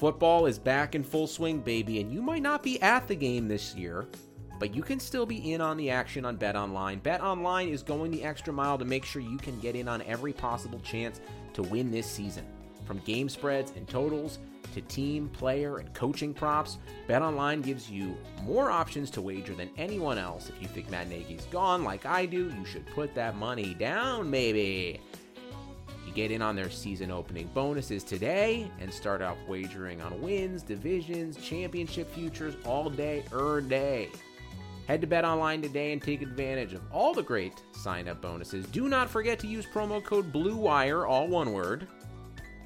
Football 0.00 0.46
is 0.46 0.58
back 0.58 0.96
in 0.96 1.04
full 1.04 1.28
swing, 1.28 1.60
baby, 1.60 2.00
and 2.00 2.12
you 2.12 2.22
might 2.22 2.42
not 2.42 2.64
be 2.64 2.82
at 2.82 3.06
the 3.06 3.14
game 3.14 3.46
this 3.46 3.72
year, 3.72 4.08
but 4.58 4.74
you 4.74 4.82
can 4.82 4.98
still 4.98 5.24
be 5.24 5.52
in 5.52 5.60
on 5.60 5.76
the 5.76 5.90
action 5.90 6.24
on 6.24 6.34
Bet 6.34 6.56
Online. 6.56 6.98
Bet 6.98 7.20
Online 7.20 7.68
is 7.68 7.84
going 7.84 8.10
the 8.10 8.24
extra 8.24 8.52
mile 8.52 8.78
to 8.78 8.84
make 8.84 9.04
sure 9.04 9.22
you 9.22 9.38
can 9.38 9.60
get 9.60 9.76
in 9.76 9.86
on 9.86 10.02
every 10.02 10.32
possible 10.32 10.80
chance 10.80 11.20
to 11.54 11.62
win 11.62 11.92
this 11.92 12.10
season. 12.10 12.44
From 12.84 12.98
game 13.00 13.28
spreads 13.28 13.72
and 13.76 13.86
totals 13.86 14.40
to 14.74 14.80
team, 14.82 15.28
player, 15.28 15.78
and 15.78 15.92
coaching 15.94 16.32
props, 16.34 16.78
Bet 17.06 17.22
Online 17.22 17.60
gives 17.60 17.90
you 17.90 18.16
more 18.42 18.70
options 18.70 19.10
to 19.12 19.20
wager 19.20 19.54
than 19.54 19.70
anyone 19.76 20.18
else. 20.18 20.48
If 20.48 20.60
you 20.60 20.68
think 20.68 20.90
Matt 20.90 21.08
Nagy's 21.08 21.46
gone 21.46 21.84
like 21.84 22.06
I 22.06 22.26
do, 22.26 22.52
you 22.58 22.64
should 22.64 22.86
put 22.86 23.14
that 23.14 23.36
money 23.36 23.74
down, 23.74 24.30
maybe. 24.30 25.00
You 26.06 26.12
get 26.14 26.30
in 26.30 26.40
on 26.40 26.56
their 26.56 26.70
season 26.70 27.10
opening 27.10 27.50
bonuses 27.52 28.02
today 28.02 28.70
and 28.80 28.92
start 28.92 29.20
off 29.20 29.36
wagering 29.46 30.00
on 30.00 30.22
wins, 30.22 30.62
divisions, 30.62 31.36
championship 31.36 32.10
futures 32.12 32.54
all 32.64 32.88
day, 32.88 33.24
er 33.32 33.60
day. 33.60 34.08
Head 34.88 35.02
to 35.02 35.06
Bet 35.06 35.26
Online 35.26 35.60
today 35.60 35.92
and 35.92 36.00
take 36.00 36.22
advantage 36.22 36.72
of 36.72 36.80
all 36.90 37.12
the 37.12 37.22
great 37.22 37.52
sign 37.72 38.08
up 38.08 38.22
bonuses. 38.22 38.64
Do 38.68 38.88
not 38.88 39.10
forget 39.10 39.38
to 39.40 39.46
use 39.46 39.66
promo 39.66 40.02
code 40.02 40.32
BLUEWIRE, 40.32 41.06
all 41.06 41.28
one 41.28 41.52
word, 41.52 41.86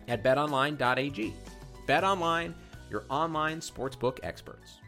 at 0.07 0.23
betonline.ag. 0.23 1.35
Bet 1.87 2.05
Online, 2.05 2.55
your 2.90 3.05
online 3.11 3.61
sportsbook 3.61 4.18
experts. 4.23 4.79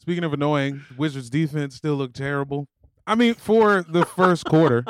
Speaking 0.00 0.24
of 0.24 0.32
annoying, 0.32 0.82
Wizards 0.96 1.28
defense 1.28 1.74
still 1.76 1.94
looked 1.96 2.16
terrible. 2.16 2.66
I 3.06 3.14
mean, 3.14 3.34
for 3.34 3.82
the 3.82 4.04
first 4.04 4.44
quarter, 4.44 4.84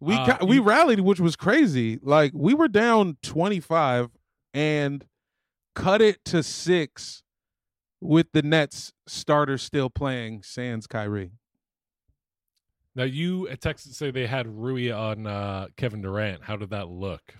we 0.00 0.14
Uh, 0.14 0.26
ca- 0.38 0.44
we 0.44 0.56
you- 0.56 0.62
rallied, 0.62 1.00
which 1.00 1.20
was 1.20 1.36
crazy. 1.36 1.98
Like 2.02 2.32
we 2.34 2.54
were 2.54 2.68
down 2.68 3.16
twenty 3.22 3.60
five 3.60 4.10
and 4.52 5.04
cut 5.74 6.00
it 6.00 6.24
to 6.26 6.42
six 6.42 7.22
with 8.00 8.28
the 8.32 8.42
Nets 8.42 8.92
starter 9.06 9.58
still 9.58 9.90
playing. 9.90 10.42
Sans 10.42 10.86
Kyrie. 10.86 11.32
Now 12.94 13.04
you 13.04 13.46
at 13.48 13.60
Texas 13.60 13.96
say 13.96 14.10
they 14.10 14.26
had 14.26 14.48
Rui 14.48 14.90
on 14.90 15.26
uh, 15.26 15.68
Kevin 15.76 16.02
Durant. 16.02 16.42
How 16.42 16.56
did 16.56 16.70
that 16.70 16.88
look? 16.88 17.34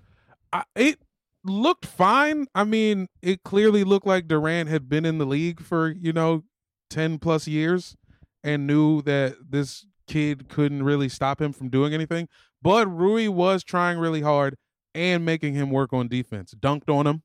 I, 0.52 0.62
it 0.76 1.00
looked 1.44 1.86
fine. 1.86 2.46
I 2.54 2.64
mean, 2.64 3.08
it 3.22 3.42
clearly 3.42 3.84
looked 3.84 4.06
like 4.06 4.28
Durant 4.28 4.68
had 4.68 4.88
been 4.88 5.04
in 5.04 5.18
the 5.18 5.26
league 5.26 5.60
for, 5.60 5.90
you 5.90 6.12
know, 6.12 6.44
10 6.90 7.18
plus 7.18 7.46
years 7.46 7.96
and 8.44 8.66
knew 8.66 9.02
that 9.02 9.36
this 9.50 9.84
kid 10.06 10.48
couldn't 10.48 10.82
really 10.82 11.08
stop 11.08 11.40
him 11.40 11.52
from 11.52 11.68
doing 11.68 11.92
anything. 11.92 12.28
But 12.62 12.86
Rui 12.86 13.28
was 13.28 13.62
trying 13.62 13.98
really 13.98 14.22
hard 14.22 14.56
and 14.94 15.24
making 15.24 15.54
him 15.54 15.70
work 15.70 15.92
on 15.92 16.08
defense. 16.08 16.54
Dunked 16.54 16.88
on 16.88 17.06
him 17.06 17.22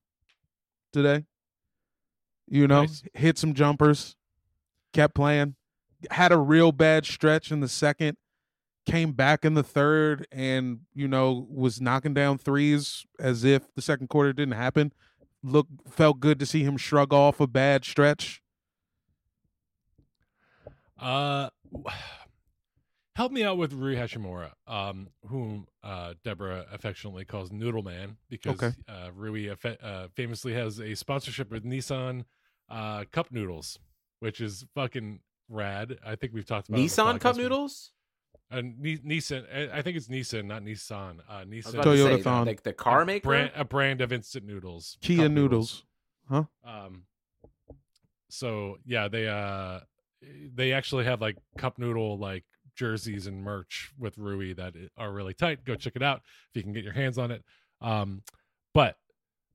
today. 0.91 1.25
You 2.47 2.67
know, 2.67 2.81
Nice. 2.81 3.03
hit 3.13 3.37
some 3.37 3.53
jumpers, 3.53 4.15
kept 4.93 5.15
playing, 5.15 5.55
had 6.11 6.31
a 6.31 6.37
real 6.37 6.71
bad 6.71 7.05
stretch 7.05 7.51
in 7.51 7.59
the 7.61 7.67
second 7.69 8.17
came 8.85 9.13
back 9.13 9.45
in 9.45 9.53
the 9.53 9.63
third 9.63 10.27
and 10.29 10.81
you 10.93 11.07
know 11.07 11.47
was 11.49 11.79
knocking 11.79 12.13
down 12.13 12.37
threes 12.37 13.05
as 13.17 13.45
if 13.45 13.73
the 13.75 13.81
second 13.81 14.09
quarter 14.09 14.33
didn't 14.33 14.55
happen 14.55 14.91
look 15.41 15.67
felt 15.89 16.19
good 16.19 16.37
to 16.37 16.45
see 16.45 16.63
him 16.63 16.75
shrug 16.75 17.13
off 17.13 17.39
a 17.39 17.47
bad 17.47 17.85
stretch 17.85 18.41
Uh, 20.99 21.49
help 23.15 23.31
me 23.31 23.43
out 23.43 23.57
with 23.57 23.73
Rui 23.73 23.95
Hachimura, 23.95 24.51
um, 24.67 25.09
whom 25.27 25.67
uh, 25.83 26.13
Deborah 26.23 26.65
affectionately 26.71 27.25
calls 27.25 27.51
Noodle 27.51 27.83
Man 27.83 28.17
because 28.29 28.53
Okay. 28.61 28.73
uh, 28.87 29.09
Rui 29.15 29.49
uh, 29.49 30.07
famously 30.15 30.53
has 30.53 30.79
a 30.79 30.95
sponsorship 30.95 31.51
with 31.51 31.63
Nissin 31.63 32.25
uh, 32.69 33.03
Cup 33.11 33.31
Noodles, 33.31 33.79
which 34.19 34.41
is 34.41 34.65
fucking 34.75 35.19
rad. 35.49 35.97
I 36.05 36.15
think 36.15 36.33
we've 36.33 36.45
talked 36.45 36.69
about 36.69 36.79
it 36.79 36.99
on 36.99 37.07
the 37.07 37.13
Nissin 37.13 37.19
Cup 37.21 37.35
podcast. 37.35 37.37
Noodles? 37.37 37.91
And 38.51 38.79
Ni- 38.79 38.97
Nissan, 38.99 39.45
I- 39.53 39.77
I 39.79 39.81
think 39.81 39.97
it's 39.97 40.07
Nissin, 40.07 40.45
not 40.45 40.61
Nissan. 40.63 41.19
Uh, 41.27 41.43
Nissan, 41.43 41.83
Toyota 41.83 42.17
say, 42.17 42.21
Thon. 42.21 42.45
like 42.47 42.63
the 42.63 42.73
car 42.73 43.01
a 43.01 43.05
maker. 43.05 43.27
brand, 43.29 43.51
a 43.55 43.65
brand 43.65 44.01
of 44.01 44.11
instant 44.11 44.45
noodles, 44.45 44.97
Kia 45.01 45.23
cup 45.23 45.31
noodles. 45.31 45.85
Huh? 46.29 46.43
Um, 46.63 47.03
so 48.29 48.77
yeah, 48.85 49.07
they 49.07 49.27
uh, 49.27 49.79
they 50.53 50.71
actually 50.71 51.05
have 51.05 51.21
like 51.21 51.37
cup 51.57 51.77
noodle 51.77 52.17
like 52.17 52.43
jerseys 52.75 53.27
and 53.27 53.43
merch 53.43 53.91
with 53.97 54.17
Rui 54.17 54.53
that 54.53 54.73
are 54.97 55.11
really 55.11 55.33
tight. 55.33 55.63
Go 55.65 55.75
check 55.75 55.93
it 55.95 56.03
out 56.03 56.21
if 56.49 56.55
you 56.55 56.63
can 56.63 56.73
get 56.73 56.83
your 56.83 56.93
hands 56.93 57.17
on 57.17 57.31
it. 57.31 57.43
Um, 57.81 58.23
but 58.73 58.97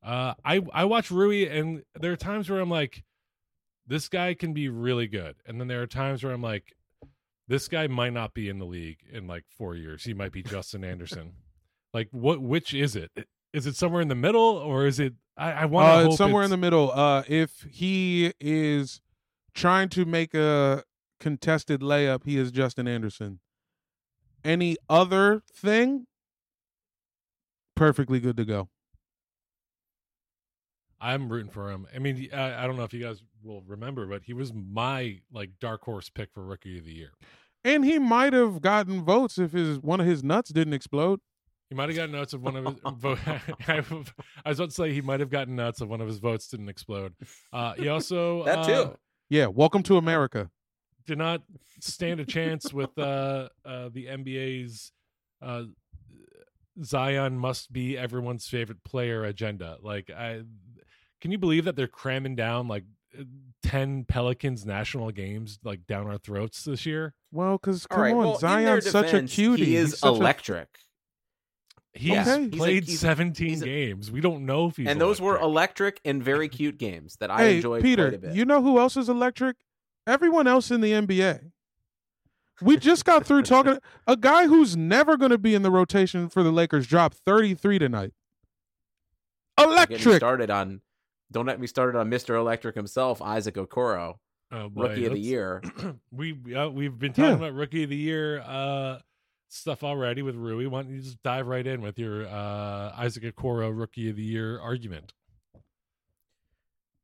uh, 0.05 0.35
I 0.45 0.61
I 0.73 0.85
watch 0.85 1.11
Rui, 1.11 1.47
and 1.47 1.83
there 2.01 2.13
are 2.13 2.17
times 2.17 2.49
where 2.49 2.61
I'm 2.61 2.71
like, 2.71 3.05
this 3.87 4.09
guy 4.09 4.35
can 4.35 4.53
be 4.53 4.69
really 4.69 5.07
good, 5.07 5.37
and 5.47 5.61
then 5.61 5.69
there 5.69 5.83
are 5.83 5.87
times 5.87 6.23
where 6.23 6.33
I'm 6.33 6.43
like, 6.43 6.75
this 7.49 7.69
guy 7.69 7.87
might 7.87 8.13
not 8.13 8.35
be 8.35 8.49
in 8.49 8.59
the 8.59 8.67
league 8.67 8.99
in 9.11 9.27
like 9.27 9.45
four 9.49 9.75
years. 9.75 10.05
He 10.05 10.15
might 10.15 10.33
be 10.33 10.43
Justin 10.43 10.85
Anderson. 10.85 11.33
Like 11.95 12.09
what? 12.11 12.43
Which 12.43 12.75
is 12.75 12.95
it? 12.97 13.11
Is 13.55 13.67
it 13.67 13.75
somewhere 13.75 14.03
in 14.03 14.09
the 14.09 14.15
middle, 14.15 14.43
or 14.43 14.87
is 14.87 15.01
it? 15.01 15.15
I, 15.39 15.53
I 15.53 15.65
want 15.65 15.89
Uh, 15.89 16.03
to 16.03 16.07
it's 16.09 16.19
somewhere 16.19 16.43
in 16.43 16.51
the 16.51 16.59
middle. 16.59 16.93
Uh, 16.93 17.23
if 17.27 17.67
he 17.71 18.35
is 18.39 19.01
trying 19.55 19.89
to 19.89 20.05
make 20.05 20.35
a 20.35 20.85
contested 21.21 21.81
layup, 21.81 22.25
he 22.25 22.37
is 22.39 22.51
Justin 22.51 22.87
Anderson. 22.89 23.41
Any 24.45 24.77
other 24.89 25.43
thing, 25.53 26.07
perfectly 27.75 28.21
good 28.21 28.37
to 28.37 28.45
go. 28.45 28.69
I'm 31.01 31.29
rooting 31.29 31.51
for 31.51 31.71
him. 31.71 31.87
I 31.95 31.99
mean, 31.99 32.29
I, 32.35 32.65
I 32.65 32.67
don't 32.67 32.77
know 32.77 32.83
if 32.83 32.93
you 32.93 33.01
guys 33.01 33.23
will 33.43 33.63
remember, 33.67 34.07
but 34.07 34.23
he 34.25 34.33
was 34.33 34.53
my 34.53 35.21
like 35.33 35.51
dark 35.61 35.83
horse 35.83 36.11
pick 36.11 36.31
for 36.33 36.45
rookie 36.45 36.79
of 36.79 36.85
the 36.85 36.93
year. 36.93 37.13
And 37.65 37.85
he 37.85 37.99
might 37.99 38.33
have 38.33 38.61
gotten 38.61 39.05
votes 39.05 39.39
if 39.39 39.53
his 39.53 39.79
one 39.79 40.01
of 40.01 40.07
his 40.07 40.25
nuts 40.25 40.51
didn't 40.51 40.75
explode. 40.75 41.21
He 41.69 41.75
might 41.77 41.89
have 41.89 41.97
gotten 41.97 42.13
notes 42.13 42.33
of 42.33 42.43
one 42.43 42.57
of 42.57 42.65
his 42.65 42.75
vote. 42.97 43.19
I 43.69 43.81
was 44.47 44.59
about 44.59 44.71
to 44.71 44.71
say 44.71 44.93
he 44.93 45.03
might 45.03 45.21
have 45.21 45.31
gotten 45.31 45.55
nuts 45.55 45.81
of 45.81 45.89
one 45.89 46.01
of 46.01 46.09
his 46.09 46.19
votes 46.19 46.49
didn't 46.49 46.69
explode. 46.69 47.15
Uh, 47.53 47.75
he 47.75 47.89
also 47.89 48.45
That 48.45 48.65
too. 48.65 48.73
uh, 48.73 48.93
Yeah, 49.29 49.47
welcome 49.47 49.83
to 49.85 49.99
America. 49.99 50.51
Did 51.09 51.19
not 51.19 51.43
stand 51.81 52.21
a 52.21 52.25
chance 52.25 52.73
with 52.73 52.97
uh, 52.99 53.49
uh, 53.65 53.89
the 53.93 54.07
NBA's 54.07 54.93
uh, 55.43 55.65
Zion 56.85 57.39
must 57.39 57.73
be 57.73 57.99
everyone's 57.99 58.47
favorite 58.47 58.85
player 58.85 59.25
agenda. 59.25 59.79
Like, 59.83 60.11
I 60.11 60.43
can 61.21 61.33
you 61.33 61.39
believe 61.39 61.65
that 61.65 61.75
they're 61.75 61.89
cramming 61.89 62.37
down 62.37 62.69
like 62.69 62.85
ten 63.63 64.05
Pelicans 64.05 64.65
national 64.65 65.11
games 65.11 65.59
like 65.65 65.87
down 65.87 66.07
our 66.07 66.19
throats 66.19 66.63
this 66.65 66.87
year? 66.87 67.15
Well, 67.33 67.59
because 67.59 67.87
come 67.87 68.01
right, 68.01 68.13
on, 68.13 68.19
well, 68.19 68.35
in 68.37 68.41
their 68.41 68.81
Zion's 68.81 68.91
such 68.91 69.07
a 69.09 69.11
defense, 69.13 69.35
cutie. 69.35 69.65
He 69.65 69.77
is 69.77 69.93
He's 69.95 70.03
a- 70.05 70.07
electric. 70.09 70.69
He's 71.95 72.13
Okay. 72.13 72.45
He's 72.45 72.53
a- 72.55 72.57
played 72.57 72.85
he's 72.85 72.95
a- 72.95 72.99
17 72.99 73.49
he's 73.49 73.63
a- 73.63 73.65
games. 73.65 74.11
We 74.13 74.21
don't 74.21 74.47
know 74.47 74.69
if 74.69 74.77
he's 74.77 74.87
and 74.87 75.01
those 75.01 75.21
were 75.21 75.37
electric. 75.39 75.97
electric 75.97 76.01
and 76.05 76.23
very 76.23 76.49
cute 76.49 76.79
games 76.79 77.17
that 77.19 77.31
I 77.31 77.39
hey, 77.45 77.57
enjoyed 77.57 77.83
Peter, 77.83 78.11
quite 78.11 78.15
a 78.15 78.19
bit. 78.19 78.37
you 78.37 78.45
know 78.45 78.63
who 78.63 78.79
else 78.79 78.97
is 78.97 79.09
electric? 79.09 79.57
Everyone 80.09 80.47
else 80.47 80.71
in 80.71 80.81
the 80.81 80.93
NBA. 80.93 81.51
We 82.63 82.77
just 82.77 83.05
got 83.05 83.25
through 83.27 83.43
talking. 83.43 83.79
A 84.09 84.17
guy 84.17 84.47
who's 84.47 84.77
never 84.77 85.17
going 85.17 85.31
to 85.31 85.39
be 85.39 85.55
in 85.55 85.63
the 85.63 85.71
rotation 85.71 86.29
for 86.29 86.43
the 86.43 86.51
Lakers 86.51 86.87
dropped 86.87 87.19
33 87.19 87.79
tonight. 87.79 88.13
Don't 89.57 89.69
get 89.77 89.91
me 89.91 89.95
Electric. 89.97 90.17
started 90.17 90.51
on. 90.51 90.81
Don't 91.31 91.47
let 91.47 91.61
me 91.61 91.67
started 91.67 91.99
on 91.99 92.11
Mr. 92.11 92.37
Electric 92.39 92.75
himself, 92.75 93.21
Isaac 93.21 93.57
Okoro, 93.57 94.15
Oh, 94.51 94.69
boy, 94.71 94.83
rookie 94.89 95.05
of 95.05 95.13
the 95.13 95.19
let's- 95.19 95.21
year. 95.27 95.63
we 96.11 96.55
uh, 96.55 96.69
we've 96.71 96.99
been 96.99 97.13
talking 97.13 97.25
Yeah. 97.33 97.37
about 97.37 97.53
rookie 97.55 97.85
of 97.85 97.91
the 97.91 97.97
year 97.97 98.41
uh, 98.41 99.01
stuff 99.51 99.85
already 99.85 100.23
with 100.23 100.37
Rui. 100.37 100.67
Why 100.67 100.83
don't 100.83 100.95
you 100.95 101.03
just 101.03 101.23
dive 101.23 101.47
right 101.47 101.67
in 101.67 101.83
with 101.83 101.99
your 101.99 102.27
uh, 102.27 102.93
Isaac 102.97 103.25
Okoro 103.25 103.79
rookie 103.79 104.09
of 104.09 104.17
the 104.17 104.23
year 104.23 104.59
argument? 104.59 105.13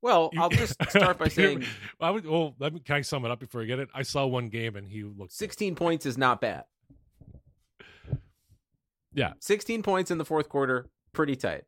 Well, 0.05 0.31
I'll 0.37 0.51
just 0.51 0.75
start 0.91 1.17
by 1.17 1.31
Peter- 1.31 1.31
saying 1.31 1.65
I 1.99 2.11
would. 2.11 2.27
Well, 2.27 2.55
let 2.59 2.75
me. 2.75 2.81
Can 2.81 2.97
I 2.97 3.01
sum 3.01 3.25
it 3.25 3.31
up 3.31 3.41
before 3.41 3.63
I 3.63 3.65
get 3.65 3.79
it? 3.79 3.89
I 3.95 4.03
saw 4.03 4.27
one 4.27 4.51
game 4.51 4.77
and 4.77 4.87
he 4.87 5.03
looked. 5.03 5.33
16 5.33 5.75
points 5.77 6.05
is 6.05 6.19
not 6.19 6.43
bad. 6.43 6.65
Yeah. 9.15 9.33
16 9.41 9.83
points 9.83 10.11
in 10.11 10.19
the 10.19 10.25
fourth 10.27 10.51
quarter, 10.51 10.91
pretty 11.15 11.37
tight. 11.37 11.63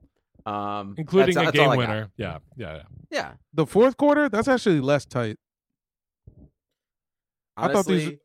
Um, 0.45 0.95
including 0.99 1.35
that's- 1.35 1.49
a 1.49 1.53
that's 1.53 1.67
game 1.71 1.79
winner. 1.79 2.11
Yeah, 2.19 2.39
yeah, 2.59 2.75
yeah. 2.77 2.83
Yeah, 3.11 3.33
The 3.55 3.65
fourth 3.67 3.97
quarter, 3.97 4.29
that's 4.29 4.49
actually 4.49 4.81
less 4.81 5.07
tight. 5.07 5.39
I 7.57 7.73
thought 7.73 7.87
these- 7.87 8.19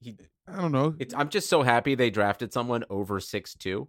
he. 0.00 0.16
I 0.46 0.62
don't 0.62 0.72
know. 0.72 0.94
It's, 0.98 1.12
I'm 1.12 1.28
just 1.28 1.50
so 1.50 1.62
happy 1.62 1.94
they 1.94 2.08
drafted 2.08 2.54
someone 2.54 2.84
over 2.88 3.20
six 3.20 3.54
two. 3.54 3.88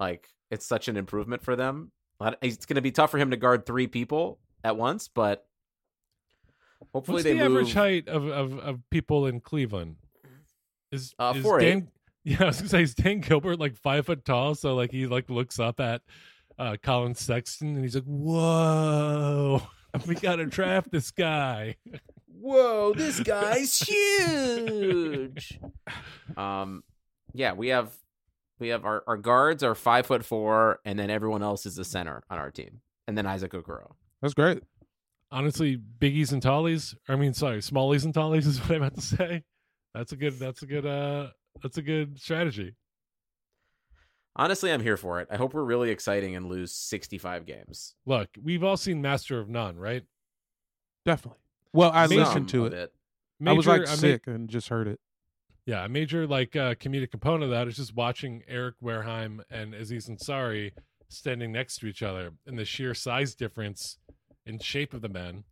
Like 0.00 0.28
it's 0.50 0.64
such 0.64 0.88
an 0.88 0.96
improvement 0.96 1.44
for 1.44 1.56
them. 1.56 1.92
It's 2.40 2.64
going 2.64 2.76
to 2.76 2.80
be 2.82 2.90
tough 2.92 3.10
for 3.10 3.18
him 3.18 3.32
to 3.32 3.36
guard 3.36 3.66
three 3.66 3.86
people 3.86 4.38
at 4.64 4.76
once, 4.76 5.08
but 5.08 5.46
hopefully 6.92 7.16
What's 7.16 7.24
they 7.24 7.32
the 7.32 7.48
move. 7.48 7.58
average 7.58 7.74
height 7.74 8.08
of, 8.08 8.26
of, 8.28 8.58
of 8.58 8.80
people 8.90 9.26
in 9.26 9.40
Cleveland? 9.40 9.96
Is, 10.90 11.14
Uh, 11.18 11.32
is 11.36 11.44
4'8". 11.44 11.60
Dan? 11.60 11.88
Yeah, 12.24 12.42
I 12.42 12.46
was 12.46 12.58
gonna 12.58 12.68
say 12.68 12.82
is 12.84 12.94
Dan 12.94 13.18
Gilbert 13.18 13.58
like 13.58 13.74
five 13.74 14.06
foot 14.06 14.24
tall? 14.24 14.54
So 14.54 14.76
like 14.76 14.92
he 14.92 15.08
like 15.08 15.28
looks 15.28 15.58
up 15.58 15.80
at 15.80 16.02
uh, 16.56 16.76
Collin 16.80 17.16
Sexton 17.16 17.74
and 17.74 17.82
he's 17.82 17.96
like, 17.96 18.04
"Whoa, 18.04 19.60
we 20.06 20.14
gotta 20.14 20.46
draft 20.46 20.92
this 20.92 21.10
guy." 21.10 21.74
Whoa, 22.28 22.94
this 22.94 23.18
guy's 23.24 23.76
huge. 23.80 25.58
um, 26.36 26.84
yeah, 27.32 27.54
we 27.54 27.68
have 27.70 27.92
we 28.60 28.68
have 28.68 28.84
our, 28.84 29.02
our 29.08 29.16
guards 29.16 29.64
are 29.64 29.74
five 29.74 30.06
foot 30.06 30.24
four, 30.24 30.78
and 30.84 30.96
then 30.96 31.10
everyone 31.10 31.42
else 31.42 31.66
is 31.66 31.74
the 31.74 31.84
center 31.84 32.22
on 32.30 32.38
our 32.38 32.52
team, 32.52 32.82
and 33.08 33.18
then 33.18 33.26
Isaac 33.26 33.50
Okoro. 33.50 33.94
That's 34.22 34.34
great. 34.34 34.62
Honestly, 35.30 35.76
biggies 35.98 36.32
and 36.32 36.40
tallies. 36.40 36.94
I 37.08 37.16
mean, 37.16 37.34
sorry, 37.34 37.58
smallies 37.58 38.04
and 38.04 38.14
tallies 38.14 38.46
is 38.46 38.60
what 38.60 38.70
I 38.70 38.78
meant 38.78 38.94
to 38.94 39.02
say. 39.02 39.42
That's 39.94 40.12
a 40.12 40.16
good. 40.16 40.38
That's 40.38 40.62
a 40.62 40.66
good. 40.66 40.86
Uh, 40.86 41.28
that's 41.62 41.76
a 41.76 41.82
good 41.82 42.18
strategy. 42.18 42.74
Honestly, 44.34 44.72
I'm 44.72 44.80
here 44.80 44.96
for 44.96 45.20
it. 45.20 45.28
I 45.30 45.36
hope 45.36 45.52
we're 45.52 45.62
really 45.64 45.90
exciting 45.90 46.36
and 46.36 46.46
lose 46.48 46.72
65 46.72 47.44
games. 47.44 47.94
Look, 48.06 48.30
we've 48.42 48.64
all 48.64 48.78
seen 48.78 49.02
Master 49.02 49.38
of 49.38 49.50
None, 49.50 49.76
right? 49.76 50.04
Definitely. 51.04 51.40
Well, 51.74 51.90
I 51.92 52.06
Some 52.06 52.16
listened 52.16 52.48
to 52.50 52.66
of 52.66 52.72
it. 52.72 52.94
I 53.46 53.52
was 53.52 53.66
like 53.66 53.82
I 53.82 53.90
ma- 53.90 53.96
sick 53.96 54.26
and 54.26 54.48
just 54.48 54.68
heard 54.68 54.88
it. 54.88 55.00
Yeah, 55.66 55.84
a 55.84 55.88
major 55.88 56.26
like 56.26 56.56
uh, 56.56 56.74
comedic 56.74 57.10
component 57.10 57.44
of 57.44 57.50
that 57.50 57.68
is 57.68 57.76
just 57.76 57.94
watching 57.94 58.42
Eric 58.48 58.76
Wareheim 58.82 59.40
and 59.50 59.74
Aziz 59.74 60.08
Ansari 60.08 60.72
standing 61.12 61.52
next 61.52 61.76
to 61.78 61.86
each 61.86 62.02
other, 62.02 62.32
and 62.46 62.58
the 62.58 62.64
sheer 62.64 62.94
size 62.94 63.34
difference 63.34 63.98
in 64.46 64.58
shape 64.58 64.92
of 64.94 65.02
the 65.02 65.08
men 65.08 65.44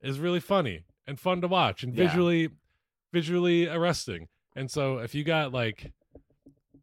is 0.00 0.18
really 0.18 0.40
funny 0.40 0.84
and 1.06 1.18
fun 1.20 1.40
to 1.40 1.48
watch, 1.48 1.82
and 1.82 1.94
Yeah. 1.94 2.06
visually, 2.06 2.48
visually 3.12 3.66
arresting. 3.68 4.28
And 4.56 4.70
so, 4.70 4.98
if 4.98 5.14
you 5.14 5.24
got 5.24 5.52
like 5.52 5.92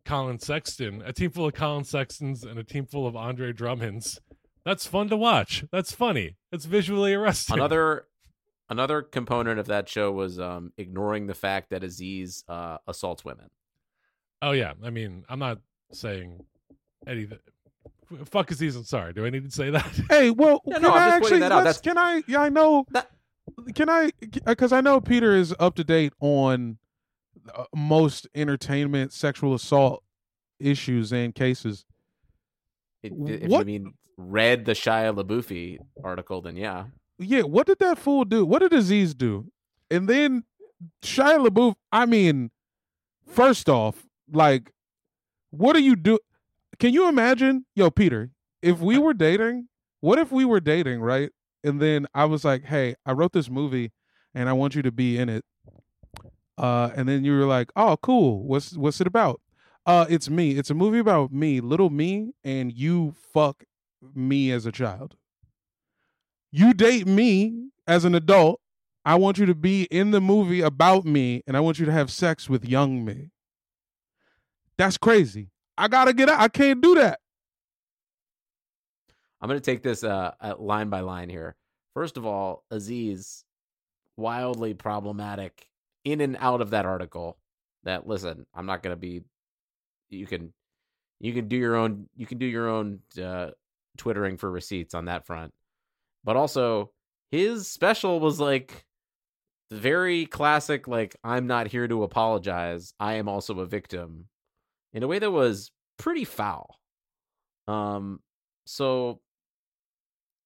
Collin 0.05 0.39
Sexton, 0.39 1.01
a 1.03 1.13
team 1.13 1.31
full 1.31 1.45
of 1.47 1.53
Collin 1.53 1.83
Sextons, 1.83 2.43
and 2.43 2.59
a 2.59 2.63
team 2.63 2.85
full 2.85 3.07
of 3.07 3.15
Andre 3.15 3.53
Drummonds, 3.53 4.19
that's 4.65 4.85
fun 4.85 5.09
to 5.09 5.17
watch. 5.17 5.63
That's 5.71 5.91
funny. 5.91 6.37
It's 6.51 6.65
visually 6.65 7.13
arresting. 7.13 7.55
Another 7.55 8.05
another 8.69 9.01
component 9.01 9.59
of 9.59 9.67
that 9.67 9.89
show 9.89 10.11
was 10.11 10.39
um, 10.39 10.71
ignoring 10.77 11.27
the 11.27 11.33
fact 11.33 11.69
that 11.69 11.83
Aziz 11.83 12.43
uh, 12.47 12.77
assaults 12.87 13.23
women. 13.25 13.49
Oh 14.41 14.51
yeah, 14.51 14.73
I 14.83 14.89
mean, 14.89 15.23
I'm 15.29 15.39
not 15.39 15.59
saying 15.91 16.45
anything. 17.05 17.39
Fuck 18.25 18.51
Aziz 18.51 18.77
Sorry, 18.87 19.13
Do 19.13 19.25
I 19.25 19.29
need 19.29 19.45
to 19.45 19.51
say 19.51 19.69
that? 19.69 19.85
Hey, 20.09 20.31
well, 20.31 20.61
Yeah, 20.65 20.73
can 20.75 20.81
no, 20.83 20.89
I'm 20.89 20.95
I 20.95 21.05
just 21.19 21.23
actually? 21.23 21.39
that 21.39 21.63
let's- 21.65 21.81
Can 21.81 21.97
I? 21.97 22.23
Yeah, 22.27 22.41
I 22.41 22.49
know. 22.49 22.85
That- 22.91 23.09
Can 23.75 23.89
I? 23.89 24.11
Because 24.45 24.71
I 24.71 24.81
know 24.81 24.99
Peter 25.01 25.35
is 25.35 25.53
up 25.59 25.75
to 25.75 25.83
date 25.83 26.13
on 26.19 26.77
uh, 27.55 27.63
most 27.75 28.27
entertainment 28.35 29.13
sexual 29.13 29.53
assault 29.53 30.03
issues 30.59 31.11
and 31.11 31.33
cases. 31.33 31.85
If, 33.03 33.11
if 33.13 33.49
What- 33.49 33.59
you 33.59 33.65
mean 33.65 33.93
read 34.17 34.65
the 34.65 34.73
Shia 34.73 35.15
LaBeouf 35.15 35.77
article, 36.03 36.41
then 36.41 36.55
yeah. 36.55 36.85
Yeah, 37.17 37.41
what 37.43 37.67
did 37.67 37.79
that 37.79 37.97
fool 37.97 38.25
do? 38.25 38.45
What 38.45 38.59
did 38.59 38.73
Aziz 38.73 39.13
do? 39.15 39.51
And 39.89 40.07
then 40.07 40.43
Shia 41.01 41.47
LaBeouf. 41.47 41.75
I 41.91 42.05
mean, 42.05 42.51
first 43.27 43.69
off, 43.69 44.05
like, 44.31 44.71
what 45.49 45.73
do 45.73 45.81
you 45.83 45.95
do? 45.95 46.19
Can 46.81 46.93
you 46.93 47.07
imagine, 47.07 47.65
yo, 47.75 47.89
Peter? 47.89 48.31
If 48.61 48.79
we 48.79 48.97
were 48.97 49.13
dating, 49.13 49.69
what 50.01 50.19
if 50.19 50.33
we 50.33 50.43
were 50.43 50.59
dating, 50.59 50.99
right? 51.01 51.31
And 51.63 51.81
then 51.81 52.07
I 52.13 52.25
was 52.25 52.43
like, 52.43 52.65
hey, 52.65 52.95
I 53.05 53.13
wrote 53.13 53.31
this 53.31 53.49
movie, 53.49 53.93
and 54.35 54.49
I 54.49 54.53
want 54.53 54.75
you 54.75 54.81
to 54.81 54.91
be 54.91 55.17
in 55.17 55.29
it. 55.29 55.45
Uh, 56.57 56.89
and 56.93 57.07
then 57.07 57.23
you 57.23 57.37
were 57.37 57.45
like, 57.45 57.71
oh, 57.77 57.95
cool. 58.01 58.43
What's 58.43 58.75
what's 58.75 58.99
it 58.99 59.07
about? 59.07 59.39
Uh, 59.85 60.05
it's 60.09 60.29
me. 60.29 60.57
It's 60.57 60.69
a 60.69 60.73
movie 60.73 60.99
about 60.99 61.31
me, 61.31 61.61
little 61.61 61.89
me, 61.89 62.33
and 62.43 62.73
you 62.73 63.13
fuck 63.33 63.63
me 64.13 64.51
as 64.51 64.65
a 64.65 64.71
child 64.73 65.15
you 66.51 66.73
date 66.73 67.07
me 67.07 67.69
as 67.87 68.05
an 68.05 68.13
adult. 68.13 68.59
I 69.03 69.15
want 69.15 69.39
you 69.39 69.45
to 69.47 69.55
be 69.55 69.83
in 69.83 70.11
the 70.11 70.21
movie 70.21 70.61
about 70.61 71.05
me, 71.05 71.41
and 71.47 71.57
I 71.57 71.59
want 71.59 71.79
you 71.79 71.85
to 71.87 71.91
have 71.91 72.11
sex 72.11 72.47
with 72.49 72.67
young 72.67 73.03
me. 73.03 73.31
That's 74.77 74.97
crazy. 74.97 75.49
I 75.81 75.87
gotta 75.87 76.13
get 76.13 76.29
out. 76.29 76.39
I 76.39 76.47
can't 76.47 76.79
do 76.79 76.93
that. 76.95 77.19
I'm 79.41 79.49
to 79.59 79.59
take 79.59 79.81
this 79.81 80.03
uh, 80.03 80.31
uh, 80.39 80.53
line 80.59 80.89
by 80.89 80.99
line 80.99 81.27
here. 81.27 81.55
First 81.95 82.17
of 82.17 82.25
all, 82.27 82.63
Aziz, 82.69 83.43
wildly 84.15 84.75
problematic 84.75 85.67
in 86.05 86.21
and 86.21 86.37
out 86.39 86.61
of 86.61 86.69
that 86.69 86.85
article. 86.85 87.39
That 87.83 88.07
listen, 88.07 88.45
I'm 88.53 88.67
not 88.67 88.83
to 88.93 88.95
be. 88.95 89.23
You 90.11 90.27
can, 90.27 90.53
you 91.19 91.33
can 91.33 91.47
do 91.47 91.57
your 91.57 91.75
own. 91.75 92.07
You 92.15 92.27
can 92.27 92.37
do 92.37 92.45
your 92.45 92.69
own 92.69 92.99
uh, 93.19 93.49
twittering 93.97 94.37
for 94.37 94.51
receipts 94.51 94.93
on 94.93 95.05
that 95.05 95.25
front. 95.25 95.51
But 96.23 96.35
also, 96.35 96.91
his 97.31 97.67
special 97.67 98.19
was 98.19 98.39
like 98.39 98.85
very 99.71 100.27
classic. 100.27 100.87
Like 100.87 101.15
I'm 101.23 101.47
not 101.47 101.69
here 101.69 101.87
to 101.87 102.03
apologize. 102.03 102.93
I 102.99 103.15
am 103.15 103.27
also 103.27 103.59
a 103.61 103.65
victim, 103.65 104.27
in 104.93 105.03
a 105.03 105.07
way 105.07 105.19
that 105.19 105.31
was 105.31 105.71
pretty 105.97 106.25
foul. 106.25 106.79
Um, 107.67 108.19
so 108.65 109.21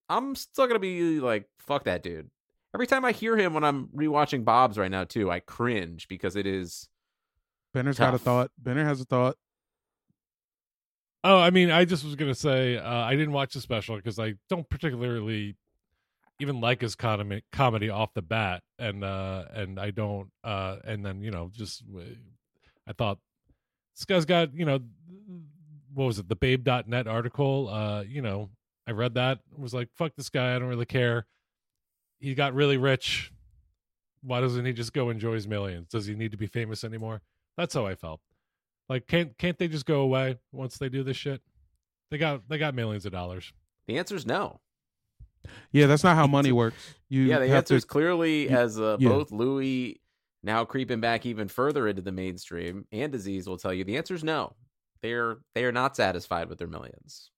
I'm 0.09 0.35
still 0.35 0.67
gonna 0.67 0.79
be 0.79 1.19
like, 1.19 1.47
fuck 1.59 1.85
that 1.85 2.03
dude. 2.03 2.29
Every 2.73 2.87
time 2.87 3.05
I 3.05 3.11
hear 3.11 3.37
him 3.37 3.53
when 3.53 3.63
I'm 3.63 3.87
rewatching 3.95 4.43
Bob's 4.43 4.77
right 4.77 4.91
now 4.91 5.05
too, 5.05 5.31
I 5.31 5.39
cringe 5.39 6.07
because 6.07 6.35
it 6.35 6.45
is 6.45 6.87
Benner's 7.73 7.97
got 7.97 8.13
a 8.13 8.17
thought. 8.17 8.51
Benner 8.57 8.85
has 8.85 9.01
a 9.01 9.05
thought. 9.05 9.37
Oh, 11.23 11.39
I 11.39 11.49
mean, 11.49 11.71
I 11.71 11.85
just 11.85 12.03
was 12.03 12.15
gonna 12.15 12.35
say 12.35 12.77
uh, 12.77 13.01
I 13.01 13.15
didn't 13.15 13.31
watch 13.31 13.53
the 13.53 13.61
special 13.61 13.95
because 13.95 14.19
I 14.19 14.35
don't 14.49 14.69
particularly 14.69 15.55
even 16.39 16.59
like 16.59 16.81
his 16.81 16.95
comedy 16.95 17.43
comedy 17.51 17.89
off 17.89 18.13
the 18.13 18.21
bat, 18.21 18.61
and 18.77 19.03
uh, 19.03 19.45
and 19.53 19.79
I 19.79 19.91
don't, 19.91 20.29
uh, 20.43 20.77
and 20.83 21.05
then 21.05 21.21
you 21.21 21.31
know, 21.31 21.49
just 21.53 21.83
I 22.87 22.93
thought 22.93 23.19
this 23.95 24.05
guy's 24.05 24.25
got 24.25 24.53
you 24.53 24.65
know, 24.65 24.79
what 25.93 26.05
was 26.05 26.19
it, 26.19 26.27
the 26.29 26.35
Babe.net 26.35 27.07
article? 27.07 27.69
Uh, 27.69 28.01
you 28.03 28.21
know, 28.21 28.49
I 28.87 28.91
read 28.91 29.13
that 29.15 29.39
was 29.55 29.73
like, 29.73 29.89
fuck 29.95 30.15
this 30.15 30.29
guy, 30.29 30.55
I 30.55 30.59
don't 30.59 30.67
really 30.69 30.85
care. 30.85 31.25
He 32.19 32.33
got 32.35 32.53
really 32.53 32.77
rich. 32.77 33.31
Why 34.21 34.41
doesn't 34.41 34.65
he 34.65 34.73
just 34.73 34.93
go 34.93 35.09
enjoy 35.09 35.33
his 35.35 35.47
millions? 35.47 35.89
Does 35.89 36.05
he 36.07 36.15
need 36.15 36.31
to 36.31 36.37
be 36.37 36.47
famous 36.47 36.83
anymore? 36.83 37.21
That's 37.57 37.73
how 37.73 37.85
I 37.85 37.95
felt. 37.95 38.21
Like 38.89 39.07
can't 39.07 39.37
can't 39.37 39.57
they 39.57 39.67
just 39.67 39.85
go 39.85 40.01
away 40.01 40.39
once 40.51 40.77
they 40.77 40.89
do 40.89 41.03
this 41.03 41.17
shit? 41.17 41.41
They 42.11 42.17
got 42.17 42.47
they 42.49 42.57
got 42.57 42.75
millions 42.75 43.05
of 43.05 43.11
dollars. 43.11 43.51
the 43.87 43.97
answer 43.97 44.15
is 44.15 44.25
no. 44.25 44.59
Yeah, 45.71 45.85
that's 45.87 46.03
not 46.03 46.15
how 46.15 46.25
money 46.27 46.51
works. 46.63 46.95
You 47.09 47.23
yeah, 47.23 47.39
the 47.39 47.47
answer 47.49 47.75
is 47.75 47.85
clearly 47.85 48.43
you- 48.43 48.49
as 48.49 48.79
uh, 48.79 48.97
yeah. 48.99 49.09
both 49.09 49.31
Louis 49.31 49.99
now 50.45 50.63
creeping 50.63 51.01
back 51.01 51.25
even 51.25 51.47
further 51.47 51.87
into 51.87 52.03
the 52.03 52.11
mainstream, 52.11 52.85
and 52.91 53.13
Aziz 53.13 53.47
will 53.47 53.57
tell 53.57 53.73
you 53.73 53.83
the 53.83 53.97
answer 53.97 54.13
is 54.13 54.23
no. 54.23 54.53
They're 55.01 55.37
they 55.55 55.65
are 55.65 55.71
not 55.71 55.95
satisfied 55.95 56.47
with 56.47 56.59
their 56.59 56.67
millions. 56.67 57.31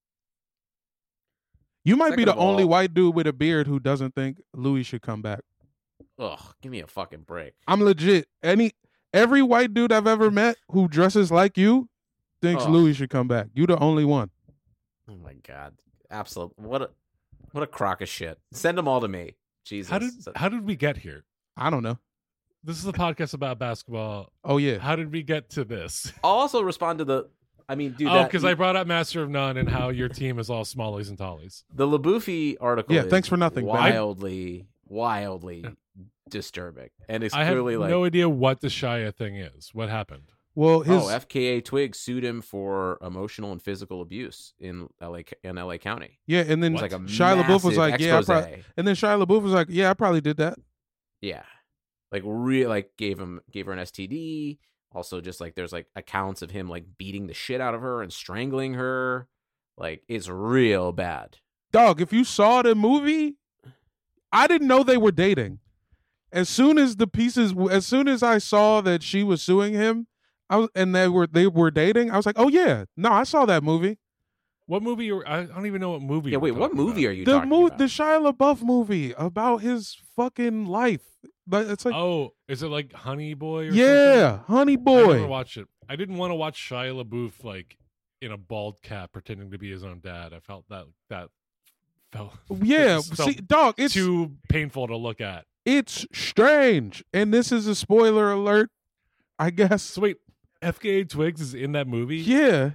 You 1.84 1.96
might 1.96 2.18
be 2.18 2.26
the 2.26 2.34
of 2.34 2.40
only 2.40 2.66
white 2.66 2.94
dude 2.94 3.16
with 3.16 3.26
a 3.26 3.34
beard 3.34 3.66
who 3.66 3.80
doesn't 3.80 4.14
think 4.14 4.42
Louis 4.54 4.84
should 4.84 5.02
come 5.02 5.22
back. 5.22 5.40
Ugh, 6.20 6.40
give 6.62 6.72
me 6.72 6.82
a 6.82 6.88
fucking 6.88 7.22
break. 7.22 7.54
I'm 7.66 7.82
legit. 7.82 8.28
Any 8.44 8.74
every 9.14 9.42
white 9.42 9.74
dude 9.74 9.94
I've 9.94 10.08
ever 10.08 10.30
met 10.30 10.58
who 10.72 10.90
dresses 10.90 11.32
like 11.32 11.58
you 11.58 11.88
thinks 12.42 12.66
Ugh. 12.66 12.70
Louis 12.70 12.94
should 12.94 13.10
come 13.10 13.30
back. 13.30 13.48
You 13.54 13.66
the 13.66 13.80
only 13.80 14.04
one. 14.04 14.32
Oh 15.10 15.16
my 15.16 15.36
god, 15.48 15.76
absolute 16.12 16.52
what 16.58 16.82
a 16.82 16.90
what 17.54 17.64
a 17.64 17.68
crock 17.68 18.02
of 18.02 18.10
shit. 18.10 18.38
Send 18.52 18.78
them 18.78 18.88
all 18.88 19.00
to 19.00 19.08
me. 19.08 19.36
Jesus. 19.64 19.90
How 19.90 20.00
did 20.00 20.12
how 20.36 20.50
did 20.50 20.66
we 20.66 20.76
get 20.76 20.98
here? 20.98 21.24
I 21.56 21.70
don't 21.70 21.84
know. 21.84 22.00
This 22.64 22.78
is 22.80 22.86
a 22.86 22.94
podcast 22.94 23.34
about 23.34 23.60
basketball. 23.60 24.32
Oh 24.44 24.58
yeah. 24.58 24.78
How 24.80 24.96
did 24.96 25.12
we 25.12 25.24
get 25.24 25.50
to 25.52 25.64
this? 25.64 26.12
I'll 26.24 26.32
also 26.32 26.62
respond 26.62 27.00
to 27.00 27.06
the. 27.06 27.30
I 27.70 27.76
mean, 27.76 27.92
dude. 27.92 28.08
oh, 28.08 28.24
because 28.24 28.46
I 28.46 28.54
brought 28.54 28.76
up 28.78 28.88
Master 28.88 29.22
of 29.22 29.30
None 29.30 29.58
and 29.58 29.70
how 29.70 29.90
your 29.90 30.08
team 30.08 30.40
is 30.40 30.50
all 30.50 30.64
smallies 30.64 31.10
and 31.10 31.18
tallies. 31.18 31.66
the 31.74 31.86
Labufi 31.86 32.56
article. 32.62 32.96
Yeah, 32.96 33.04
is 33.04 33.10
thanks 33.10 33.28
for 33.28 33.36
nothing, 33.36 33.66
Ben. 33.66 33.74
Wildly, 33.74 34.68
wildly 34.88 35.66
disturbing, 36.30 36.90
and 37.10 37.24
it's 37.24 37.34
I 37.36 37.44
have 37.44 37.54
clearly 37.54 37.76
like 37.78 37.90
no 37.90 38.06
idea 38.06 38.30
what 38.30 38.62
the 38.62 38.68
Shia 38.70 39.14
thing 39.14 39.36
is. 39.36 39.72
What 39.74 39.90
happened? 39.90 40.32
Well, 40.56 40.80
his 40.80 41.04
oh, 41.04 41.08
FKA 41.08 41.64
Twig 41.64 41.94
sued 41.94 42.24
him 42.24 42.42
for 42.42 42.98
emotional 43.02 43.52
and 43.52 43.62
physical 43.62 44.02
abuse 44.02 44.54
in 44.60 44.88
LA 45.02 45.20
in 45.44 45.58
LA 45.58 45.78
County. 45.78 46.20
yeah, 46.26 46.44
and 46.48 46.64
then 46.64 46.72
It 46.72 46.82
was 46.82 46.82
like 46.82 46.94
a 46.94 47.00
Shia 47.00 47.44
LaBeouf 47.44 47.64
was 47.64 47.64
massive 47.66 47.78
like, 47.78 48.00
yeah, 48.00 48.16
I 48.16 48.20
expose. 48.20 48.46
prob- 48.46 48.60
and 48.78 48.88
then 48.88 48.96
Shia 48.96 49.24
LaBeouf 49.24 49.42
was 49.44 49.54
like, 49.54 49.68
yeah, 49.70 49.90
I 49.92 49.94
probably 49.94 50.22
did 50.22 50.38
that. 50.38 50.58
yeah, 51.22 51.44
like 52.12 52.24
real 52.26 52.70
like 52.70 52.92
gave 52.98 53.20
him 53.20 53.42
gave 53.52 53.66
her 53.66 53.74
an 53.74 53.80
STD. 53.80 54.60
Also, 54.94 55.22
just 55.22 55.42
like 55.42 55.56
there's 55.56 55.74
like 55.74 55.88
accounts 55.96 56.42
of 56.42 56.52
him 56.52 56.70
like 56.70 56.86
beating 56.98 57.28
the 57.28 57.34
shit 57.34 57.62
out 57.62 57.76
of 57.76 57.82
her 57.82 58.02
and 58.02 58.12
strangling 58.12 58.76
her. 58.76 59.28
Like 59.78 60.04
it's 60.08 60.30
real 60.30 60.92
bad. 60.92 61.38
Dog, 61.72 62.02
if 62.02 62.14
you 62.14 62.24
saw 62.24 62.62
the 62.62 62.74
movie, 62.74 63.36
I 64.32 64.48
didn't 64.48 64.68
know 64.68 64.84
they 64.84 64.98
were 64.98 65.12
dating. 65.12 65.60
As 66.32 66.50
soon 66.50 66.78
as 66.78 66.96
the 66.96 67.08
pieces, 67.08 67.54
as 67.70 67.86
soon 67.86 68.08
as 68.08 68.24
I 68.24 68.38
saw 68.38 68.82
that 68.82 69.04
she 69.04 69.24
was 69.24 69.42
suing 69.42 69.74
him, 69.74 70.08
I 70.50 70.58
was, 70.58 70.70
and 70.76 70.96
they 70.96 71.08
were 71.08 71.28
they 71.28 71.48
were 71.48 71.72
dating. 71.72 72.12
I 72.12 72.18
was 72.18 72.26
like, 72.26 72.40
oh 72.40 72.48
yeah, 72.50 72.86
no, 72.96 73.12
I 73.12 73.24
saw 73.24 73.46
that 73.46 73.64
movie. 73.64 73.98
What 74.66 74.84
movie? 74.84 75.06
You 75.06 75.24
I 75.26 75.44
don't 75.44 75.66
even 75.66 75.80
know 75.82 75.92
what 75.92 76.02
movie. 76.02 76.32
Yeah, 76.32 76.38
wait, 76.38 76.52
what 76.52 76.74
movie 76.74 77.06
about. 77.06 77.10
are 77.10 77.14
you 77.14 77.26
the 77.26 77.32
talking 77.34 77.50
movie, 77.50 77.68
about? 77.68 77.78
the 77.78 77.86
Shia 77.86 78.34
LaBeouf 78.34 78.62
movie 78.64 79.14
about 79.18 79.58
his 79.58 79.98
fucking 80.16 80.66
life. 80.66 81.06
But 81.48 81.68
it's 81.68 81.86
like, 81.86 81.96
Oh, 81.96 82.34
is 82.48 82.62
it 82.62 82.68
like 82.68 82.92
Honey 82.94 83.34
Boy? 83.34 83.68
Or 83.68 83.72
yeah, 83.72 84.40
Honey 84.48 84.76
something? 84.76 84.94
I 84.96 85.02
never 85.02 85.20
Boy. 85.20 85.28
watched 85.28 85.58
it. 85.58 85.68
I 85.90 85.96
didn't 85.96 86.18
want 86.18 86.32
to 86.32 86.36
watch 86.36 86.60
Shia 86.70 87.02
LaBeouf 87.04 87.44
like 87.44 87.78
in 88.22 88.32
a 88.32 88.38
bald 88.38 88.82
cap 88.82 89.12
pretending 89.14 89.52
to 89.52 89.58
be 89.58 89.72
his 89.72 89.84
own 89.84 90.02
dad. 90.04 90.34
I 90.34 90.40
felt 90.40 90.66
that 90.70 90.86
that 91.10 91.30
felt 92.12 92.34
Yeah, 92.64 93.00
felt 93.02 93.30
see, 93.30 93.36
dog, 93.36 93.76
it's 93.78 93.94
too 93.94 94.34
painful 94.50 94.88
to 94.88 94.98
look 94.98 95.22
at. 95.22 95.46
it's 95.66 96.06
strange, 96.14 97.04
and 97.14 97.34
this 97.34 97.52
is 97.52 97.66
a 97.68 97.76
spoiler 97.76 98.32
alert, 98.32 98.70
I 99.40 99.50
guess. 99.52 99.84
So 99.84 100.02
wait, 100.02 100.18
FKA 100.62 101.08
Twigs 101.08 101.40
is 101.42 101.54
in 101.54 101.72
that 101.74 101.88
movie 101.88 102.18
Yeah, 102.18 102.72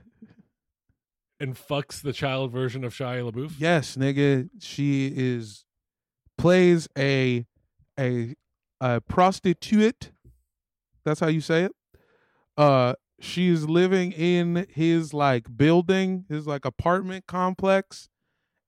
and 1.40 1.56
fucks 1.56 2.00
the 2.00 2.12
child 2.12 2.52
version 2.52 2.84
of 2.84 2.94
Shia 2.94 3.30
LaBeouf. 3.30 3.52
Yes, 3.58 3.96
nigga. 3.96 4.48
She 4.60 5.12
is 5.14 5.64
plays 6.38 6.88
a 6.96 7.44
a 7.98 8.34
a 8.82 9.00
prostitute. 9.00 10.10
That's 11.04 11.20
how 11.20 11.28
you 11.28 11.40
say 11.40 11.64
it. 11.64 11.72
Uh 12.56 12.94
she 13.20 13.48
is 13.48 13.68
living 13.68 14.10
in 14.10 14.66
his 14.68 15.14
like 15.14 15.56
building, 15.56 16.24
his 16.28 16.46
like 16.46 16.64
apartment 16.64 17.26
complex. 17.26 18.08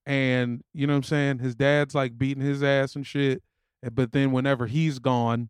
And 0.05 0.63
you 0.73 0.87
know 0.87 0.93
what 0.93 0.97
I'm 0.97 1.03
saying? 1.03 1.39
His 1.39 1.55
dad's 1.55 1.93
like 1.93 2.17
beating 2.17 2.43
his 2.43 2.63
ass 2.63 2.95
and 2.95 3.05
shit. 3.05 3.43
But 3.91 4.13
then 4.13 4.31
whenever 4.31 4.67
he's 4.67 4.99
gone, 4.99 5.49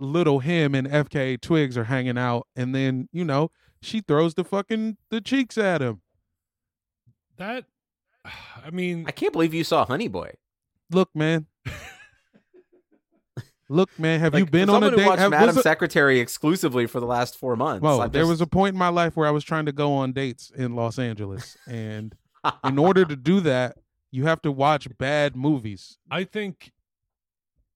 little 0.00 0.38
him 0.40 0.74
and 0.74 0.88
FKA 0.88 1.40
Twigs 1.40 1.76
are 1.76 1.84
hanging 1.84 2.16
out. 2.16 2.46
And 2.56 2.74
then, 2.74 3.08
you 3.12 3.24
know, 3.24 3.50
she 3.82 4.00
throws 4.00 4.34
the 4.34 4.44
fucking 4.44 4.96
the 5.10 5.20
cheeks 5.20 5.58
at 5.58 5.82
him. 5.82 6.00
That, 7.36 7.64
I 8.24 8.70
mean, 8.70 9.04
I 9.06 9.10
can't 9.10 9.32
believe 9.32 9.52
you 9.52 9.64
saw 9.64 9.84
Honey 9.84 10.08
Boy. 10.08 10.32
Look, 10.90 11.10
man. 11.14 11.46
Look, 13.68 13.98
man. 13.98 14.20
Have 14.20 14.34
you 14.34 14.46
been 14.46 14.70
on 14.70 14.82
a 14.82 14.94
date? 14.94 15.06
watched 15.06 15.18
Have, 15.20 15.32
Madam 15.32 15.48
was 15.48 15.56
a- 15.58 15.62
Secretary 15.62 16.20
exclusively 16.20 16.86
for 16.86 17.00
the 17.00 17.06
last 17.06 17.36
four 17.36 17.56
months? 17.56 17.82
Well, 17.82 18.02
I'm 18.02 18.10
there 18.10 18.26
was 18.26 18.40
a 18.40 18.46
point 18.46 18.74
in 18.74 18.78
my 18.78 18.88
life 18.88 19.16
where 19.16 19.26
I 19.26 19.32
was 19.32 19.42
trying 19.44 19.66
to 19.66 19.72
go 19.72 19.92
on 19.92 20.12
dates 20.12 20.50
in 20.54 20.74
Los 20.76 20.98
Angeles, 20.98 21.56
and 21.66 22.14
in 22.64 22.78
order 22.78 23.04
to 23.04 23.16
do 23.16 23.40
that, 23.40 23.76
you 24.12 24.26
have 24.26 24.40
to 24.42 24.52
watch 24.52 24.86
bad 24.98 25.34
movies. 25.36 25.98
I 26.10 26.24
think 26.24 26.72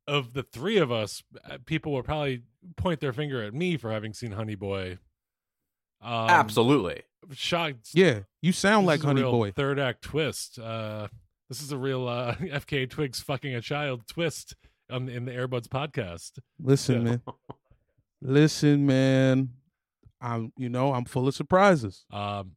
of 0.06 0.32
the 0.32 0.42
three 0.42 0.76
of 0.76 0.90
us, 0.92 1.22
uh, 1.48 1.58
people 1.66 1.92
will 1.92 2.02
probably 2.02 2.42
point 2.76 3.00
their 3.00 3.12
finger 3.12 3.42
at 3.42 3.54
me 3.54 3.76
for 3.76 3.90
having 3.90 4.12
seen 4.12 4.32
Honey 4.32 4.54
Boy. 4.54 4.98
Um, 6.02 6.30
absolutely. 6.30 7.02
shocked. 7.32 7.90
Yeah, 7.94 8.20
you 8.40 8.52
sound 8.52 8.84
This 8.84 8.88
like 8.88 8.98
is 9.00 9.04
a 9.04 9.06
Honey 9.08 9.20
real 9.22 9.32
Boy. 9.32 9.50
Third 9.52 9.78
act 9.78 10.02
twist. 10.02 10.58
Uh, 10.58 11.08
this 11.48 11.62
is 11.62 11.72
a 11.72 11.76
real 11.76 12.06
uh, 12.08 12.34
FK 12.40 12.88
Twigs 12.88 13.20
fucking 13.20 13.54
a 13.54 13.60
child 13.60 14.06
twist 14.06 14.54
on 14.90 15.08
in 15.08 15.24
the 15.24 15.32
Airbuds 15.32 15.68
podcast. 15.68 16.38
Listen, 16.62 16.96
Yeah. 17.06 17.10
man. 17.10 17.22
Listen, 18.22 18.86
man. 18.86 19.50
I'm, 20.20 20.52
you 20.58 20.68
know, 20.68 20.92
I'm 20.92 21.04
full 21.06 21.26
of 21.28 21.34
surprises. 21.34 22.04
Um, 22.10 22.52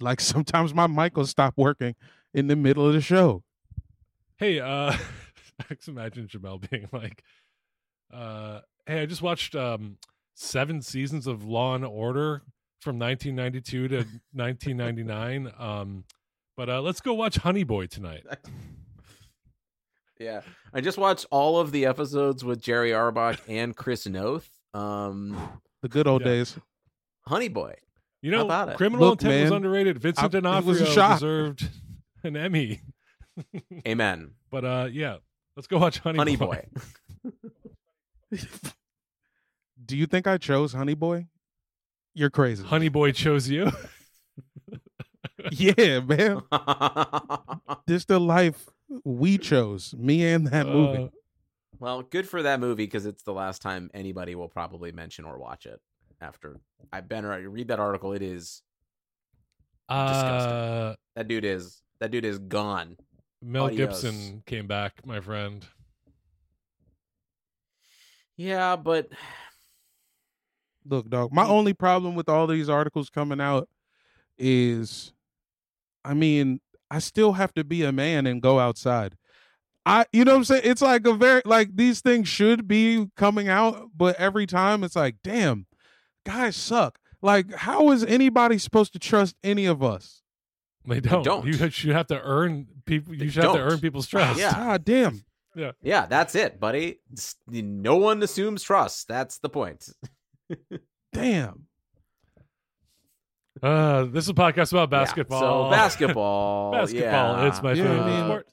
Like 0.00 0.20
sometimes 0.34 0.72
my 0.74 0.86
mic 0.86 1.16
will 1.16 1.26
stop 1.26 1.54
working 1.56 1.96
in 2.32 2.46
the 2.46 2.54
middle 2.56 2.86
of 2.86 2.92
the 2.92 3.00
show. 3.00 3.42
hey, 4.36 4.60
uh, 4.60 4.92
I 5.70 5.74
just 5.74 5.88
imagine 5.88 6.28
Jamel 6.28 6.68
being 6.70 6.88
like, 6.92 7.24
uh, 8.12 8.60
"Hey, 8.86 9.02
I 9.02 9.06
just 9.06 9.22
watched 9.22 9.56
um, 9.56 9.98
seven 10.34 10.80
seasons 10.82 11.26
of 11.26 11.44
Law 11.44 11.74
and 11.74 11.84
Order 11.84 12.42
from 12.80 12.96
1992 13.00 13.88
to 13.88 13.96
1999. 14.32 15.52
Um, 15.58 16.04
but 16.56 16.68
uh, 16.70 16.80
let's 16.80 17.00
go 17.00 17.12
watch 17.14 17.38
Honey 17.38 17.64
Boy 17.64 17.86
tonight." 17.86 18.24
Yeah, 20.18 20.40
I 20.74 20.80
just 20.80 20.98
watched 20.98 21.26
all 21.30 21.60
of 21.60 21.70
the 21.72 21.86
episodes 21.86 22.44
with 22.44 22.60
Jerry 22.60 22.90
Orbach 22.90 23.38
and 23.48 23.76
Chris 23.76 24.06
Noth. 24.06 24.48
Um, 24.74 25.36
The 25.82 25.88
good 25.88 26.08
old 26.08 26.22
Yeah. 26.22 26.28
days. 26.28 26.58
Honey 27.26 27.46
Boy. 27.48 27.74
You 28.20 28.32
How 28.32 28.38
know, 28.38 28.44
about 28.46 28.68
it? 28.70 28.76
Criminal 28.76 29.10
Look, 29.10 29.22
Intent 29.22 29.42
was 29.44 29.50
underrated. 29.52 29.98
Vincent 30.00 30.24
I- 30.34 30.40
D'Onofrio 30.40 30.68
was 30.70 30.80
a 30.80 30.86
shock. 30.86 31.18
deserved 31.20 31.68
an 32.24 32.36
Emmy. 32.36 32.80
Amen. 33.86 34.32
But 34.50 34.64
uh, 34.64 34.88
yeah, 34.90 35.18
let's 35.56 35.68
go 35.68 35.78
watch 35.78 35.98
Honey, 36.00 36.18
Honey 36.18 36.34
Boy. 36.36 36.64
Boy. 37.22 37.30
Do 39.86 39.96
you 39.96 40.06
think 40.06 40.26
I 40.26 40.36
chose 40.36 40.72
Honey 40.72 40.94
Boy? 40.94 41.28
You're 42.14 42.30
crazy. 42.30 42.64
Honey 42.64 42.88
Boy 42.88 43.12
chose 43.12 43.48
you. 43.48 43.70
yeah, 45.52 46.00
man. 46.00 46.42
This 47.86 48.04
the 48.04 48.18
life 48.18 48.66
we 49.04 49.38
chose. 49.38 49.94
Me 49.96 50.26
and 50.26 50.46
that 50.48 50.66
movie. 50.66 51.04
Uh, 51.04 51.08
well, 51.78 52.02
good 52.02 52.28
for 52.28 52.42
that 52.42 52.60
movie 52.60 52.84
because 52.84 53.06
it's 53.06 53.22
the 53.22 53.32
last 53.32 53.62
time 53.62 53.90
anybody 53.94 54.34
will 54.34 54.48
probably 54.48 54.92
mention 54.92 55.24
or 55.24 55.38
watch 55.38 55.66
it. 55.66 55.80
After 56.20 56.58
I've 56.92 57.08
been 57.08 57.24
I 57.24 57.36
read 57.36 57.68
that 57.68 57.78
article, 57.78 58.12
it 58.12 58.22
is 58.22 58.62
uh, 59.88 60.94
that 61.14 61.28
dude 61.28 61.44
is 61.44 61.80
that 62.00 62.10
dude 62.10 62.24
is 62.24 62.38
gone. 62.38 62.96
Mel 63.40 63.66
Adios. 63.66 64.02
Gibson 64.02 64.42
came 64.44 64.66
back, 64.66 64.94
my 65.06 65.20
friend. 65.20 65.64
Yeah, 68.36 68.74
but 68.74 69.10
Look, 70.88 71.10
dog. 71.10 71.32
My 71.32 71.46
only 71.46 71.74
problem 71.74 72.14
with 72.14 72.28
all 72.28 72.46
these 72.46 72.68
articles 72.68 73.10
coming 73.10 73.40
out 73.40 73.68
is, 74.38 75.12
I 76.04 76.14
mean, 76.14 76.60
I 76.90 76.98
still 77.00 77.32
have 77.34 77.52
to 77.54 77.64
be 77.64 77.82
a 77.82 77.92
man 77.92 78.26
and 78.26 78.40
go 78.42 78.58
outside. 78.58 79.16
I, 79.84 80.04
you 80.12 80.24
know 80.24 80.32
what 80.32 80.38
I'm 80.38 80.44
saying? 80.44 80.62
It's 80.64 80.82
like 80.82 81.06
a 81.06 81.14
very 81.14 81.42
like 81.44 81.74
these 81.74 82.00
things 82.00 82.28
should 82.28 82.68
be 82.68 83.08
coming 83.16 83.48
out, 83.48 83.90
but 83.96 84.16
every 84.16 84.46
time 84.46 84.84
it's 84.84 84.96
like, 84.96 85.16
damn, 85.24 85.66
guys 86.26 86.56
suck. 86.56 86.98
Like, 87.22 87.52
how 87.54 87.90
is 87.90 88.04
anybody 88.04 88.58
supposed 88.58 88.92
to 88.92 88.98
trust 88.98 89.34
any 89.42 89.66
of 89.66 89.82
us? 89.82 90.22
They 90.84 91.00
don't. 91.00 91.22
don't. 91.22 91.46
You 91.46 91.70
should 91.70 91.94
have 91.94 92.06
to 92.08 92.20
earn 92.20 92.66
people. 92.86 93.12
You 93.14 93.20
They 93.20 93.28
should 93.28 93.44
have 93.44 93.54
to 93.54 93.60
earn 93.60 93.78
people's 93.80 94.06
trust. 94.06 94.38
Yeah. 94.38 94.52
God 94.52 94.84
damn. 94.84 95.24
yeah, 95.54 95.72
Yeah. 95.82 96.06
that's 96.06 96.34
it, 96.34 96.60
buddy. 96.60 97.00
No 97.46 97.96
one 97.96 98.22
assumes 98.22 98.62
trust. 98.62 99.08
That's 99.08 99.38
the 99.38 99.48
point. 99.48 99.88
Damn. 101.12 101.67
Uh, 103.62 104.04
this 104.04 104.24
is 104.24 104.30
a 104.30 104.34
podcast 104.34 104.72
about 104.72 104.90
Yeah, 104.90 105.04
basketball. 105.04 105.40
So 105.40 105.70
basketball. 105.70 106.72
basketball. 106.72 107.38
yeah. 107.38 107.48
It's 107.48 107.62
my 107.62 107.72
Yeah, 107.72 107.82
favorite 107.84 108.00
I 108.02 108.06
mean- 108.06 108.24
sport. 108.26 108.46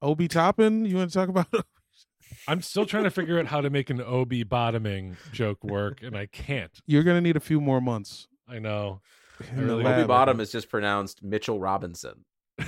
Obi 0.00 0.26
Toppin, 0.28 0.84
you 0.84 0.96
want 0.96 1.10
to 1.12 1.18
talk 1.18 1.28
about 1.28 1.46
I'm 2.48 2.60
still 2.60 2.84
trying 2.86 3.04
to 3.04 3.10
figure 3.10 3.38
out 3.38 3.46
how 3.46 3.60
to 3.60 3.70
make 3.70 3.88
an 3.88 4.00
OB 4.00 4.48
bottoming 4.48 5.16
joke 5.30 5.62
work, 5.62 6.02
and 6.02 6.16
I 6.16 6.26
can't. 6.26 6.72
You're 6.86 7.04
gonna 7.04 7.20
need 7.20 7.36
a 7.36 7.40
few 7.40 7.60
more 7.60 7.80
months. 7.80 8.26
I 8.48 8.58
know. 8.58 9.00
in 9.50 9.56
the 9.68 9.76
really- 9.76 9.84
Obi 9.86 10.04
Bottom 10.08 10.40
is 10.40 10.50
just 10.50 10.68
pronounced 10.68 11.22
Mitchell 11.22 11.60
Robinson. 11.60 12.24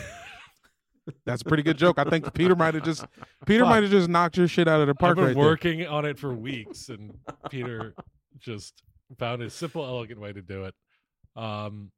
That's 1.26 1.42
a 1.42 1.44
pretty 1.44 1.62
good 1.64 1.76
joke. 1.76 1.98
I 1.98 2.04
think 2.04 2.32
Peter 2.34 2.54
might 2.54 2.74
have 2.74 2.84
just 2.84 3.04
Peter 3.46 3.64
might 3.64 3.82
have 3.82 3.90
just 3.90 4.08
knocked 4.08 4.36
your 4.36 4.46
shit 4.48 4.68
out 4.68 4.80
of 4.80 4.86
the 4.86 4.92
I've 4.92 4.98
park 4.98 5.16
been 5.16 5.24
right 5.26 5.34
there. 5.34 5.42
working 5.44 5.86
on 5.86 6.04
it 6.04 6.18
for 6.20 6.32
weeks, 6.32 6.88
and 6.88 7.12
Peter 7.50 7.94
just 8.38 8.82
found 9.18 9.42
a 9.42 9.50
simple, 9.50 9.84
elegant 9.84 10.20
way 10.20 10.32
to 10.32 10.40
do 10.40 10.64
it. 10.66 10.74
Um, 11.36 11.90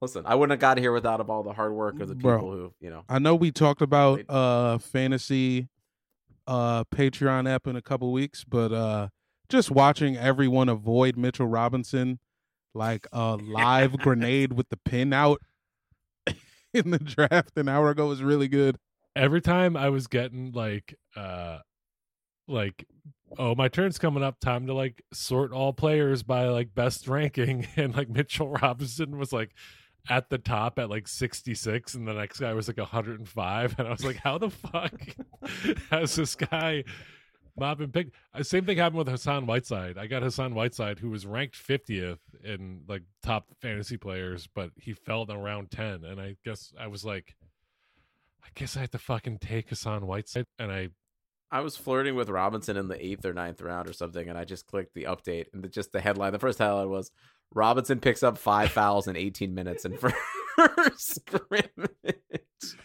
Listen, 0.00 0.24
I 0.26 0.34
wouldn't 0.34 0.50
have 0.50 0.60
got 0.60 0.78
here 0.78 0.92
without 0.92 1.20
of 1.20 1.30
all 1.30 1.44
the 1.44 1.52
hard 1.52 1.72
work 1.72 2.00
of 2.00 2.08
the 2.08 2.16
Bro. 2.16 2.38
people 2.38 2.52
who, 2.52 2.74
you 2.80 2.90
know. 2.90 3.04
I 3.08 3.20
know 3.20 3.36
we 3.36 3.52
talked 3.52 3.82
about 3.82 4.16
Wait. 4.18 4.26
uh 4.28 4.78
fantasy 4.78 5.68
uh 6.48 6.82
Patreon 6.84 7.48
app 7.48 7.68
in 7.68 7.76
a 7.76 7.82
couple 7.82 8.10
weeks, 8.10 8.42
but 8.42 8.72
uh 8.72 9.08
just 9.48 9.70
watching 9.70 10.16
everyone 10.16 10.68
avoid 10.68 11.16
Mitchell 11.16 11.46
Robinson 11.46 12.18
like 12.74 13.06
a 13.12 13.36
live 13.36 13.96
grenade 13.98 14.54
with 14.54 14.68
the 14.70 14.76
pin 14.78 15.12
out 15.12 15.40
in 16.74 16.90
the 16.90 16.98
draft 16.98 17.56
an 17.56 17.68
hour 17.68 17.90
ago 17.90 18.08
was 18.08 18.22
really 18.24 18.48
good. 18.48 18.78
every 19.14 19.40
time 19.40 19.76
I 19.76 19.90
was 19.90 20.06
getting 20.08 20.50
like, 20.52 20.96
uh, 21.14 21.58
like, 22.48 22.86
oh, 23.38 23.54
my 23.54 23.68
turn's 23.68 23.98
coming 23.98 24.22
up. 24.22 24.40
Time 24.40 24.66
to 24.66 24.74
like 24.74 25.02
sort 25.12 25.52
all 25.52 25.72
players 25.72 26.22
by 26.22 26.48
like 26.48 26.74
best 26.74 27.08
ranking, 27.08 27.66
and 27.76 27.96
like 27.96 28.08
Mitchell 28.08 28.48
Robinson 28.48 29.18
was 29.18 29.32
like 29.32 29.54
at 30.08 30.30
the 30.30 30.38
top 30.38 30.78
at 30.78 30.90
like 30.90 31.06
66 31.06 31.94
and 31.94 32.08
the 32.08 32.12
next 32.12 32.40
guy 32.40 32.52
was 32.54 32.68
like 32.68 32.78
105 32.78 33.74
and 33.78 33.88
i 33.88 33.90
was 33.90 34.04
like 34.04 34.16
how 34.16 34.36
the 34.36 34.50
fuck 34.50 35.00
has 35.90 36.16
this 36.16 36.34
guy 36.34 36.84
not 37.54 37.76
been 37.76 37.92
picked? 37.92 38.14
Uh, 38.32 38.42
same 38.42 38.64
thing 38.64 38.78
happened 38.78 38.98
with 38.98 39.08
hassan 39.08 39.46
whiteside. 39.46 39.98
I 39.98 40.06
got 40.06 40.22
hassan 40.22 40.54
whiteside 40.54 40.98
who 40.98 41.10
was 41.10 41.26
ranked 41.26 41.54
50th 41.54 42.18
in 42.42 42.80
like 42.88 43.02
top 43.22 43.46
fantasy 43.60 43.96
players 43.96 44.48
but 44.52 44.70
he 44.80 44.92
fell 44.92 45.24
in 45.28 45.38
round 45.38 45.70
10 45.70 46.04
and 46.04 46.20
i 46.20 46.36
guess 46.44 46.72
i 46.80 46.86
was 46.86 47.04
like 47.04 47.36
i 48.42 48.48
guess 48.54 48.76
i 48.76 48.80
had 48.80 48.92
to 48.92 48.98
fucking 48.98 49.38
take 49.38 49.68
hassan 49.68 50.06
whiteside. 50.06 50.46
And 50.58 50.72
i 50.72 50.88
I 51.52 51.60
was 51.60 51.76
flirting 51.76 52.14
with 52.14 52.30
Robinson 52.30 52.76
in 52.78 52.88
the 52.88 53.04
eighth 53.04 53.24
or 53.26 53.34
ninth 53.34 53.60
round 53.60 53.88
or 53.88 53.92
something, 53.92 54.26
and 54.28 54.38
I 54.38 54.44
just 54.44 54.66
clicked 54.66 54.94
the 54.94 55.04
update, 55.04 55.46
and 55.52 55.62
the, 55.62 55.68
just 55.68 55.92
the 55.92 56.00
headline. 56.00 56.32
The 56.32 56.38
first 56.38 56.58
headline 56.58 56.88
was 56.88 57.10
Robinson 57.54 58.00
picks 58.00 58.22
up 58.22 58.38
five 58.38 58.70
fouls 58.72 59.06
in 59.06 59.16
18 59.16 59.54
minutes 59.54 59.84
and 59.84 59.98
first 60.56 61.20
scrimmage. 61.26 61.68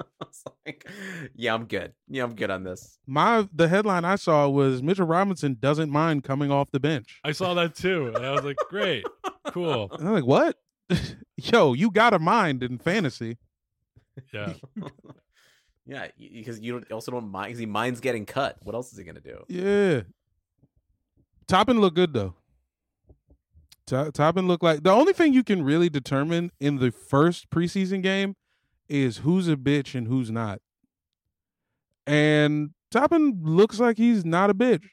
I 0.00 0.04
was 0.24 0.44
like, 0.66 0.88
yeah, 1.36 1.54
I'm 1.54 1.66
good. 1.66 1.92
Yeah, 2.08 2.24
I'm 2.24 2.34
good 2.34 2.50
on 2.50 2.64
this. 2.64 2.98
My 3.06 3.48
the 3.54 3.68
headline 3.68 4.04
I 4.04 4.16
saw 4.16 4.48
was 4.48 4.82
Mitchell 4.82 5.06
Robinson 5.06 5.56
doesn't 5.60 5.90
mind 5.90 6.24
coming 6.24 6.50
off 6.50 6.70
the 6.72 6.80
bench. 6.80 7.20
i 7.24 7.30
saw 7.32 7.54
that 7.54 7.74
too 7.76 8.12
and 8.14 8.24
i 8.24 8.32
was 8.32 8.42
like 8.44 8.56
great 8.70 9.04
cool 9.52 9.88
And 9.92 10.08
I'm 10.08 10.14
like, 10.14 10.26
what? 10.26 10.56
Yo, 11.36 11.72
you 11.74 11.90
got 11.90 12.14
a 12.14 12.18
mind 12.18 12.62
in 12.64 12.78
fantasy. 12.78 13.36
yeah 14.32 14.54
yeah, 15.86 16.08
because 16.18 16.58
you 16.60 16.72
don't, 16.72 16.92
also 16.92 17.10
don't 17.12 17.30
mind 17.30 17.48
because 17.48 17.60
he 17.60 17.66
minds 17.66 18.00
getting 18.00 18.26
cut. 18.26 18.56
What 18.62 18.74
else 18.74 18.92
is 18.92 18.98
he 18.98 19.04
gonna 19.04 19.20
do? 19.20 19.44
Yeah. 19.48 20.02
Toppin 21.46 21.80
looked 21.80 21.96
good 21.96 22.12
though. 22.12 22.34
To- 23.86 24.10
Toppin 24.12 24.48
looked 24.48 24.64
like 24.64 24.82
the 24.82 24.90
only 24.90 25.12
thing 25.12 25.32
you 25.32 25.44
can 25.44 25.62
really 25.62 25.88
determine 25.88 26.50
in 26.58 26.76
the 26.78 26.90
first 26.90 27.50
preseason 27.50 28.02
game 28.02 28.34
is 28.88 29.18
who's 29.18 29.48
a 29.48 29.56
bitch 29.56 29.94
and 29.94 30.08
who's 30.08 30.30
not. 30.30 30.60
And 32.06 32.70
Toppin 32.90 33.40
looks 33.44 33.78
like 33.80 33.96
he's 33.96 34.24
not 34.24 34.50
a 34.50 34.54
bitch. 34.54 34.84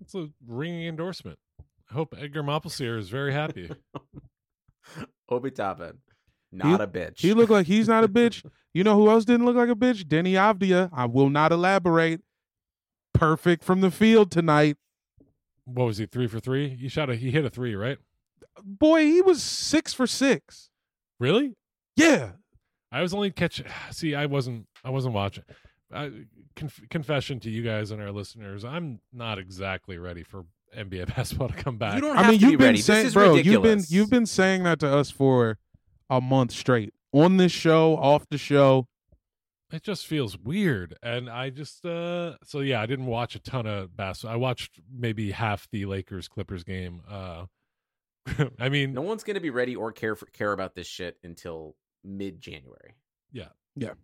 it's 0.00 0.14
a 0.14 0.28
ringing 0.46 0.86
endorsement 0.88 1.38
i 1.90 1.94
hope 1.94 2.14
edgar 2.18 2.42
Mopelsier 2.42 2.98
is 2.98 3.08
very 3.08 3.32
happy 3.32 3.70
Obi 5.28 5.50
Toppin, 5.50 5.98
not 6.52 6.80
a 6.80 6.86
bitch. 6.86 7.18
He 7.20 7.32
looked 7.34 7.50
like 7.50 7.66
he's 7.66 7.88
not 7.88 8.04
a 8.04 8.08
bitch. 8.08 8.44
You 8.74 8.84
know 8.84 8.96
who 8.96 9.10
else 9.10 9.26
didn't 9.26 9.44
look 9.44 9.54
like 9.56 9.68
a 9.68 9.74
bitch? 9.74 10.02
Deni 10.04 10.32
Avdija. 10.32 10.88
I 10.94 11.04
will 11.04 11.28
not 11.28 11.52
elaborate. 11.52 12.22
Perfect 13.12 13.62
from 13.62 13.82
the 13.82 13.90
field 13.90 14.30
tonight. 14.30 14.78
what 15.66 15.84
was 15.84 15.98
he 15.98 16.06
three 16.06 16.26
for 16.26 16.40
three 16.40 16.70
he 16.70 16.88
shot 16.88 17.10
a 17.10 17.14
he 17.14 17.30
hit 17.30 17.44
a 17.44 17.50
three 17.50 17.74
right 17.74 17.98
Boy, 18.64 19.04
he 19.04 19.20
was 19.20 19.42
six 19.42 19.92
for 19.92 20.06
six. 20.06 20.70
really 21.20 21.54
Yeah. 21.96 22.30
I 22.90 23.02
was 23.02 23.12
only 23.12 23.30
catch. 23.30 23.62
See, 23.90 24.14
I 24.14 24.24
wasn't. 24.24 24.66
I 24.82 24.88
wasn't 24.88 25.14
watching. 25.14 25.44
I, 25.92 26.10
conf- 26.56 26.88
confession 26.88 27.38
to 27.40 27.50
you 27.50 27.62
guys 27.62 27.90
and 27.90 28.00
our 28.00 28.10
listeners, 28.10 28.64
I'm 28.64 29.00
not 29.12 29.38
exactly 29.38 29.98
ready 29.98 30.22
for 30.22 30.46
NBA 30.74 31.14
basketball 31.16 31.48
to 31.48 31.54
come 31.54 31.76
back. 31.76 31.96
You 31.96 32.00
don't 32.00 32.16
I 32.16 32.22
have 32.22 32.30
mean, 32.30 32.40
to 32.40 32.46
you've 32.46 32.52
be 32.52 32.56
been 32.56 32.66
ready. 32.68 32.80
saying, 32.80 33.00
this 33.04 33.08
is 33.08 33.14
bro, 33.14 33.30
ridiculous. 33.34 33.52
you've 33.52 33.62
been 33.62 33.84
you've 33.98 34.10
been 34.10 34.26
saying 34.26 34.62
that 34.62 34.78
to 34.80 34.88
us 34.88 35.10
for 35.10 35.58
a 36.16 36.20
month 36.20 36.52
straight 36.52 36.92
on 37.12 37.36
this 37.36 37.52
show, 37.52 37.96
off 37.96 38.26
the 38.30 38.38
show. 38.38 38.86
it 39.72 39.82
just 39.82 40.06
feels 40.06 40.36
weird, 40.38 40.96
and 41.02 41.28
I 41.30 41.50
just. 41.50 41.84
uh 41.84 42.36
So 42.44 42.60
yeah, 42.60 42.80
I 42.80 42.86
didn't 42.86 43.06
watch 43.06 43.34
a 43.34 43.38
ton 43.40 43.66
of 43.66 43.96
basketball. 43.96 44.34
I 44.34 44.36
watched 44.36 44.80
maybe 44.92 45.30
half 45.32 45.68
the 45.72 45.86
Lakers 45.86 46.28
Clippers 46.28 46.64
game. 46.64 47.00
Uh 47.08 47.46
I 48.60 48.68
mean, 48.68 48.92
No 48.92 49.02
one's 49.02 49.24
gonna 49.24 49.40
be 49.40 49.50
ready 49.50 49.74
or 49.74 49.90
care 49.92 50.14
for, 50.14 50.26
care 50.26 50.52
about 50.52 50.74
this 50.74 50.86
shit 50.86 51.16
until 51.24 51.74
mid 52.04 52.40
January. 52.40 52.94
Yeah. 53.32 53.48
Yeah. 53.74 53.94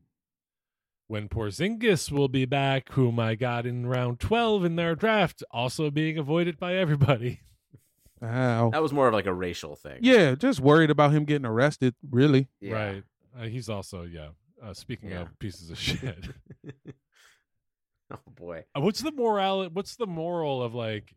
When 1.07 1.29
Porzingis 1.29 2.11
will 2.13 2.29
be 2.29 2.45
back, 2.45 2.93
whom 2.93 3.19
I 3.19 3.35
got 3.35 3.65
in 3.65 3.87
round 3.87 4.21
12 4.21 4.65
in 4.65 4.77
their 4.77 4.95
draft, 4.95 5.43
also 5.51 5.91
being 5.91 6.19
avoided 6.19 6.59
by 6.59 6.75
everybody. 6.75 7.41
Wow. 8.21 8.71
That 8.71 8.83
was 8.83 8.93
more 8.93 9.09
of 9.09 9.15
like 9.15 9.27
a 9.27 9.33
racial 9.35 9.77
thing. 9.77 9.99
Yeah, 10.03 10.35
just 10.35 10.61
worried 10.61 10.91
about 10.91 11.13
him 11.13 11.25
getting 11.25 11.47
arrested. 11.47 11.95
Really. 12.11 12.49
Yeah. 12.61 12.73
Right. 12.73 13.05
Uh, 13.39 13.45
he's 13.45 13.69
also, 13.69 14.03
yeah. 14.03 14.29
Uh, 14.63 14.75
speaking 14.75 15.11
Yeah. 15.11 15.23
of 15.23 15.39
pieces 15.39 15.71
of 15.71 15.79
shit. 15.79 16.29
oh 18.13 18.19
boy. 18.35 18.65
Uh, 18.75 18.81
what's 18.81 19.01
the 19.01 19.13
moral 19.13 19.69
what's 19.71 19.97
the 19.97 20.07
moral 20.07 20.63
of 20.63 20.75
like 20.75 21.15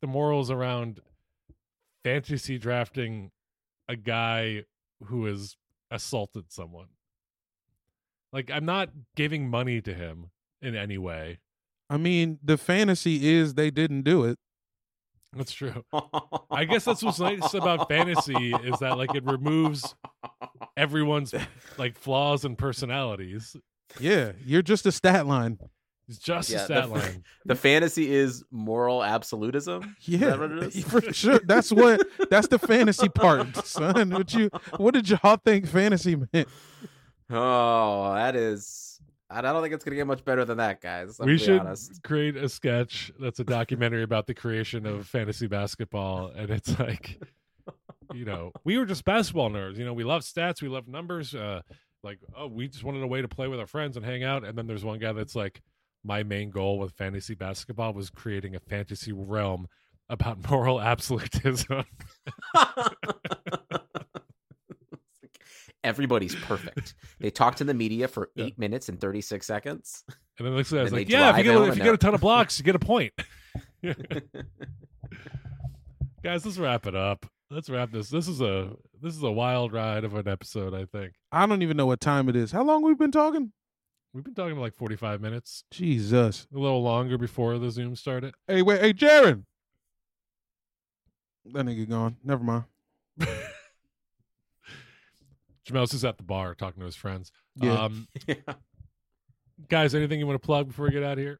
the 0.00 0.06
morals 0.06 0.50
around 0.50 1.00
fantasy 2.04 2.58
drafting 2.58 3.30
a 3.88 3.94
guy 3.96 4.64
who 5.04 5.26
has 5.26 5.56
assaulted 5.90 6.50
someone 6.50 6.86
like 8.32 8.50
i'm 8.50 8.64
not 8.64 8.88
giving 9.14 9.48
money 9.48 9.80
to 9.80 9.92
him 9.94 10.30
in 10.60 10.74
any 10.74 10.96
way 10.98 11.38
I 11.90 11.98
mean, 11.98 12.38
the 12.42 12.56
fantasy 12.56 13.28
is 13.28 13.52
they 13.52 13.70
didn't 13.70 14.02
do 14.02 14.24
it. 14.24 14.38
That's 15.34 15.52
true. 15.52 15.84
I 16.50 16.64
guess 16.64 16.84
that's 16.84 17.02
what's 17.02 17.18
nice 17.20 17.54
about 17.54 17.88
fantasy 17.88 18.52
is 18.52 18.78
that 18.80 18.98
like 18.98 19.14
it 19.14 19.24
removes 19.24 19.94
everyone's 20.76 21.34
like 21.78 21.96
flaws 21.98 22.44
and 22.44 22.56
personalities. 22.58 23.56
Yeah, 23.98 24.32
you're 24.44 24.62
just 24.62 24.84
a 24.86 24.92
stat 24.92 25.26
line. 25.26 25.58
It's 26.08 26.18
just 26.18 26.50
Yeah, 26.50 26.58
a 26.58 26.64
stat 26.64 26.84
the- 26.84 26.94
line. 26.94 27.24
The 27.46 27.54
fantasy 27.54 28.12
is 28.14 28.44
moral 28.50 29.02
absolutism. 29.02 29.96
Is 30.00 30.08
Yeah, 30.08 30.18
that 30.30 30.38
what 30.40 30.50
it 30.52 30.74
is? 30.76 30.84
for 30.84 31.00
sure. 31.12 31.40
That's 31.44 31.72
what. 31.72 32.02
That's 32.30 32.48
the 32.48 32.58
fantasy 32.58 33.08
part, 33.08 33.56
son. 33.66 34.10
What 34.10 34.32
you? 34.34 34.50
What 34.76 34.92
did 34.94 35.08
y'all 35.08 35.38
think 35.44 35.66
fantasy 35.66 36.16
meant? 36.16 36.48
Oh, 37.30 38.14
that 38.14 38.36
is. 38.36 38.91
I 39.32 39.40
don't 39.40 39.62
think 39.62 39.74
it's 39.74 39.84
gonna 39.84 39.96
get 39.96 40.06
much 40.06 40.24
better 40.24 40.44
than 40.44 40.58
that, 40.58 40.80
guys. 40.80 41.18
I'm 41.18 41.26
we 41.26 41.38
should 41.38 41.60
honest. 41.60 42.02
create 42.02 42.36
a 42.36 42.48
sketch 42.48 43.10
that's 43.18 43.40
a 43.40 43.44
documentary 43.44 44.02
about 44.02 44.26
the 44.26 44.34
creation 44.34 44.86
of 44.86 45.06
fantasy 45.06 45.46
basketball 45.46 46.32
and 46.36 46.50
it's 46.50 46.78
like 46.78 47.20
you 48.12 48.24
know 48.24 48.52
we 48.64 48.78
were 48.78 48.84
just 48.84 49.04
basketball 49.04 49.50
nerds 49.50 49.76
you 49.76 49.84
know 49.84 49.92
we 49.92 50.04
love 50.04 50.22
stats 50.22 50.60
we 50.60 50.68
love 50.68 50.88
numbers 50.88 51.34
uh 51.34 51.60
like 52.02 52.18
oh 52.36 52.46
we 52.46 52.68
just 52.68 52.84
wanted 52.84 53.02
a 53.02 53.06
way 53.06 53.22
to 53.22 53.28
play 53.28 53.48
with 53.48 53.60
our 53.60 53.66
friends 53.66 53.96
and 53.96 54.04
hang 54.04 54.24
out 54.24 54.44
and 54.44 54.56
then 54.58 54.66
there's 54.66 54.84
one 54.84 54.98
guy 54.98 55.12
that's 55.12 55.36
like 55.36 55.62
my 56.04 56.22
main 56.22 56.50
goal 56.50 56.78
with 56.78 56.92
fantasy 56.92 57.34
basketball 57.34 57.92
was 57.92 58.10
creating 58.10 58.54
a 58.54 58.60
fantasy 58.60 59.12
realm 59.12 59.66
about 60.08 60.38
moral 60.50 60.80
absolutism 60.80 61.84
Everybody's 65.84 66.34
perfect. 66.36 66.94
They 67.18 67.30
talk 67.40 67.56
to 67.56 67.64
the 67.64 67.74
media 67.74 68.08
for 68.08 68.30
eight 68.36 68.58
minutes 68.58 68.88
and 68.88 69.00
thirty 69.00 69.20
six 69.20 69.46
seconds. 69.46 70.04
and 70.38 70.46
then 70.46 70.56
this 70.56 70.70
guy's 70.70 70.92
like 70.92 71.08
yeah 71.08 71.30
if 71.30 71.38
you 71.38 71.44
get, 71.52 71.68
if 71.68 71.76
you 71.76 71.82
get 71.82 71.94
a 71.94 71.98
ton 71.98 72.14
of 72.14 72.20
blocks 72.26 72.58
you 72.58 72.64
get 72.64 72.74
a 72.74 72.78
point 72.78 73.12
guys 76.22 76.44
let's 76.46 76.58
wrap 76.58 76.86
it 76.86 76.94
up 76.94 77.26
let's 77.50 77.68
wrap 77.68 77.90
this 77.90 78.08
this 78.08 78.28
is 78.28 78.40
a 78.40 78.70
this 79.00 79.14
is 79.14 79.22
a 79.22 79.30
wild 79.30 79.72
ride 79.72 80.04
of 80.04 80.14
an 80.14 80.28
episode 80.28 80.72
i 80.74 80.84
think 80.84 81.12
I 81.32 81.46
don't 81.46 81.62
even 81.62 81.76
know 81.76 81.86
what 81.86 82.00
time 82.00 82.28
it 82.28 82.36
is. 82.36 82.52
How 82.52 82.62
long 82.62 82.82
we've 82.82 82.98
been 82.98 83.10
talking? 83.10 83.52
we've 84.12 84.22
been 84.22 84.34
talking 84.34 84.54
for 84.54 84.60
like 84.60 84.74
45 84.74 85.20
minutes 85.22 85.64
Jesus. 85.70 86.46
a 86.54 86.58
little 86.58 86.82
longer 86.82 87.16
before 87.18 87.58
the 87.58 87.70
zoom 87.70 87.96
started 87.96 88.34
Hey, 88.46 88.60
wait. 88.62 88.80
Hey, 88.80 88.92
Jaron. 88.92 89.44
That 91.46 91.66
nigga 91.66 91.88
gone. 91.88 92.16
Never 92.22 92.44
mind. 92.44 92.64
Jamel's 95.72 95.94
is 95.94 96.04
at 96.04 96.16
the 96.16 96.22
bar 96.22 96.54
talking 96.54 96.80
to 96.80 96.86
his 96.86 96.96
friends 96.96 97.32
Yeah. 97.56 97.84
um 97.84 98.06
guys 99.68 99.94
anything 99.94 100.18
you 100.18 100.26
want 100.26 100.40
to 100.40 100.44
plug 100.46 100.68
before 100.68 100.86
we 100.86 100.92
get 100.92 101.02
out 101.02 101.12
of 101.14 101.18
here 101.18 101.38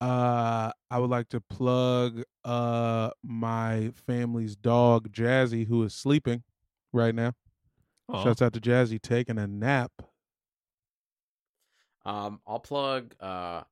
Uh, 0.00 0.70
I 0.90 0.98
would 0.98 1.08
like 1.10 1.28
to 1.30 1.40
plug 1.40 2.22
uh 2.44 3.10
my 3.22 3.92
family's 4.06 4.54
dog 4.54 5.10
Jazzy, 5.10 5.66
who 5.66 5.82
is 5.84 5.94
sleeping 5.94 6.42
right 6.92 7.14
now. 7.14 7.32
Aw. 8.10 8.22
Shouts 8.22 8.42
out 8.42 8.52
to 8.52 8.60
Jazzy 8.60 9.00
taking 9.00 9.38
a 9.38 9.46
nap. 9.46 9.92
Um, 12.04 12.40
I'll 12.46 12.58
plug 12.60 13.14
uh 13.20 13.62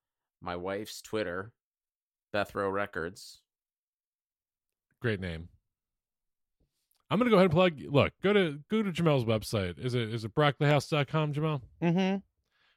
my 0.40 0.56
wife's 0.56 1.02
Twitter, 1.02 1.52
Beth 2.32 2.54
Row 2.54 2.70
Records. 2.70 3.42
great 5.02 5.20
name 5.20 5.48
i'm 7.10 7.18
gonna 7.18 7.30
go 7.30 7.36
ahead 7.36 7.46
and 7.46 7.52
plug 7.52 7.74
look 7.88 8.12
go 8.22 8.32
to 8.32 8.58
go 8.70 8.82
to 8.82 8.90
jamel's 8.92 9.24
website 9.24 9.78
is 9.78 9.94
it 9.94 10.12
is 10.12 10.24
it 10.24 10.34
broccolihouse.com 10.34 11.32
jamel 11.32 11.60
Mm-hmm. 11.82 12.16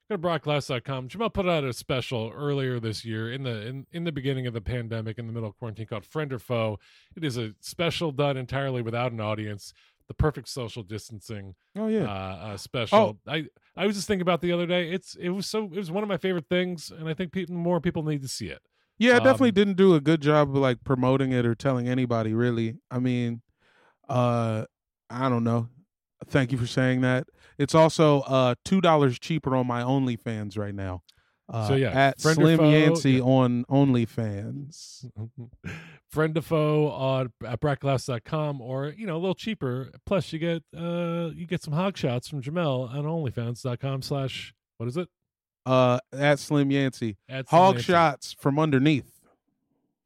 go 0.10 0.16
to 0.16 0.18
brockglass.com. 0.18 1.10
Jamel 1.10 1.34
put 1.34 1.48
out 1.50 1.64
a 1.66 1.74
special 1.74 2.32
earlier 2.36 2.80
this 2.80 3.04
year 3.04 3.32
in 3.32 3.44
the 3.44 3.68
in, 3.68 3.86
in 3.92 4.04
the 4.06 4.12
beginning 4.12 4.48
of 4.48 4.54
the 4.54 4.62
pandemic, 4.62 5.18
in 5.18 5.28
the 5.28 5.34
middle 5.34 5.50
of 5.50 5.58
quarantine, 5.58 5.86
called 5.86 6.06
Friend 6.06 6.32
or 6.32 6.40
Foe. 6.40 6.80
It 7.16 7.24
is 7.26 7.38
a 7.38 7.54
special 7.60 8.12
done 8.14 8.38
entirely 8.38 8.82
without 8.82 9.12
an 9.12 9.20
audience, 9.20 9.74
the 10.08 10.14
perfect 10.14 10.48
social 10.48 10.82
distancing 10.84 11.56
Oh 11.78 11.88
yeah. 11.88 12.04
uh, 12.06 12.38
uh, 12.54 12.58
special. 12.58 13.18
I 13.28 13.48
I 13.76 13.86
was 13.86 13.96
just 13.98 14.08
thinking 14.08 14.22
about 14.22 14.40
the 14.42 14.54
other 14.54 14.66
day. 14.66 14.90
It's 14.92 15.16
it 15.16 15.30
was 15.30 15.46
so 15.46 15.66
it 15.66 15.76
was 15.78 15.92
one 15.92 16.04
of 16.04 16.10
my 16.10 16.18
favorite 16.18 16.48
things, 16.50 16.90
and 16.90 17.10
I 17.10 17.14
think 17.14 17.32
people, 17.34 17.56
more 17.56 17.82
people 17.82 18.04
need 18.04 18.22
to 18.22 18.30
see 18.30 18.48
it. 18.48 18.62
Yeah, 18.98 19.18
I 19.18 19.20
definitely 19.20 19.50
Um, 19.50 19.56
didn't 19.56 19.78
do 19.78 19.94
a 19.94 20.00
good 20.02 20.22
job 20.22 20.50
of 20.52 20.56
like 20.56 20.84
promoting 20.86 21.32
it 21.34 21.46
or 21.46 21.54
telling 21.54 21.88
anybody 21.90 22.34
really. 22.34 22.78
I 22.90 23.00
mean, 23.00 23.42
uh 24.10 24.66
I 25.10 25.30
don't 25.30 25.44
know. 25.44 25.70
Thank 26.28 26.52
you 26.52 26.58
for 26.58 26.68
saying 26.68 27.02
that. 27.02 27.28
It's 27.58 27.76
also 27.76 28.22
uh 28.22 28.56
two 28.66 28.82
dollars 28.82 29.20
cheaper 29.20 29.56
on 29.56 29.68
my 29.68 29.82
OnlyFans 29.82 30.58
right 30.58 30.76
now. 30.76 31.04
Uh, 31.50 31.68
So, 31.70 31.76
yeah, 31.76 31.92
at 31.92 32.20
friend 32.20 32.36
Slim 32.36 32.58
foe, 32.58 32.70
Yancey 32.70 33.12
yeah. 33.14 33.22
on 33.22 33.64
OnlyFans. 33.66 35.06
Friend 36.10 36.34
to 36.36 36.42
foe 36.42 36.88
on 36.90 37.32
at 37.46 37.60
brockglass.com 37.60 38.62
or 38.62 38.88
you 38.98 39.06
know 39.06 39.16
a 39.16 39.20
little 39.20 39.36
cheaper. 39.36 39.92
Plus 40.06 40.32
you 40.34 40.40
get 40.40 40.64
uh 40.76 41.30
you 41.36 41.46
get 41.46 41.62
some 41.62 41.74
hog 41.74 41.98
shots 41.98 42.28
from 42.30 42.42
Jamel 42.42 42.90
on 42.90 43.04
OnlyFans.com 43.04 44.02
slash 44.02 44.54
what 44.78 44.88
is 44.88 44.96
it? 44.98 45.10
Uh, 45.66 46.00
at 46.14 46.40
Slim 46.40 46.72
Yancey, 46.72 47.18
At 47.28 47.50
Slim 47.50 47.60
hog 47.60 47.76
Yancey. 47.76 47.92
shots 47.92 48.34
from 48.40 48.58
underneath. 48.58 49.12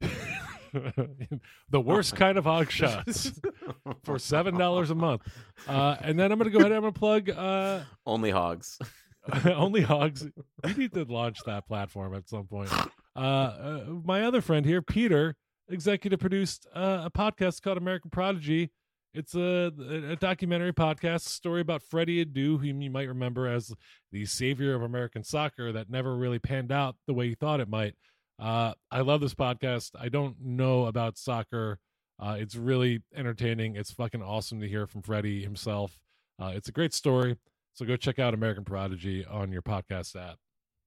the 0.72 1.80
worst 1.80 2.16
kind 2.16 2.36
of 2.38 2.44
hog 2.44 2.70
shots 2.70 3.32
for 4.04 4.18
seven 4.18 4.56
dollars 4.56 4.90
a 4.90 4.94
month. 4.94 5.22
Uh, 5.68 5.96
and 6.00 6.18
then 6.18 6.32
I'm 6.32 6.38
gonna 6.38 6.50
go 6.50 6.58
ahead 6.58 6.72
and 6.72 6.76
I'm 6.76 6.82
gonna 6.82 6.92
plug 6.92 7.30
uh, 7.30 7.80
Only 8.06 8.30
hogs. 8.30 8.78
only 9.46 9.82
hogs. 9.82 10.26
We 10.64 10.74
need 10.74 10.92
to 10.94 11.04
launch 11.04 11.38
that 11.46 11.66
platform 11.66 12.14
at 12.14 12.28
some 12.28 12.46
point. 12.46 12.72
Uh, 13.14 13.18
uh, 13.18 13.84
my 14.04 14.22
other 14.22 14.40
friend 14.40 14.66
here, 14.66 14.82
Peter, 14.82 15.36
executive 15.68 16.18
produced 16.18 16.66
uh, 16.74 17.02
a 17.04 17.10
podcast 17.10 17.62
called 17.62 17.78
American 17.78 18.10
Prodigy. 18.10 18.70
It's 19.14 19.34
a, 19.34 19.70
a 20.10 20.16
documentary 20.16 20.72
podcast, 20.72 21.22
story 21.22 21.60
about 21.60 21.82
Freddie 21.82 22.24
Adu, 22.24 22.58
whom 22.58 22.80
you 22.80 22.90
might 22.90 23.08
remember 23.08 23.46
as 23.46 23.72
the 24.10 24.24
savior 24.24 24.74
of 24.74 24.82
American 24.82 25.22
soccer 25.22 25.70
that 25.72 25.90
never 25.90 26.16
really 26.16 26.38
panned 26.38 26.72
out 26.72 26.96
the 27.06 27.12
way 27.12 27.28
he 27.28 27.34
thought 27.34 27.60
it 27.60 27.68
might. 27.68 27.94
Uh, 28.38 28.72
I 28.90 29.02
love 29.02 29.20
this 29.20 29.34
podcast. 29.34 29.90
I 29.98 30.08
don't 30.08 30.36
know 30.40 30.86
about 30.86 31.18
soccer. 31.18 31.78
Uh, 32.22 32.36
it's 32.38 32.54
really 32.54 33.02
entertaining. 33.16 33.74
It's 33.74 33.90
fucking 33.90 34.22
awesome 34.22 34.60
to 34.60 34.68
hear 34.68 34.86
from 34.86 35.02
Freddie 35.02 35.42
himself. 35.42 35.98
Uh, 36.40 36.52
it's 36.54 36.68
a 36.68 36.72
great 36.72 36.94
story. 36.94 37.36
So 37.74 37.84
go 37.84 37.96
check 37.96 38.18
out 38.18 38.32
American 38.32 38.64
Prodigy 38.64 39.24
on 39.24 39.50
your 39.50 39.62
podcast 39.62 40.14
app. 40.14 40.36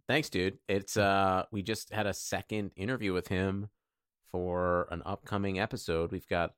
Thanks, 0.08 0.30
dude. 0.30 0.60
It's 0.70 0.98
uh 0.98 1.46
we 1.52 1.64
just 1.64 1.92
had 1.92 2.06
a 2.06 2.14
second 2.14 2.72
interview 2.76 3.12
with 3.12 3.28
him 3.28 3.70
for 4.32 4.88
an 4.92 5.02
upcoming 5.06 5.60
episode. 5.60 6.12
We've 6.12 6.28
got 6.28 6.54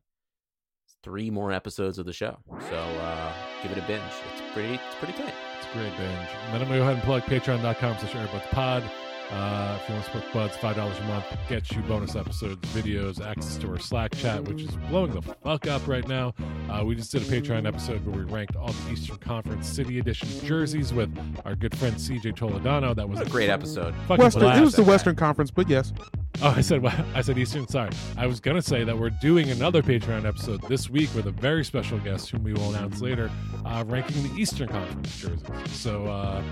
three 1.02 1.32
more 1.32 1.52
episodes 1.52 1.98
of 1.98 2.06
the 2.06 2.14
show. 2.14 2.38
So 2.70 2.76
uh 2.76 3.34
give 3.64 3.72
it 3.72 3.78
a 3.78 3.88
binge. 3.88 4.04
It's 4.34 4.54
pretty 4.54 4.74
it's 4.74 4.96
pretty 4.96 5.14
tight. 5.14 5.34
It's 5.58 5.68
a 5.68 5.74
great 5.74 5.96
binge. 5.98 6.30
And 6.30 6.54
then 6.54 6.62
I'm 6.62 6.68
to 6.68 6.76
go 6.76 6.82
ahead 6.82 6.96
and 6.96 7.04
plug 7.04 7.24
patreon.com 7.24 7.98
slash 8.00 8.14
airbuds 8.14 9.07
Uh, 9.30 9.78
if 9.82 9.90
you 9.90 9.96
want 9.96 10.06
to 10.06 10.12
support 10.12 10.34
buds, 10.34 10.56
$5 10.58 11.00
a 11.00 11.04
month 11.08 11.26
gets 11.50 11.72
you 11.72 11.82
bonus 11.82 12.16
episodes, 12.16 12.66
videos, 12.74 13.20
access 13.26 13.58
to 13.58 13.70
our 13.70 13.78
Slack 13.80 14.16
chat, 14.16 14.42
which 14.44 14.62
is 14.62 14.72
blowing 14.90 15.12
the 15.14 15.22
fuck 15.22 15.68
up 15.68 15.86
right 15.88 16.08
now. 16.08 16.34
Uh, 16.70 16.84
we 16.86 16.96
just 16.96 17.12
did 17.12 17.22
a 17.24 17.26
Patreon 17.26 17.68
episode 17.68 18.06
where 18.06 18.24
we 18.24 18.32
ranked 18.32 18.56
all 18.56 18.72
the 18.72 18.92
Eastern 18.92 19.18
Conference 19.18 19.68
City 19.68 20.00
Edition 20.00 20.30
jerseys 20.46 20.94
with 20.94 21.14
our 21.44 21.56
good 21.56 21.78
friend 21.78 21.96
CJ 21.96 22.38
Toledano. 22.38 22.96
That 22.96 23.10
was 23.10 23.20
What 23.20 23.28
a 23.28 23.32
great 23.32 23.50
episode. 23.50 23.94
Fucking 24.08 24.24
Western, 24.24 24.42
blast. 24.44 24.60
it 24.60 24.64
was 24.64 24.76
the 24.76 24.84
Western 24.84 25.16
Conference, 25.18 25.52
but 25.52 25.68
yes. 25.68 25.92
Oh, 26.42 26.54
I 26.56 26.62
said 26.62 26.86
I 27.16 27.22
said 27.22 27.38
Eastern. 27.38 27.68
Sorry, 27.68 27.90
I 28.16 28.28
was 28.28 28.40
gonna 28.40 28.62
say 28.62 28.84
that 28.84 28.98
we're 28.98 29.10
doing 29.10 29.50
another 29.50 29.82
Patreon 29.82 30.24
episode 30.26 30.62
this 30.70 30.88
week 30.90 31.10
with 31.16 31.26
a 31.26 31.32
very 31.32 31.66
special 31.66 31.98
guest 32.00 32.30
whom 32.30 32.44
we 32.44 32.54
will 32.54 32.70
announce 32.76 33.02
later, 33.02 33.32
uh, 33.66 33.84
ranking 33.88 34.22
the 34.24 34.40
Eastern 34.40 34.70
Conference 34.70 35.18
jerseys. 35.20 35.44
So 35.72 36.06
uh, 36.06 36.44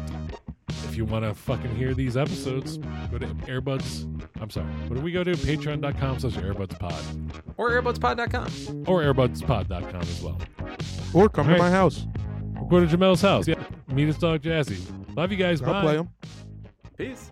if 0.83 0.95
you 0.97 1.05
want 1.05 1.23
to 1.25 1.33
fucking 1.33 1.75
hear 1.75 1.93
these 1.93 2.17
episodes, 2.17 2.77
go 3.11 3.17
to 3.17 3.27
Airbuds. 3.47 4.03
I'm 4.41 4.49
sorry, 4.49 4.67
what 4.87 4.95
do 4.97 5.01
we 5.01 5.11
go 5.11 5.23
to? 5.23 5.31
Patreon.com/slash 5.31 6.33
AirbudsPod 6.35 7.43
Or 7.57 7.71
airbudspod.com. 7.71 8.83
or 8.87 9.01
AirbudsPod.com 9.03 10.01
as 10.01 10.21
well. 10.21 10.39
Or 11.13 11.29
come 11.29 11.47
All 11.49 11.55
to 11.55 11.61
right. 11.61 11.69
my 11.69 11.71
house. 11.71 12.05
Or 12.59 12.67
go 12.67 12.79
to 12.79 12.85
Jamel's 12.87 13.21
house. 13.21 13.47
Yeah, 13.47 13.61
meet 13.87 14.07
his 14.07 14.17
dog 14.17 14.41
Jazzy. 14.41 14.81
Love 15.15 15.31
you 15.31 15.37
guys. 15.37 15.61
I'll 15.61 15.71
Bye. 15.73 15.81
play 15.81 15.95
them. 15.97 16.09
Peace. 16.97 17.31